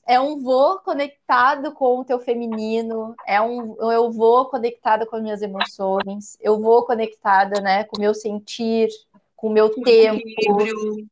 É 0.06 0.20
um 0.20 0.38
vou 0.38 0.80
conectado 0.80 1.72
com 1.72 2.00
o 2.00 2.04
teu 2.04 2.20
feminino, 2.20 3.14
é 3.26 3.40
um 3.40 3.74
eu 3.90 4.12
vou 4.12 4.44
conectada 4.50 5.06
com 5.06 5.16
as 5.16 5.22
minhas 5.22 5.40
emoções, 5.40 6.36
eu 6.42 6.60
vou 6.60 6.84
conectada, 6.84 7.58
né, 7.62 7.84
com 7.84 7.96
o 7.96 8.00
meu 8.00 8.12
sentir, 8.12 8.90
com 9.34 9.48
o 9.48 9.50
meu 9.50 9.70
tempo. 9.70 10.20
Equilíbrio. 10.22 11.06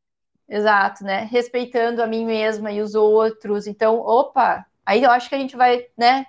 Exato, 0.52 1.02
né? 1.02 1.26
Respeitando 1.30 2.02
a 2.02 2.06
mim 2.06 2.26
mesma 2.26 2.70
e 2.70 2.82
os 2.82 2.94
outros. 2.94 3.66
Então, 3.66 3.98
opa, 4.00 4.66
aí 4.84 5.02
eu 5.02 5.10
acho 5.10 5.26
que 5.30 5.34
a 5.34 5.38
gente 5.38 5.56
vai, 5.56 5.86
né? 5.96 6.26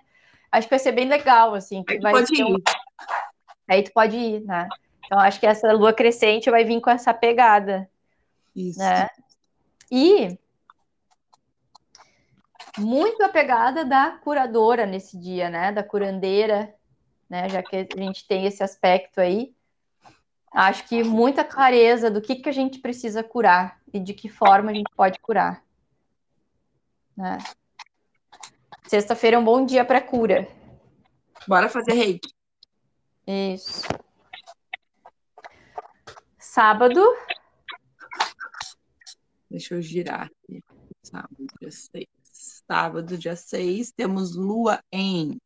Acho 0.49 0.65
que 0.65 0.73
vai 0.73 0.79
ser 0.79 0.93
bem 0.93 1.09
legal, 1.09 1.53
assim. 1.53 1.83
Que 1.83 1.95
aí 1.95 1.99
vai 1.99 2.13
pode 2.13 2.33
ir. 2.33 2.45
Um... 2.45 2.55
Aí 3.67 3.83
tu 3.83 3.91
pode 3.91 4.15
ir, 4.15 4.39
né? 4.45 4.69
Então, 5.05 5.19
acho 5.19 5.41
que 5.41 5.45
essa 5.45 5.73
lua 5.73 5.91
crescente 5.91 6.49
vai 6.49 6.63
vir 6.63 6.79
com 6.79 6.89
essa 6.89 7.13
pegada. 7.13 7.89
Isso. 8.55 8.79
Né? 8.79 9.09
E 9.91 10.39
muito 12.77 13.21
a 13.23 13.27
pegada 13.29 13.83
da 13.83 14.11
curadora 14.11 14.85
nesse 14.85 15.19
dia, 15.19 15.49
né? 15.49 15.73
Da 15.73 15.83
curandeira, 15.83 16.73
né? 17.29 17.49
Já 17.49 17.61
que 17.61 17.75
a 17.75 17.99
gente 17.99 18.25
tem 18.25 18.45
esse 18.45 18.63
aspecto 18.63 19.19
aí. 19.19 19.53
Acho 20.53 20.87
que 20.87 21.03
muita 21.03 21.43
clareza 21.43 22.11
do 22.11 22.21
que, 22.21 22.35
que 22.35 22.47
a 22.47 22.51
gente 22.53 22.79
precisa 22.79 23.23
curar 23.23 23.81
e 23.91 23.99
de 23.99 24.13
que 24.13 24.29
forma 24.29 24.69
a 24.69 24.73
gente 24.73 24.91
pode 24.95 25.19
curar. 25.19 25.63
Né? 27.17 27.39
Sexta-feira 28.87 29.37
é 29.37 29.39
um 29.39 29.43
bom 29.43 29.65
dia 29.65 29.83
para 29.83 29.99
cura. 29.99 30.47
Bora 31.47 31.67
fazer 31.69 31.93
reiki. 31.93 32.29
Isso. 33.25 33.81
Sábado. 36.37 37.01
Deixa 39.49 39.73
eu 39.73 39.81
girar 39.81 40.27
aqui. 40.27 40.63
Sábado, 41.01 41.47
dia 41.59 41.71
6. 41.71 42.05
Sábado, 42.67 43.17
dia 43.17 43.35
6, 43.35 43.91
temos 43.91 44.35
lua 44.35 44.83
em. 44.91 45.39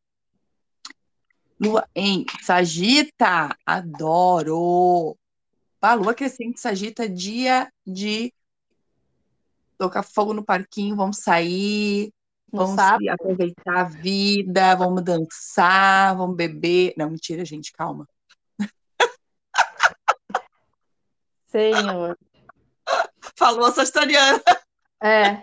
Lua 1.60 1.88
em 1.94 2.24
Sagita. 2.42 3.56
Adoro. 3.66 5.16
A 5.80 5.94
lua 5.94 6.14
crescente 6.14 6.60
Sagita, 6.60 7.08
dia 7.08 7.72
de 7.86 8.32
tocar 9.78 10.02
fogo 10.02 10.34
no 10.34 10.44
parquinho, 10.44 10.96
vamos 10.96 11.18
sair, 11.18 12.12
no 12.52 12.60
vamos 12.60 12.74
sábado. 12.74 13.08
aproveitar 13.10 13.76
a 13.78 13.84
vida, 13.84 14.74
vamos 14.74 15.04
dançar, 15.04 16.16
vamos 16.16 16.36
beber. 16.36 16.94
Não, 16.96 17.10
mentira, 17.10 17.44
gente, 17.44 17.72
calma. 17.72 18.08
Senhor. 21.46 22.18
Falou 23.36 23.66
a 23.66 23.72
sagitariana. 23.72 24.42
É, 25.00 25.42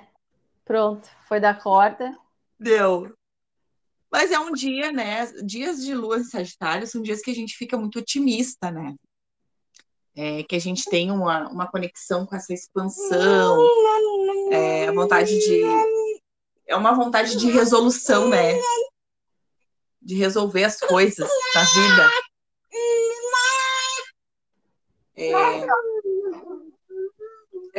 pronto, 0.65 1.09
foi 1.27 1.39
da 1.39 1.53
corda. 1.53 2.13
Deu. 2.59 3.15
Mas 4.15 4.31
é 4.31 4.39
um 4.39 4.53
dia, 4.53 4.93
né? 4.93 5.25
Dias 5.43 5.83
de 5.83 5.93
lua 5.93 6.17
em 6.19 6.23
Sagitário 6.23 6.87
são 6.87 7.01
dias 7.01 7.19
que 7.19 7.31
a 7.31 7.35
gente 7.35 7.53
fica 7.57 7.77
muito 7.77 7.99
otimista, 7.99 8.71
né? 8.71 8.95
É, 10.15 10.41
que 10.43 10.55
a 10.55 10.59
gente 10.59 10.85
tem 10.85 11.11
uma, 11.11 11.49
uma 11.49 11.69
conexão 11.69 12.25
com 12.25 12.33
essa 12.33 12.53
expansão, 12.53 13.67
é, 14.53 14.89
vontade 14.93 15.37
de. 15.37 15.63
É 16.65 16.77
uma 16.77 16.93
vontade 16.93 17.35
de 17.35 17.51
resolução, 17.51 18.29
né? 18.29 18.57
De 20.01 20.15
resolver 20.15 20.63
as 20.63 20.79
coisas 20.79 21.29
na 21.53 21.63
vida. 21.65 22.11
É, 25.17 25.31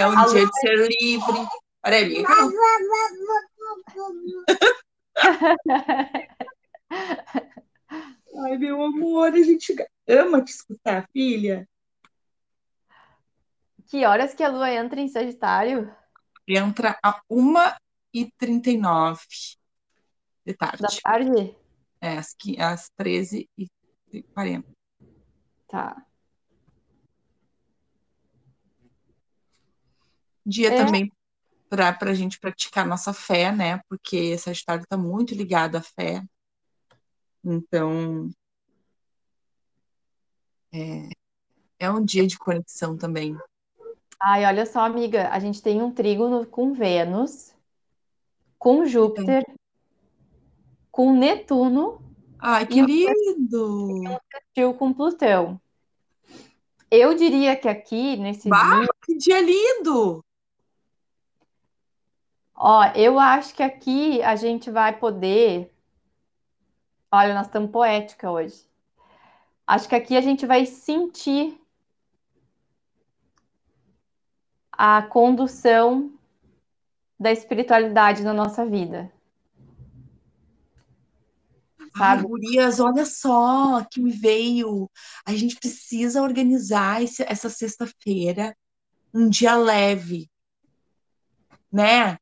é 0.03 0.07
um 0.07 0.26
dia 0.26 0.45
de 0.45 0.61
ser 0.61 0.87
livre. 1.01 1.49
Olha 1.82 1.97
ali. 1.97 2.22
Ai, 8.39 8.59
meu 8.59 8.83
amor, 8.83 9.33
a 9.33 9.43
gente 9.43 9.75
ama 10.07 10.45
te 10.45 10.51
escutar, 10.51 11.09
filha. 11.12 11.67
Que 13.87 14.05
horas 14.05 14.35
que 14.35 14.43
a 14.43 14.49
lua 14.49 14.71
entra 14.71 15.01
em 15.01 15.09
Sagitário? 15.09 15.91
Entra 16.47 16.99
a 17.03 17.21
1h39 17.31 19.21
de 20.45 20.55
tarde. 20.55 20.83
Da 20.83 20.89
tarde? 21.03 21.57
É, 22.01 22.19
às, 22.19 22.37
às 22.59 22.91
13h40. 22.99 24.64
Tá. 25.69 26.07
Dia 30.45 30.73
é. 30.73 30.85
também 30.85 31.11
para 31.69 31.97
a 32.03 32.14
gente 32.14 32.39
praticar 32.39 32.87
nossa 32.87 33.12
fé, 33.12 33.53
né? 33.53 33.81
Porque 33.89 34.37
Sagitário 34.39 34.83
está 34.83 34.97
muito 34.97 35.35
ligado 35.35 35.77
à 35.77 35.83
fé. 35.83 36.23
Então, 37.45 38.31
é, 40.73 41.09
é 41.79 41.91
um 41.91 42.05
dia 42.05 42.27
de 42.27 42.39
conexão 42.39 42.97
também. 42.97 43.37
Ai, 44.21 44.45
olha 44.47 44.64
só, 44.67 44.81
amiga, 44.81 45.29
a 45.31 45.39
gente 45.39 45.62
tem 45.62 45.83
um 45.83 45.93
trígono 45.93 46.47
com 46.47 46.73
Vênus, 46.73 47.55
com 48.59 48.85
Júpiter, 48.87 49.45
com 50.91 51.14
Netuno. 51.17 52.01
Ai, 52.39 52.67
que 52.67 52.81
lindo! 52.81 54.03
E 54.57 54.73
com 54.75 54.93
Plutão. 54.93 55.61
Eu 56.91 57.14
diria 57.14 57.57
que 57.57 57.69
aqui, 57.69 58.17
nesse 58.17 58.49
bah, 58.49 58.81
dia. 58.81 58.89
Que 59.05 59.17
dia 59.17 59.41
lindo! 59.41 60.25
Ó, 62.57 62.85
eu 62.95 63.19
acho 63.19 63.55
que 63.55 63.63
aqui 63.63 64.23
a 64.23 64.35
gente 64.35 64.71
vai 64.71 64.99
poder. 64.99 65.71
Olha, 67.13 67.35
nós 67.35 67.47
estamos 67.47 67.71
poética 67.71 68.31
hoje. 68.31 68.65
Acho 69.67 69.89
que 69.89 69.95
aqui 69.95 70.17
a 70.17 70.21
gente 70.23 70.47
vai 70.47 70.65
sentir 70.65 71.61
a 74.73 75.03
condução 75.03 76.13
da 77.19 77.31
espiritualidade 77.31 78.23
na 78.23 78.33
nossa 78.33 78.65
vida. 78.65 79.13
Sabe? 81.97 82.21
Ai, 82.21 82.23
gurias, 82.23 82.81
olha 82.81 83.05
só 83.05 83.85
que 83.85 84.01
me 84.01 84.13
veio. 84.13 84.91
A 85.27 85.35
gente 85.35 85.57
precisa 85.57 86.23
organizar 86.23 87.03
esse, 87.03 87.23
essa 87.23 87.51
sexta-feira 87.51 88.57
um 89.13 89.29
dia 89.29 89.57
leve, 89.57 90.31
né? 91.73 92.19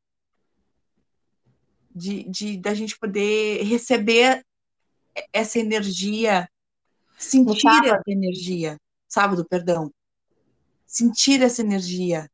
De, 1.95 2.25
de 2.25 2.57
da 2.57 2.75
gente 2.75 2.99
poder 2.99 3.63
receber 3.63 4.45
essa 5.33 5.59
energia 5.59 6.49
Sentir 7.17 7.87
essa 7.87 8.03
energia. 8.07 8.79
Sábado, 9.09 9.47
perdão. 9.49 9.91
Sentir 10.87 11.43
essa 11.43 11.63
energia. 11.63 12.31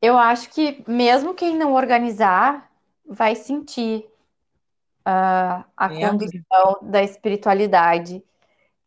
Eu 0.00 0.16
acho 0.16 0.50
que 0.50 0.84
mesmo 0.86 1.34
quem 1.34 1.56
não 1.56 1.74
organizar 1.74 2.70
vai 3.04 3.34
sentir 3.34 4.04
uh, 5.00 5.64
a 5.76 5.88
é, 5.90 6.08
condução 6.08 6.78
da 6.82 7.02
espiritualidade, 7.02 8.22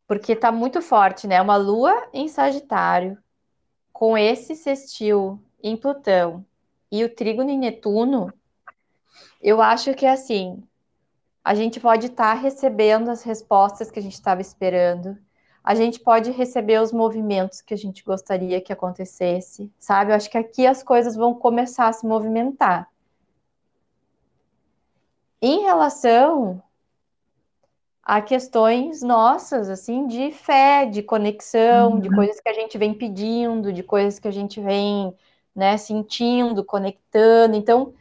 porque 0.08 0.34
está 0.34 0.52
muito 0.52 0.82
forte, 0.82 1.28
né? 1.28 1.42
Uma 1.42 1.58
lua 1.58 2.10
em 2.14 2.28
Sagitário, 2.28 3.18
com 3.92 4.18
esse 4.18 4.56
sextil 4.56 5.44
em 5.62 5.76
Plutão 5.76 6.46
e 6.92 7.04
o 7.04 7.16
trígono 7.16 7.50
em 7.50 7.58
Netuno, 7.58 8.34
eu 9.42 9.62
acho 9.62 9.94
que 9.94 10.06
assim, 10.06 10.62
a 11.44 11.56
gente 11.56 11.80
pode 11.80 12.08
estar 12.08 12.36
tá 12.36 12.42
recebendo 12.42 13.10
as 13.10 13.24
respostas 13.24 13.90
que 13.90 14.00
a 14.00 14.02
gente 14.02 14.14
estava 14.14 14.42
esperando, 14.42 15.18
a 15.64 15.76
gente 15.76 16.00
pode 16.00 16.32
receber 16.32 16.82
os 16.82 16.92
movimentos 16.92 17.62
que 17.62 17.74
a 17.74 17.78
gente 17.78 18.04
gostaria 18.04 18.62
que 18.62 18.74
acontecesse, 18.74 19.72
sabe? 19.80 20.12
Eu 20.12 20.16
acho 20.16 20.30
que 20.30 20.38
aqui 20.38 20.66
as 20.66 20.82
coisas 20.82 21.16
vão 21.16 21.34
começar 21.34 21.88
a 21.88 21.94
se 21.94 22.06
movimentar. 22.06 22.90
Em 25.40 25.62
relação 25.62 26.62
a 28.04 28.22
questões 28.22 29.02
nossas, 29.02 29.70
assim, 29.70 30.08
de 30.08 30.32
fé, 30.32 30.86
de 30.86 31.04
conexão, 31.04 31.94
uhum. 31.94 32.00
de 32.00 32.10
coisas 32.10 32.40
que 32.40 32.50
a 32.50 32.54
gente 32.54 32.78
vem 32.78 32.94
pedindo, 32.94 33.72
de 33.72 33.84
coisas 33.84 34.20
que 34.20 34.28
a 34.28 34.32
gente 34.32 34.60
vem, 34.60 35.16
né, 35.56 35.78
sentindo, 35.78 36.64
conectando. 36.64 37.56
Então, 37.56 37.94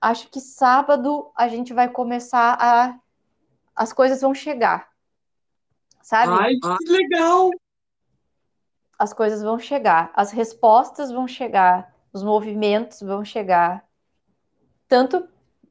acho 0.00 0.28
que 0.28 0.40
sábado 0.40 1.30
a 1.36 1.48
gente 1.48 1.72
vai 1.72 1.88
começar 1.88 2.56
a. 2.60 2.98
As 3.74 3.92
coisas 3.92 4.20
vão 4.20 4.34
chegar 4.34 4.90
sabe? 6.10 6.32
Ai, 6.32 6.54
que 6.56 6.90
legal! 6.90 7.50
As 8.98 9.12
coisas 9.12 9.42
vão 9.42 9.58
chegar, 9.58 10.12
as 10.14 10.32
respostas 10.32 11.10
vão 11.10 11.26
chegar, 11.26 11.94
os 12.12 12.22
movimentos 12.22 13.00
vão 13.00 13.24
chegar. 13.24 13.84
Tanto 14.88 15.26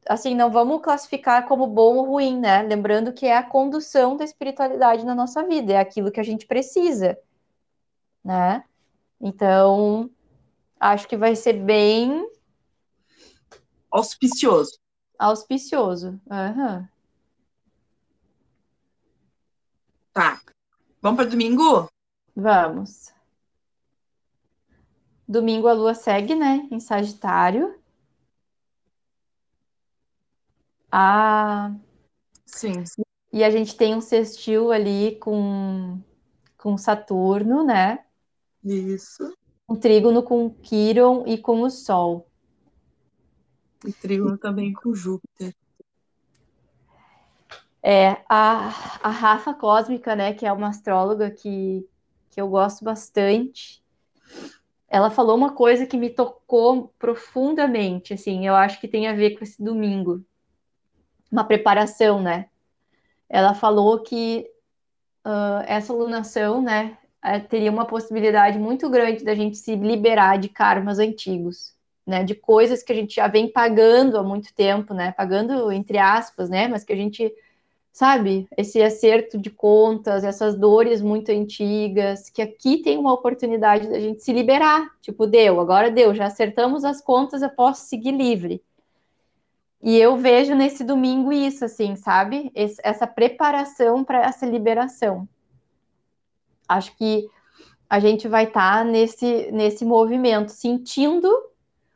assim, 0.08 0.34
não 0.34 0.50
vamos 0.50 0.82
classificar 0.82 1.46
como 1.46 1.68
bom 1.68 1.98
ou 1.98 2.06
ruim, 2.06 2.40
né? 2.40 2.62
Lembrando 2.64 3.14
que 3.14 3.28
é 3.28 3.38
a 3.38 3.44
condução 3.44 4.16
da 4.16 4.24
espiritualidade 4.24 5.06
na 5.06 5.14
nossa 5.14 5.44
vida, 5.44 5.74
é 5.74 5.78
aquilo 5.78 6.10
que 6.10 6.22
a 6.22 6.24
gente 6.24 6.48
precisa, 6.48 7.20
né? 8.24 8.64
Então, 9.22 10.10
acho 10.80 11.08
que 11.08 11.18
vai 11.18 11.36
ser 11.36 11.54
bem 11.54 12.28
auspicioso. 13.92 14.80
Auspicioso. 15.18 16.20
Uhum. 16.30 16.88
Tá. 20.14 20.42
Vamos 21.02 21.18
para 21.18 21.30
domingo? 21.30 21.90
Vamos. 22.36 23.14
Domingo 25.28 25.68
a 25.68 25.74
lua 25.74 25.94
segue, 25.94 26.34
né? 26.36 26.68
Em 26.72 26.80
Sagitário. 26.80 27.80
Ah, 30.92 31.72
sim. 32.46 32.84
E 33.32 33.44
a 33.44 33.52
gente 33.52 33.76
tem 33.76 33.96
um 33.96 34.02
sextil 34.02 34.72
ali 34.72 35.18
com, 35.18 36.02
com 36.58 36.78
Saturno, 36.78 37.64
né? 37.64 38.04
Isso. 38.64 39.32
Um 39.70 39.76
trígono 39.76 40.24
com 40.24 40.50
Quiron 40.50 41.24
e 41.28 41.38
com 41.38 41.62
o 41.62 41.70
Sol. 41.70 42.28
E 43.86 43.94
trígono 43.94 44.38
também 44.38 44.74
com 44.74 44.94
Júpiter. 44.94 45.56
É, 47.82 48.24
a, 48.28 48.68
a 49.02 49.10
Rafa 49.10 49.54
Cósmica, 49.54 50.16
né, 50.16 50.34
que 50.34 50.46
é 50.46 50.52
uma 50.52 50.70
astróloga 50.70 51.32
que, 51.32 51.88
que 52.30 52.42
eu 52.42 52.50
gosto 52.50 52.84
bastante, 52.84 53.82
ela 54.90 55.10
falou 55.10 55.38
uma 55.38 55.54
coisa 55.54 55.86
que 55.86 55.96
me 55.96 56.10
tocou 56.10 56.94
profundamente, 57.00 58.14
assim, 58.14 58.46
eu 58.46 58.56
acho 58.56 58.82
que 58.82 58.88
tem 58.88 59.08
a 59.08 59.14
ver 59.14 59.38
com 59.38 59.44
esse 59.44 59.64
domingo. 59.64 60.26
Uma 61.32 61.44
preparação, 61.44 62.22
né? 62.22 62.50
Ela 63.30 63.54
falou 63.54 64.02
que 64.02 64.50
uh, 65.24 65.64
essa 65.68 65.94
lunação, 65.94 66.62
né, 66.62 66.98
é, 67.24 67.40
teria 67.40 67.72
uma 67.72 67.86
possibilidade 67.86 68.58
muito 68.58 68.90
grande 68.90 69.24
da 69.24 69.36
gente 69.36 69.58
se 69.58 69.76
liberar 69.76 70.38
de 70.38 70.50
karmas 70.50 71.00
antigos, 71.00 71.74
né, 72.06 72.24
de 72.24 72.36
coisas 72.36 72.82
que 72.82 72.92
a 72.92 72.96
gente 72.96 73.16
já 73.16 73.28
vem 73.28 73.52
pagando 73.52 74.18
há 74.18 74.24
muito 74.24 74.54
tempo, 74.54 74.94
né, 74.94 75.12
pagando 75.12 75.72
entre 75.72 75.98
aspas, 75.98 76.50
né, 76.50 76.68
mas 76.68 76.84
que 76.84 76.94
a 76.94 76.96
gente 76.96 77.34
sabe? 77.92 78.48
Esse 78.56 78.82
acerto 78.82 79.38
de 79.38 79.50
contas, 79.50 80.24
essas 80.24 80.56
dores 80.56 81.02
muito 81.02 81.32
antigas, 81.32 82.30
que 82.30 82.42
aqui 82.42 82.78
tem 82.78 82.98
uma 82.98 83.14
oportunidade 83.14 83.90
da 83.90 84.00
gente 84.00 84.24
se 84.24 84.32
liberar. 84.32 84.90
Tipo, 85.02 85.28
deu, 85.28 85.60
agora 85.60 85.92
deu, 85.92 86.16
já 86.16 86.28
acertamos 86.28 86.86
as 86.86 87.02
contas, 87.02 87.42
eu 87.42 87.50
posso 87.50 87.88
seguir 87.88 88.12
livre. 88.12 88.64
E 89.82 89.98
eu 89.98 90.16
vejo 90.16 90.56
nesse 90.56 90.84
domingo 90.84 91.32
isso, 91.32 91.66
assim, 91.66 91.96
sabe? 91.96 92.52
Essa 92.56 93.08
preparação 93.08 94.04
para 94.04 94.22
essa 94.22 94.46
liberação. 94.46 95.28
Acho 96.70 96.96
que 96.96 97.28
a 97.90 98.00
gente 98.00 98.28
vai 98.28 98.44
estar 98.46 98.78
tá 98.78 98.84
nesse, 98.84 99.52
nesse 99.52 99.84
movimento, 99.84 100.52
sentindo. 100.52 101.28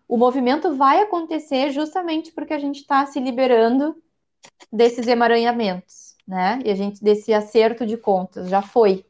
O 0.07 0.17
movimento 0.17 0.75
vai 0.75 1.01
acontecer 1.01 1.69
justamente 1.69 2.31
porque 2.31 2.53
a 2.53 2.59
gente 2.59 2.77
está 2.77 3.05
se 3.05 3.19
liberando 3.19 3.95
desses 4.71 5.07
emaranhamentos, 5.07 6.15
né? 6.27 6.59
E 6.65 6.71
a 6.71 6.75
gente 6.75 7.03
desse 7.03 7.31
acerto 7.31 7.85
de 7.85 7.95
contas, 7.95 8.49
já 8.49 8.61
foi. 8.61 9.05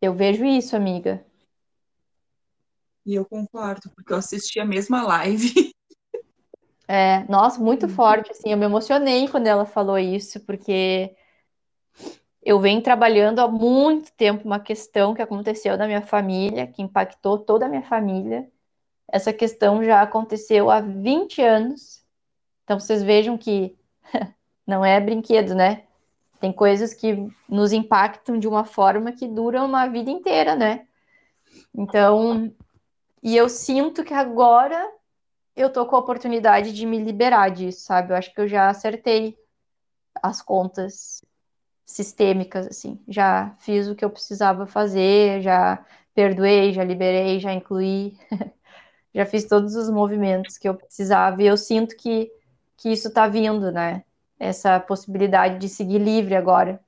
Eu 0.00 0.14
vejo 0.14 0.44
isso, 0.44 0.74
amiga. 0.74 1.24
E 3.04 3.14
eu 3.14 3.24
concordo, 3.24 3.90
porque 3.94 4.12
eu 4.12 4.16
assisti 4.16 4.60
a 4.60 4.64
mesma 4.64 5.02
live. 5.02 5.52
É, 6.90 7.22
nossa, 7.28 7.60
muito 7.60 7.84
uhum. 7.84 7.90
forte, 7.90 8.30
assim, 8.30 8.50
eu 8.50 8.56
me 8.56 8.64
emocionei 8.64 9.28
quando 9.28 9.46
ela 9.46 9.66
falou 9.66 9.98
isso, 9.98 10.40
porque 10.46 11.14
eu 12.48 12.58
venho 12.58 12.80
trabalhando 12.80 13.40
há 13.40 13.46
muito 13.46 14.10
tempo 14.12 14.46
uma 14.46 14.58
questão 14.58 15.14
que 15.14 15.20
aconteceu 15.20 15.76
na 15.76 15.86
minha 15.86 16.00
família, 16.00 16.66
que 16.66 16.80
impactou 16.80 17.38
toda 17.38 17.66
a 17.66 17.68
minha 17.68 17.82
família. 17.82 18.50
Essa 19.06 19.34
questão 19.34 19.84
já 19.84 20.00
aconteceu 20.00 20.70
há 20.70 20.80
20 20.80 21.42
anos, 21.42 22.02
então 22.64 22.80
vocês 22.80 23.02
vejam 23.02 23.36
que 23.36 23.76
não 24.66 24.82
é 24.82 24.98
brinquedo, 24.98 25.54
né? 25.54 25.84
Tem 26.40 26.50
coisas 26.50 26.94
que 26.94 27.30
nos 27.46 27.74
impactam 27.74 28.38
de 28.38 28.48
uma 28.48 28.64
forma 28.64 29.12
que 29.12 29.28
duram 29.28 29.66
uma 29.66 29.86
vida 29.86 30.10
inteira, 30.10 30.56
né? 30.56 30.86
Então, 31.74 32.50
e 33.22 33.36
eu 33.36 33.50
sinto 33.50 34.02
que 34.02 34.14
agora 34.14 34.90
eu 35.54 35.70
tô 35.70 35.84
com 35.84 35.96
a 35.96 35.98
oportunidade 35.98 36.72
de 36.72 36.86
me 36.86 36.98
liberar 36.98 37.50
disso, 37.50 37.82
sabe? 37.82 38.10
Eu 38.10 38.16
acho 38.16 38.32
que 38.32 38.40
eu 38.40 38.48
já 38.48 38.70
acertei 38.70 39.36
as 40.22 40.40
contas 40.40 41.20
sistêmicas, 41.88 42.66
assim. 42.66 43.00
Já 43.08 43.56
fiz 43.60 43.88
o 43.88 43.94
que 43.94 44.04
eu 44.04 44.10
precisava 44.10 44.66
fazer, 44.66 45.40
já 45.40 45.84
perdoei, 46.14 46.72
já 46.72 46.84
liberei, 46.84 47.40
já 47.40 47.52
incluí, 47.52 48.16
já 49.14 49.24
fiz 49.24 49.46
todos 49.46 49.74
os 49.74 49.88
movimentos 49.90 50.58
que 50.58 50.68
eu 50.68 50.74
precisava. 50.74 51.42
E 51.42 51.46
eu 51.46 51.56
sinto 51.56 51.96
que 51.96 52.30
que 52.78 52.90
isso 52.90 53.08
está 53.08 53.26
vindo, 53.26 53.72
né? 53.72 54.04
Essa 54.38 54.78
possibilidade 54.78 55.58
de 55.58 55.68
seguir 55.68 55.98
livre 55.98 56.36
agora. 56.36 56.80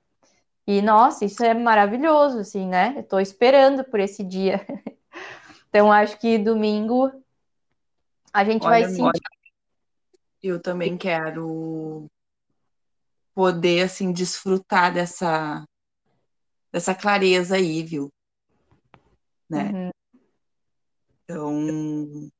E, 0.64 0.80
nossa, 0.80 1.24
isso 1.24 1.42
é 1.42 1.53
maravilhoso, 1.53 2.38
assim, 2.38 2.64
né? 2.64 2.92
Eu 2.94 3.01
estou 3.01 3.20
esperando 3.20 3.82
por 3.82 3.98
esse 3.98 4.22
dia. 4.22 4.64
então, 5.68 5.90
acho 5.90 6.16
que 6.18 6.38
domingo 6.38 7.11
a 8.32 8.44
gente 8.44 8.64
Olha, 8.64 8.70
vai 8.70 8.84
sentir. 8.84 9.20
Eu 10.40 10.61
também 10.61 10.96
quero 10.96 12.09
poder, 13.41 13.84
assim, 13.84 14.12
desfrutar 14.12 14.93
dessa, 14.93 15.64
dessa 16.70 16.95
clareza 16.95 17.57
aí, 17.57 17.82
viu? 17.82 18.12
Né? 19.49 19.70
Uhum. 19.72 19.91
Então, 21.24 22.30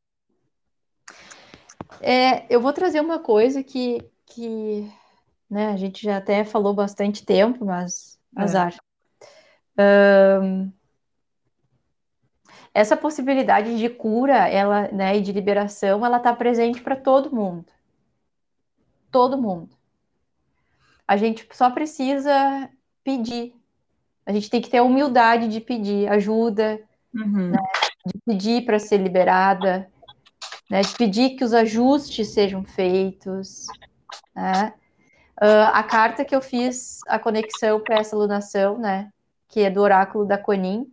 é, 2.03 2.45
eu 2.55 2.61
vou 2.61 2.75
trazer 2.75 3.01
uma 3.01 3.19
coisa 3.19 3.65
que, 3.65 4.07
que 4.27 4.93
né, 5.49 5.69
a 5.69 5.77
gente 5.79 6.05
já 6.05 6.19
até 6.19 6.45
falou 6.45 6.75
bastante 6.75 7.25
tempo, 7.25 7.65
mas 7.65 8.21
é. 8.37 8.43
azar. 8.43 8.77
Um, 9.79 10.71
essa 12.75 12.95
possibilidade 12.95 13.79
de 13.79 13.89
cura, 13.89 14.47
ela, 14.47 14.93
né, 14.93 15.17
e 15.17 15.23
de 15.23 15.33
liberação, 15.33 16.05
ela 16.05 16.19
está 16.19 16.37
presente 16.37 16.83
para 16.83 16.95
todo 16.95 17.35
mundo. 17.35 17.73
Todo 19.11 19.41
mundo. 19.41 19.80
A 21.11 21.17
gente 21.17 21.45
só 21.51 21.69
precisa 21.69 22.71
pedir. 23.03 23.53
A 24.25 24.31
gente 24.31 24.49
tem 24.49 24.61
que 24.61 24.71
ter 24.71 24.79
a 24.79 24.85
humildade 24.85 25.49
de 25.49 25.61
pedir 25.61 26.09
ajuda, 26.09 26.81
uhum. 27.13 27.51
né, 27.51 27.59
de 28.07 28.17
pedir 28.25 28.65
para 28.65 28.79
ser 28.79 28.99
liberada, 28.99 29.91
né, 30.71 30.83
de 30.83 30.95
pedir 30.95 31.31
que 31.31 31.43
os 31.43 31.53
ajustes 31.53 32.29
sejam 32.29 32.63
feitos, 32.63 33.67
né? 34.37 34.73
Uh, 35.43 35.73
a 35.73 35.83
carta 35.83 36.25
que 36.25 36.33
eu 36.33 36.41
fiz 36.41 37.01
a 37.09 37.19
conexão 37.19 37.81
para 37.81 37.97
essa 37.97 38.15
lunação, 38.15 38.79
né, 38.79 39.11
que 39.49 39.63
é 39.63 39.71
do 39.71 39.81
oráculo 39.81 40.25
da 40.25 40.39
Conin, 40.39 40.87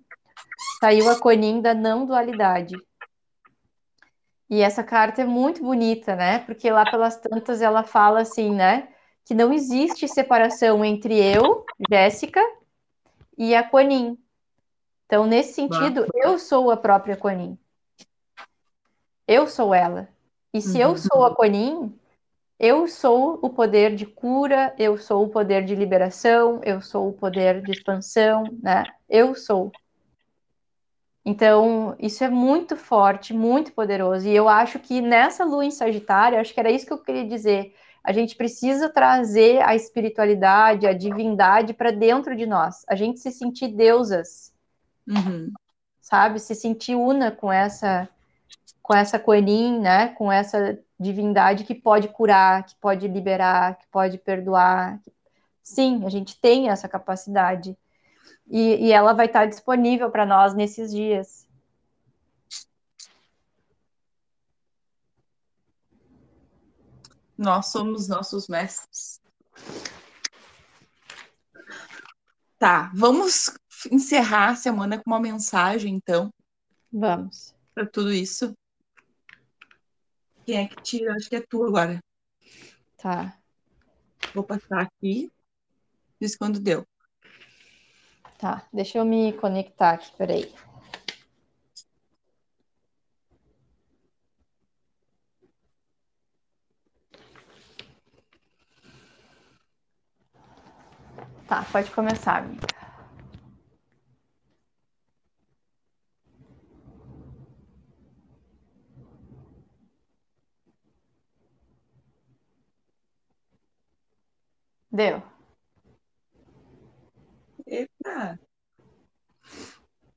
saiu 0.80 1.11
a 1.11 1.20
Conin 1.20 1.61
da 1.61 1.76
não 1.76 2.07
dualidade. 2.07 2.74
E 4.49 4.61
essa 4.61 4.84
carta 4.84 5.22
é 5.22 5.26
muito 5.26 5.61
bonita, 5.61 6.15
né? 6.15 6.39
Porque 6.39 6.72
lá 6.72 6.89
pelas 6.89 7.18
tantas 7.18 7.61
ela 7.61 7.84
fala 7.84 8.22
assim, 8.22 8.55
né? 8.55 8.88
Que 9.28 9.36
não 9.36 9.51
existe 9.51 10.07
separação 10.07 10.86
entre 10.86 11.13
eu, 11.13 11.65
Jéssica, 11.89 12.41
e 13.38 13.53
a 13.53 13.61
Conin. 13.61 14.17
Então, 15.05 15.28
nesse 15.28 15.53
sentido, 15.53 16.07
eu 16.15 16.39
sou 16.39 16.71
a 16.71 16.78
própria 16.78 17.17
Conin. 17.17 17.57
Eu 19.28 19.45
sou 19.45 19.73
ela. 19.73 20.07
E 20.53 20.61
se 20.61 20.78
uhum. 20.78 20.91
eu 20.91 20.97
sou 20.97 21.25
a 21.25 21.36
Conin, 21.36 21.93
eu 22.57 22.88
sou 22.88 23.38
o 23.41 23.49
poder 23.49 23.95
de 23.95 24.05
cura, 24.05 24.73
eu 24.80 24.97
sou 24.97 25.25
o 25.25 25.30
poder 25.30 25.65
de 25.65 25.75
liberação, 25.75 26.61
eu 26.63 26.82
sou 26.82 27.09
o 27.09 27.13
poder 27.13 27.61
de 27.61 27.71
expansão, 27.71 28.45
né? 28.63 28.86
Eu 29.09 29.36
sou. 29.36 29.71
Então, 31.23 31.95
isso 31.99 32.23
é 32.23 32.30
muito 32.30 32.78
forte, 32.78 33.34
muito 33.34 33.73
poderoso. 33.73 34.25
E 34.28 34.34
eu 34.34 34.47
acho 34.47 34.80
que 34.80 35.01
nessa 35.01 35.43
lua 35.43 35.65
em 35.65 35.71
Sagitário, 35.71 36.39
acho 36.39 36.53
que 36.53 36.59
era 36.59 36.71
isso 36.71 36.86
que 36.86 36.93
eu 36.93 37.03
queria 37.03 37.28
dizer. 37.28 37.75
A 38.08 38.14
gente 38.14 38.38
precisa 38.38 38.88
trazer 38.88 39.62
a 39.64 39.76
espiritualidade, 39.76 40.88
a 40.88 40.93
divindade 40.93 41.74
para 41.74 41.91
dentro 41.91 42.38
de 42.38 42.45
nós. 42.45 42.86
A 42.88 42.95
gente 42.95 43.20
se 43.20 43.30
sentir 43.34 43.68
deusas. 43.68 44.53
Uhum. 45.05 45.51
Sabe? 45.99 46.39
Se 46.39 46.55
sentir 46.55 46.95
una 46.95 47.32
com 47.32 47.51
essa 47.51 48.08
com 48.82 48.95
essa 48.95 49.20
coelhinha, 49.20 49.82
né? 49.82 50.08
Com 50.08 50.32
essa 50.32 50.80
divindade 50.97 51.66
que 51.66 51.76
pode 51.76 52.08
curar, 52.08 52.66
que 52.66 52.76
pode 52.78 53.10
liberar, 53.10 53.78
que 53.78 53.86
pode 53.91 54.18
perdoar. 54.18 55.01
Sim, 55.62 56.05
a 56.05 56.10
gente 56.10 56.39
tem 56.39 56.70
essa 56.70 56.88
capacidade. 56.88 57.78
E, 58.49 58.86
e 58.86 58.91
ela 58.93 59.12
vai 59.12 59.26
estar 59.26 59.47
disponível 59.47 60.10
para 60.10 60.26
nós 60.26 60.53
nesses 60.53 60.91
dias. 60.91 61.45
Nós 67.38 67.68
somos 67.68 68.08
nossos 68.08 68.48
mestres. 68.48 69.22
Tá, 72.58 72.92
vamos 72.96 73.52
encerrar 73.92 74.50
a 74.50 74.56
semana 74.56 74.98
com 74.98 75.12
uma 75.12 75.20
mensagem, 75.20 75.96
então. 75.96 76.32
Vamos. 76.92 77.54
Para 77.76 77.86
tudo 77.86 78.12
isso. 78.12 78.54
Quem 80.46 80.58
é 80.58 80.68
que 80.68 80.82
tira? 80.82 81.14
Acho 81.14 81.30
que 81.30 81.36
é 81.36 81.42
tu 81.42 81.64
agora. 81.64 82.00
Tá. 82.98 83.38
Vou 84.34 84.44
passar 84.44 84.82
aqui. 84.82 85.32
Diz 86.20 86.36
quando 86.36 86.60
deu. 86.60 86.84
Tá, 88.40 88.68
deixa 88.74 88.98
eu 88.98 89.06
me 89.06 89.34
conectar 89.34 89.92
aqui, 89.92 90.12
peraí. 90.16 90.54
Tá, 101.48 101.66
pode 101.72 101.89
começar, 101.91 102.43
amiga. 102.43 102.68
Deu. 114.91 115.22
Eita! 117.66 118.39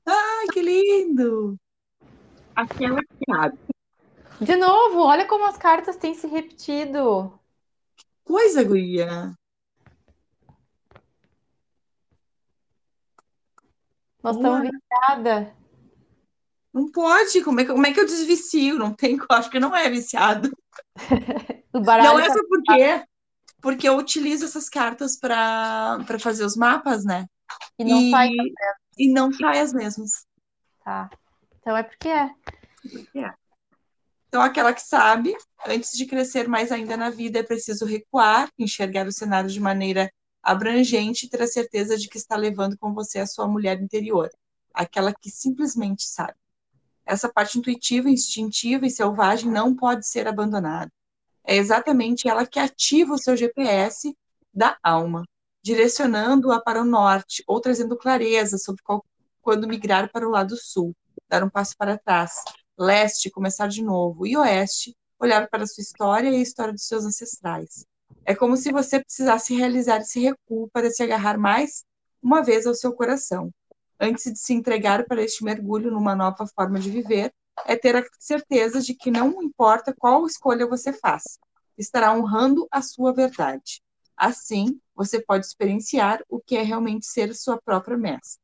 Ai, 0.07 0.47
que 0.53 0.63
lindo! 0.63 1.57
Aquela 2.57 3.01
que 3.03 4.45
De 4.45 4.57
novo, 4.57 5.01
olha 5.01 5.27
como 5.27 5.47
as 5.47 5.57
cartas 5.57 5.97
têm 5.97 6.15
se 6.15 6.27
repetido. 6.27 7.39
Coisa, 8.25 8.65
guria. 8.65 9.37
Nós 14.23 14.37
estamos 14.37 14.71
viciada. 14.71 15.55
Não 16.73 16.91
pode. 16.91 17.43
Como 17.43 17.61
é, 17.61 17.65
que, 17.65 17.73
como 17.73 17.87
é 17.87 17.93
que 17.93 18.01
eu 18.01 18.07
desvicio? 18.07 18.79
Não 18.79 18.93
tem, 18.93 19.19
acho 19.31 19.51
que 19.51 19.61
não 19.61 19.75
é 19.75 19.89
viciado. 19.89 20.51
não 21.73 22.21
é 22.21 22.29
tá 22.29 22.35
só 22.35 22.41
porque 22.49 23.05
porque 23.61 23.89
eu 23.89 23.97
utilizo 23.97 24.45
essas 24.45 24.69
cartas 24.69 25.17
para 25.17 26.05
fazer 26.19 26.45
os 26.45 26.57
mapas, 26.57 27.05
né? 27.05 27.27
E 27.79 27.85
não 27.85 28.01
e, 28.01 28.11
sai 28.11 28.31
E 28.99 29.13
não 29.13 29.33
sai 29.33 29.61
as 29.61 29.73
mesmas. 29.73 30.27
Tá. 30.83 31.11
Então 31.59 31.77
é 31.77 31.83
porque 31.83 32.09
é. 32.09 32.31
Porque 32.91 33.19
é. 33.19 33.35
Então, 34.29 34.41
aquela 34.41 34.73
que 34.73 34.81
sabe, 34.81 35.37
antes 35.67 35.91
de 35.91 36.07
crescer 36.07 36.47
mais 36.47 36.71
ainda 36.71 36.97
na 36.97 37.11
vida, 37.11 37.41
é 37.41 37.43
preciso 37.43 37.85
recuar, 37.85 38.49
enxergar 38.57 39.07
o 39.09 39.13
cenário 39.13 39.51
de 39.51 39.59
maneira 39.59 40.09
abrangente 40.43 41.27
e 41.27 41.29
ter 41.29 41.43
a 41.43 41.47
certeza 41.47 41.97
de 41.97 42.09
que 42.09 42.19
está 42.19 42.37
levando 42.37 42.77
com 42.79 42.93
você 42.93 43.19
a 43.19 43.27
sua 43.27 43.47
mulher 43.47 43.81
interior, 43.81 44.31
aquela 44.73 45.13
que 45.13 45.31
simplesmente 45.31 46.05
sabe. 46.05 46.35
Essa 47.05 47.29
parte 47.29 47.59
intuitiva, 47.59 48.09
instintiva 48.09 48.87
e 48.87 48.91
selvagem 48.91 49.51
não 49.51 49.75
pode 49.75 50.07
ser 50.07 50.29
abandonada. 50.29 50.91
É 51.45 51.57
exatamente 51.57 52.29
ela 52.29 52.47
que 52.47 52.59
ativa 52.59 53.15
o 53.15 53.19
seu 53.19 53.37
GPS 53.37 54.17
da 54.53 54.79
alma, 54.83 55.25
direcionando-a 55.63 56.61
para 56.61 56.83
o 56.83 56.85
norte 56.85 57.43
ou 57.47 57.61
trazendo 57.61 57.97
clareza 57.97 58.59
sobre 58.59 58.83
qual, 58.83 59.05
quando 59.41 59.67
migrar 59.67 60.11
para 60.11 60.27
o 60.27 60.31
lado 60.31 60.57
sul, 60.57 60.95
dar 61.29 61.43
um 61.43 61.51
passo 61.51 61.75
para 61.77 61.99
trás, 61.99 62.33
leste, 62.79 63.31
começar 63.31 63.67
de 63.67 63.83
novo, 63.83 64.27
e 64.27 64.37
oeste, 64.37 64.97
olhar 65.19 65.49
para 65.49 65.65
a 65.65 65.67
sua 65.67 65.83
história 65.83 66.31
e 66.31 66.37
a 66.37 66.41
história 66.41 66.73
dos 66.73 66.87
seus 66.87 67.05
ancestrais. 67.05 67.85
É 68.25 68.35
como 68.35 68.57
se 68.57 68.71
você 68.71 69.03
precisasse 69.03 69.55
realizar 69.55 69.99
esse 70.01 70.21
recuo 70.21 70.69
para 70.73 70.91
se 70.91 71.03
agarrar 71.03 71.39
mais 71.39 71.85
uma 72.23 72.43
vez 72.43 72.67
ao 72.67 72.75
seu 72.75 72.93
coração. 72.93 73.51
Antes 73.99 74.33
de 74.33 74.39
se 74.39 74.53
entregar 74.53 75.05
para 75.07 75.23
este 75.23 75.45
mergulho 75.45 75.91
numa 75.91 76.15
nova 76.15 76.47
forma 76.47 76.79
de 76.79 76.91
viver, 76.91 77.33
é 77.67 77.77
ter 77.77 77.97
a 77.97 78.05
certeza 78.19 78.81
de 78.81 78.95
que 78.95 79.11
não 79.11 79.43
importa 79.43 79.95
qual 79.97 80.27
escolha 80.27 80.67
você 80.67 80.93
faça, 80.93 81.39
estará 81.77 82.13
honrando 82.13 82.67
a 82.71 82.83
sua 82.83 83.13
verdade. 83.13 83.83
Assim, 84.17 84.81
você 84.95 85.21
pode 85.21 85.47
experienciar 85.47 86.23
o 86.29 86.41
que 86.41 86.57
é 86.57 86.63
realmente 86.63 87.07
ser 87.07 87.35
sua 87.35 87.61
própria 87.61 87.97
mestra. 87.97 88.41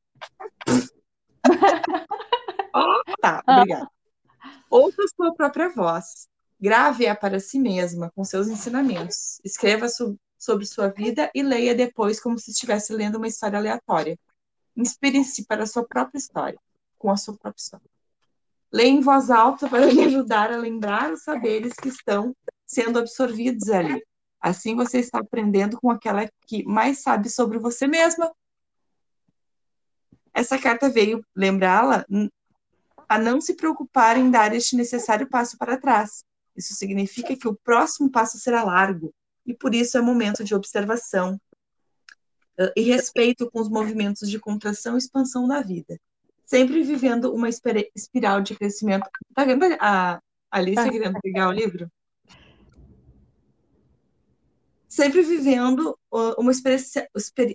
tá, 3.20 3.42
obrigada. 3.46 3.90
Ouça 4.70 5.02
sua 5.14 5.34
própria 5.34 5.68
voz. 5.68 6.28
Grave-a 6.60 7.14
para 7.14 7.38
si 7.38 7.58
mesma 7.58 8.10
com 8.14 8.24
seus 8.24 8.48
ensinamentos. 8.48 9.40
Escreva 9.44 9.88
so 9.88 10.18
sobre 10.38 10.66
sua 10.66 10.88
vida 10.88 11.30
e 11.34 11.42
leia 11.42 11.74
depois 11.74 12.20
como 12.20 12.38
se 12.38 12.50
estivesse 12.50 12.92
lendo 12.92 13.16
uma 13.16 13.28
história 13.28 13.58
aleatória. 13.58 14.18
Inspire-se 14.76 15.46
para 15.46 15.64
a 15.64 15.66
sua 15.66 15.84
própria 15.86 16.18
história, 16.18 16.58
com 16.98 17.10
a 17.10 17.16
sua 17.16 17.36
própria 17.36 17.60
história. 17.60 17.86
Leia 18.70 18.90
em 18.90 19.00
voz 19.00 19.30
alta 19.30 19.68
para 19.68 19.86
lhe 19.86 20.04
ajudar 20.04 20.52
a 20.52 20.56
lembrar 20.56 21.12
os 21.12 21.22
saberes 21.22 21.72
que 21.72 21.88
estão 21.88 22.34
sendo 22.66 22.98
absorvidos 22.98 23.68
ali. 23.70 24.04
Assim 24.40 24.76
você 24.76 24.98
está 24.98 25.18
aprendendo 25.18 25.80
com 25.80 25.90
aquela 25.90 26.28
que 26.46 26.64
mais 26.64 27.00
sabe 27.00 27.30
sobre 27.30 27.58
você 27.58 27.86
mesma. 27.86 28.30
Essa 30.34 30.58
carta 30.58 30.90
veio 30.90 31.24
lembrá-la 31.34 32.04
a 33.08 33.18
não 33.18 33.40
se 33.40 33.54
preocupar 33.54 34.18
em 34.18 34.30
dar 34.30 34.54
este 34.54 34.76
necessário 34.76 35.28
passo 35.28 35.56
para 35.56 35.80
trás. 35.80 36.24
Isso 36.56 36.74
significa 36.74 37.36
que 37.36 37.48
o 37.48 37.54
próximo 37.54 38.10
passo 38.10 38.38
será 38.38 38.64
largo 38.64 39.14
e 39.44 39.54
por 39.54 39.74
isso 39.74 39.96
é 39.96 40.00
momento 40.00 40.42
de 40.42 40.54
observação 40.54 41.40
e 42.74 42.80
respeito 42.80 43.50
com 43.50 43.60
os 43.60 43.68
movimentos 43.68 44.30
de 44.30 44.38
contração 44.38 44.94
e 44.94 44.98
expansão 44.98 45.46
da 45.46 45.60
vida 45.60 45.98
sempre 46.46 46.82
vivendo 46.82 47.34
uma 47.34 47.48
espiral 47.48 48.40
de 48.40 48.54
crescimento. 48.54 49.10
Tá 49.34 49.44
vendo 49.44 49.64
a 49.80 50.20
Alice 50.50 50.78
ah. 50.78 50.90
querendo 50.90 51.20
pegar 51.20 51.48
o 51.48 51.52
livro? 51.52 51.90
Sempre 54.88 55.22
vivendo 55.22 55.98
uma 56.38 56.52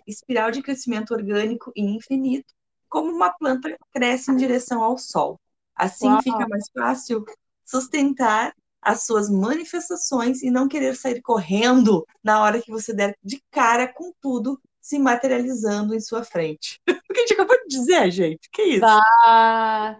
espiral 0.05 0.51
de 0.51 0.61
crescimento 0.61 1.11
orgânico 1.11 1.71
e 1.75 1.81
infinito, 1.81 2.53
como 2.87 3.09
uma 3.09 3.31
planta 3.31 3.75
cresce 3.91 4.29
em 4.29 4.35
direção 4.35 4.83
ao 4.83 4.97
sol. 4.97 5.39
Assim 5.73 6.07
Uau. 6.07 6.21
fica 6.21 6.47
mais 6.47 6.69
fácil 6.71 7.25
sustentar 7.65 8.53
as 8.81 9.05
suas 9.05 9.29
manifestações 9.29 10.41
e 10.41 10.49
não 10.49 10.67
querer 10.67 10.95
sair 10.95 11.21
correndo 11.21 12.05
na 12.23 12.41
hora 12.41 12.61
que 12.61 12.71
você 12.71 12.93
der 12.93 13.15
de 13.23 13.41
cara 13.51 13.87
com 13.87 14.11
tudo 14.19 14.59
se 14.81 14.97
materializando 14.97 15.93
em 15.93 15.99
sua 15.99 16.23
frente. 16.23 16.79
o 16.89 17.13
que 17.13 17.19
a 17.19 17.21
gente 17.21 17.33
acabou 17.33 17.57
de 17.61 17.67
dizer, 17.67 18.09
gente? 18.09 18.49
Que 18.51 18.63
isso? 18.63 18.85
Ah, 18.85 19.97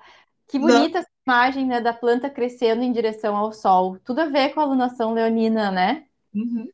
que 0.48 0.58
bonita 0.58 0.96
Não. 0.96 1.00
essa 1.00 1.10
imagem 1.26 1.68
né, 1.68 1.80
da 1.80 1.94
planta 1.94 2.30
crescendo 2.30 2.82
em 2.82 2.92
direção 2.92 3.36
ao 3.38 3.54
sol. 3.54 3.98
Tudo 4.04 4.22
a 4.22 4.26
ver 4.26 4.54
com 4.54 4.60
a 4.60 4.64
alunação 4.64 5.14
leonina, 5.14 5.72
né? 5.72 6.06
Uhum. 6.34 6.68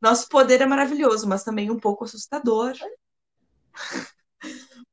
Nosso 0.00 0.28
poder 0.28 0.60
é 0.60 0.66
maravilhoso, 0.66 1.28
mas 1.28 1.44
também 1.44 1.70
um 1.70 1.78
pouco 1.78 2.04
assustador. 2.04 2.72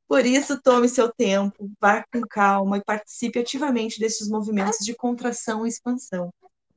Por 0.08 0.26
isso, 0.26 0.62
tome 0.62 0.88
seu 0.88 1.12
tempo, 1.12 1.72
vá 1.82 2.04
com 2.12 2.22
calma 2.22 2.78
e 2.78 2.84
participe 2.84 3.40
ativamente 3.40 4.00
desses 4.00 4.30
movimentos 4.30 4.86
de 4.86 4.94
contração 4.94 5.66
e 5.66 5.70
expansão. 5.70 6.32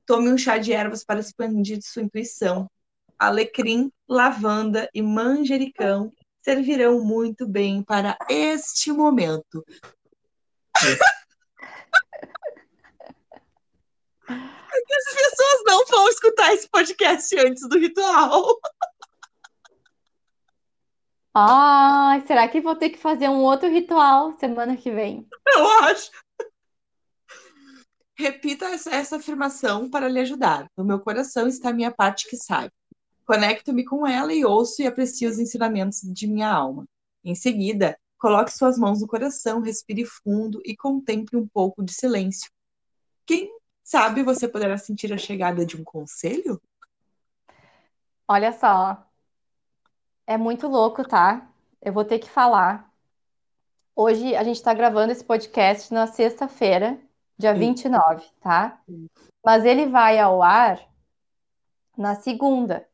Tome 0.07 0.33
um 0.33 0.39
chá 0.39 0.57
de 0.57 0.73
ervas 0.73 1.05
para 1.05 1.21
expandir 1.21 1.81
sua 1.83 2.03
intuição. 2.03 2.71
Alecrim, 3.19 3.93
lavanda 4.09 4.89
e 4.95 5.03
manjericão 5.03 6.11
servirão 6.43 7.05
muito 7.05 7.47
bem 7.47 7.83
para 7.83 8.17
este 8.31 8.91
momento. 8.91 9.63
As 14.91 15.15
pessoas 15.15 15.63
não 15.67 15.85
vão 15.87 16.09
escutar 16.09 16.53
esse 16.55 16.69
podcast 16.69 17.39
antes 17.39 17.69
do 17.69 17.79
ritual. 17.79 18.59
Ai, 21.35 22.27
será 22.27 22.49
que 22.49 22.61
vou 22.61 22.75
ter 22.75 22.91
que 22.91 22.99
fazer 22.99 23.29
um 23.29 23.43
outro 23.43 23.69
ritual 23.69 24.37
semana 24.39 24.77
que 24.77 24.91
vem? 24.91 25.27
Eu 25.47 25.67
acho. 25.83 26.11
Repita 28.17 28.67
essa, 28.67 28.91
essa 28.91 29.17
afirmação 29.17 29.89
para 29.89 30.09
lhe 30.09 30.19
ajudar. 30.19 30.69
No 30.77 30.85
meu 30.85 30.99
coração 30.99 31.47
está 31.47 31.71
a 31.71 31.73
minha 31.73 31.93
parte 31.93 32.29
que 32.29 32.37
sabe. 32.37 32.73
Conecto-me 33.25 33.85
com 33.85 34.07
ela 34.07 34.33
e 34.33 34.45
ouço 34.45 34.83
e 34.83 34.87
aprecio 34.87 35.31
os 35.31 35.39
ensinamentos 35.39 36.01
de 36.03 36.27
minha 36.27 36.51
alma. 36.51 36.85
Em 37.25 37.35
seguida, 37.35 37.97
coloque 38.19 38.51
suas 38.51 38.77
mãos 38.77 39.01
no 39.01 39.07
coração, 39.07 39.61
respire 39.61 40.05
fundo 40.05 40.61
e 40.65 40.77
contemple 40.77 41.39
um 41.39 41.47
pouco 41.47 41.85
de 41.85 41.93
silêncio. 41.93 42.51
Quem 43.25 43.49
sabe 43.85 44.23
você 44.23 44.49
poderá 44.49 44.77
sentir 44.77 45.13
a 45.13 45.19
chegada 45.19 45.65
de 45.65 45.77
um 45.77 45.85
conselho? 45.85 46.61
Olha 48.27 48.53
só, 48.53 49.08
é 50.29 50.37
muito 50.37 50.69
louco, 50.69 51.09
tá? 51.09 51.49
Eu 51.81 51.91
vou 51.91 52.05
ter 52.05 52.19
que 52.19 52.29
falar. 52.29 52.93
Hoje 53.97 54.37
a 54.37 54.45
gente 54.45 54.57
está 54.57 54.75
gravando 54.75 55.11
esse 55.11 55.25
podcast 55.25 55.93
na 55.93 56.07
sexta-feira, 56.07 57.01
dia 57.39 57.55
Sim. 57.55 57.61
29, 57.61 58.27
tá? 58.39 58.79
Sim. 58.85 59.09
Mas 59.43 59.65
ele 59.65 59.87
vai 59.87 60.19
ao 60.19 60.43
ar 60.43 60.87
na 61.97 62.15
segunda, 62.15 62.87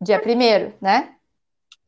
dia 0.00 0.18
primeiro, 0.18 0.72
né? 0.80 1.14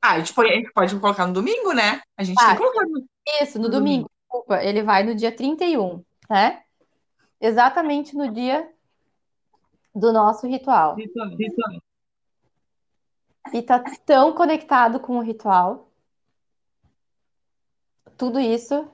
Ah, 0.02 0.12
a 0.12 0.18
gente, 0.18 0.34
pode, 0.34 0.52
a 0.52 0.56
gente 0.56 0.72
pode 0.74 1.00
colocar 1.00 1.26
no 1.26 1.32
domingo, 1.32 1.72
né? 1.72 2.02
A 2.14 2.22
gente 2.22 2.38
ah, 2.38 2.48
tem 2.48 2.56
que 2.56 2.62
colocar 2.62 2.86
no... 2.86 3.02
Isso, 3.40 3.58
no, 3.58 3.64
no 3.64 3.70
domingo. 3.70 4.06
domingo. 4.06 4.10
Desculpa, 4.30 4.62
ele 4.62 4.82
vai 4.82 5.02
no 5.04 5.14
dia 5.14 5.32
31, 5.32 6.04
né? 6.28 6.62
Exatamente 7.40 8.14
no 8.14 8.30
dia 8.30 8.70
do 9.94 10.12
nosso 10.12 10.46
ritual. 10.46 10.96
Ritual, 10.96 11.28
ritual 11.30 11.80
e 13.52 13.62
tá 13.62 13.82
tão 14.04 14.32
conectado 14.32 15.00
com 15.00 15.18
o 15.18 15.22
ritual. 15.22 15.90
Tudo 18.16 18.40
isso. 18.40 18.88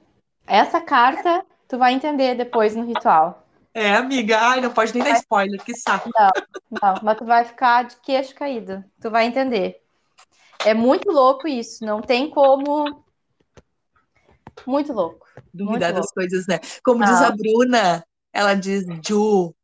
Essa 0.46 0.80
carta 0.80 1.44
tu 1.68 1.78
vai 1.78 1.92
entender 1.94 2.34
depois 2.34 2.74
no 2.74 2.84
ritual. 2.84 3.46
É, 3.74 3.94
amiga. 3.94 4.38
Ai, 4.38 4.60
não 4.60 4.72
pode 4.72 4.92
nem 4.92 5.02
dar 5.02 5.18
spoiler, 5.18 5.62
que 5.62 5.74
saco. 5.74 6.10
Não, 6.14 6.30
não, 6.70 6.94
mas 7.02 7.16
tu 7.16 7.24
vai 7.24 7.44
ficar 7.44 7.84
de 7.84 7.96
queixo 7.96 8.34
caído. 8.34 8.84
Tu 9.00 9.10
vai 9.10 9.26
entender. 9.26 9.80
É 10.64 10.74
muito 10.74 11.10
louco 11.10 11.48
isso. 11.48 11.84
Não 11.84 12.02
tem 12.02 12.28
como. 12.28 13.04
Muito 14.66 14.92
louco. 14.92 15.26
Duvidar 15.52 15.92
das 15.92 16.12
coisas, 16.12 16.46
né? 16.46 16.60
Como 16.84 17.00
não. 17.00 17.06
diz 17.06 17.22
a 17.22 17.30
Bruna, 17.30 18.04
ela 18.32 18.54
diz, 18.54 18.84
Ju, 19.06 19.54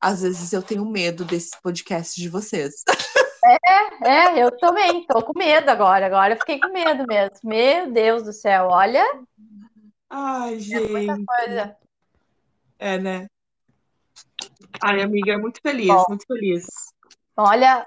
às 0.00 0.22
vezes 0.22 0.52
eu 0.52 0.62
tenho 0.62 0.84
medo 0.84 1.24
desse 1.24 1.60
podcast 1.60 2.20
de 2.20 2.28
vocês. 2.28 2.84
É, 3.48 4.08
é, 4.08 4.44
eu 4.44 4.50
também, 4.58 5.06
tô 5.06 5.22
com 5.22 5.38
medo 5.38 5.70
agora. 5.70 6.04
Agora 6.04 6.34
eu 6.34 6.38
fiquei 6.38 6.60
com 6.60 6.68
medo 6.68 7.06
mesmo. 7.06 7.38
Meu 7.44 7.90
Deus 7.90 8.22
do 8.22 8.32
céu, 8.32 8.68
olha. 8.68 9.04
Ai, 10.10 10.58
gente. 10.58 11.10
É, 12.78 12.94
é 12.94 12.98
né? 12.98 13.26
Ai, 14.82 15.02
amiga, 15.02 15.32
é 15.32 15.36
muito 15.38 15.60
feliz, 15.62 15.88
Bom, 15.88 16.04
muito 16.08 16.26
feliz. 16.26 16.66
Olha, 17.36 17.86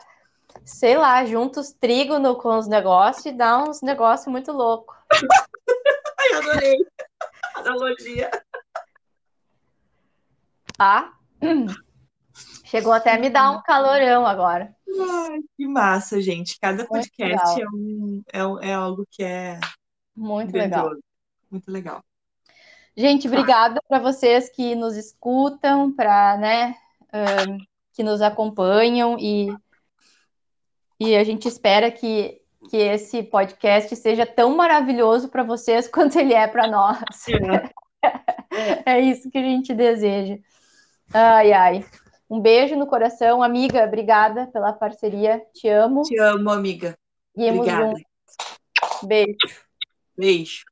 sei 0.66 0.98
lá, 0.98 1.24
junta 1.26 1.60
os 1.60 1.72
trigo 1.72 2.18
no, 2.18 2.36
com 2.36 2.58
os 2.58 2.68
negócios 2.68 3.26
e 3.26 3.32
dá 3.32 3.64
uns 3.64 3.82
negócios 3.82 4.28
muito 4.28 4.52
loucos. 4.52 4.96
Ai, 6.20 6.40
adorei. 6.40 6.78
Analogia. 7.56 8.32
Tá? 10.78 11.14
Chegou 12.72 12.94
até 12.94 13.12
a 13.12 13.20
me 13.20 13.30
dar 13.30 13.52
um 13.52 13.62
calorão 13.62 14.26
agora. 14.26 14.74
Ai, 14.88 15.40
que 15.58 15.68
massa, 15.68 16.22
gente. 16.22 16.58
Cada 16.58 16.86
podcast 16.86 17.62
é, 17.62 17.68
um, 17.68 18.24
é, 18.32 18.70
é, 18.70 18.74
algo 18.74 19.06
que 19.12 19.22
é 19.22 19.60
muito 20.16 20.54
legal. 20.54 20.92
Muito 21.52 21.70
legal. 21.70 22.02
Gente, 22.96 23.28
obrigada 23.28 23.82
para 23.90 24.00
vocês 24.00 24.50
que 24.50 24.74
nos 24.74 24.96
escutam, 24.96 25.94
para 25.94 26.38
né, 26.38 26.76
um, 27.14 27.58
que 27.92 28.04
nos 28.04 28.22
acompanham 28.22 29.18
e, 29.20 29.54
e 30.98 31.14
a 31.18 31.26
gente 31.26 31.50
espera 31.50 31.92
que, 31.92 32.42
que 32.70 32.78
esse 32.78 33.22
podcast 33.22 33.94
seja 33.98 34.26
tão 34.26 34.56
maravilhoso 34.56 35.28
para 35.28 35.44
vocês 35.44 35.90
quanto 35.92 36.18
ele 36.18 36.34
é 36.34 36.48
para 36.48 36.68
nós. 36.68 37.04
É. 38.02 38.94
é 38.96 39.00
isso 39.02 39.30
que 39.30 39.38
a 39.38 39.44
gente 39.44 39.74
deseja. 39.74 40.38
Ai, 41.14 41.52
ai. 41.52 41.86
Um 42.32 42.40
beijo 42.40 42.78
no 42.78 42.88
coração, 42.88 43.44
amiga. 43.44 43.84
Obrigada 43.84 44.48
pela 44.48 44.72
parceria. 44.72 45.42
Te 45.54 45.68
amo. 45.68 46.04
Te 46.04 46.18
amo, 46.18 46.50
amiga. 46.50 46.98
Guimos 47.36 47.68
Obrigada. 47.68 47.94
Beijo. 49.04 49.38
Beijo. 50.18 50.71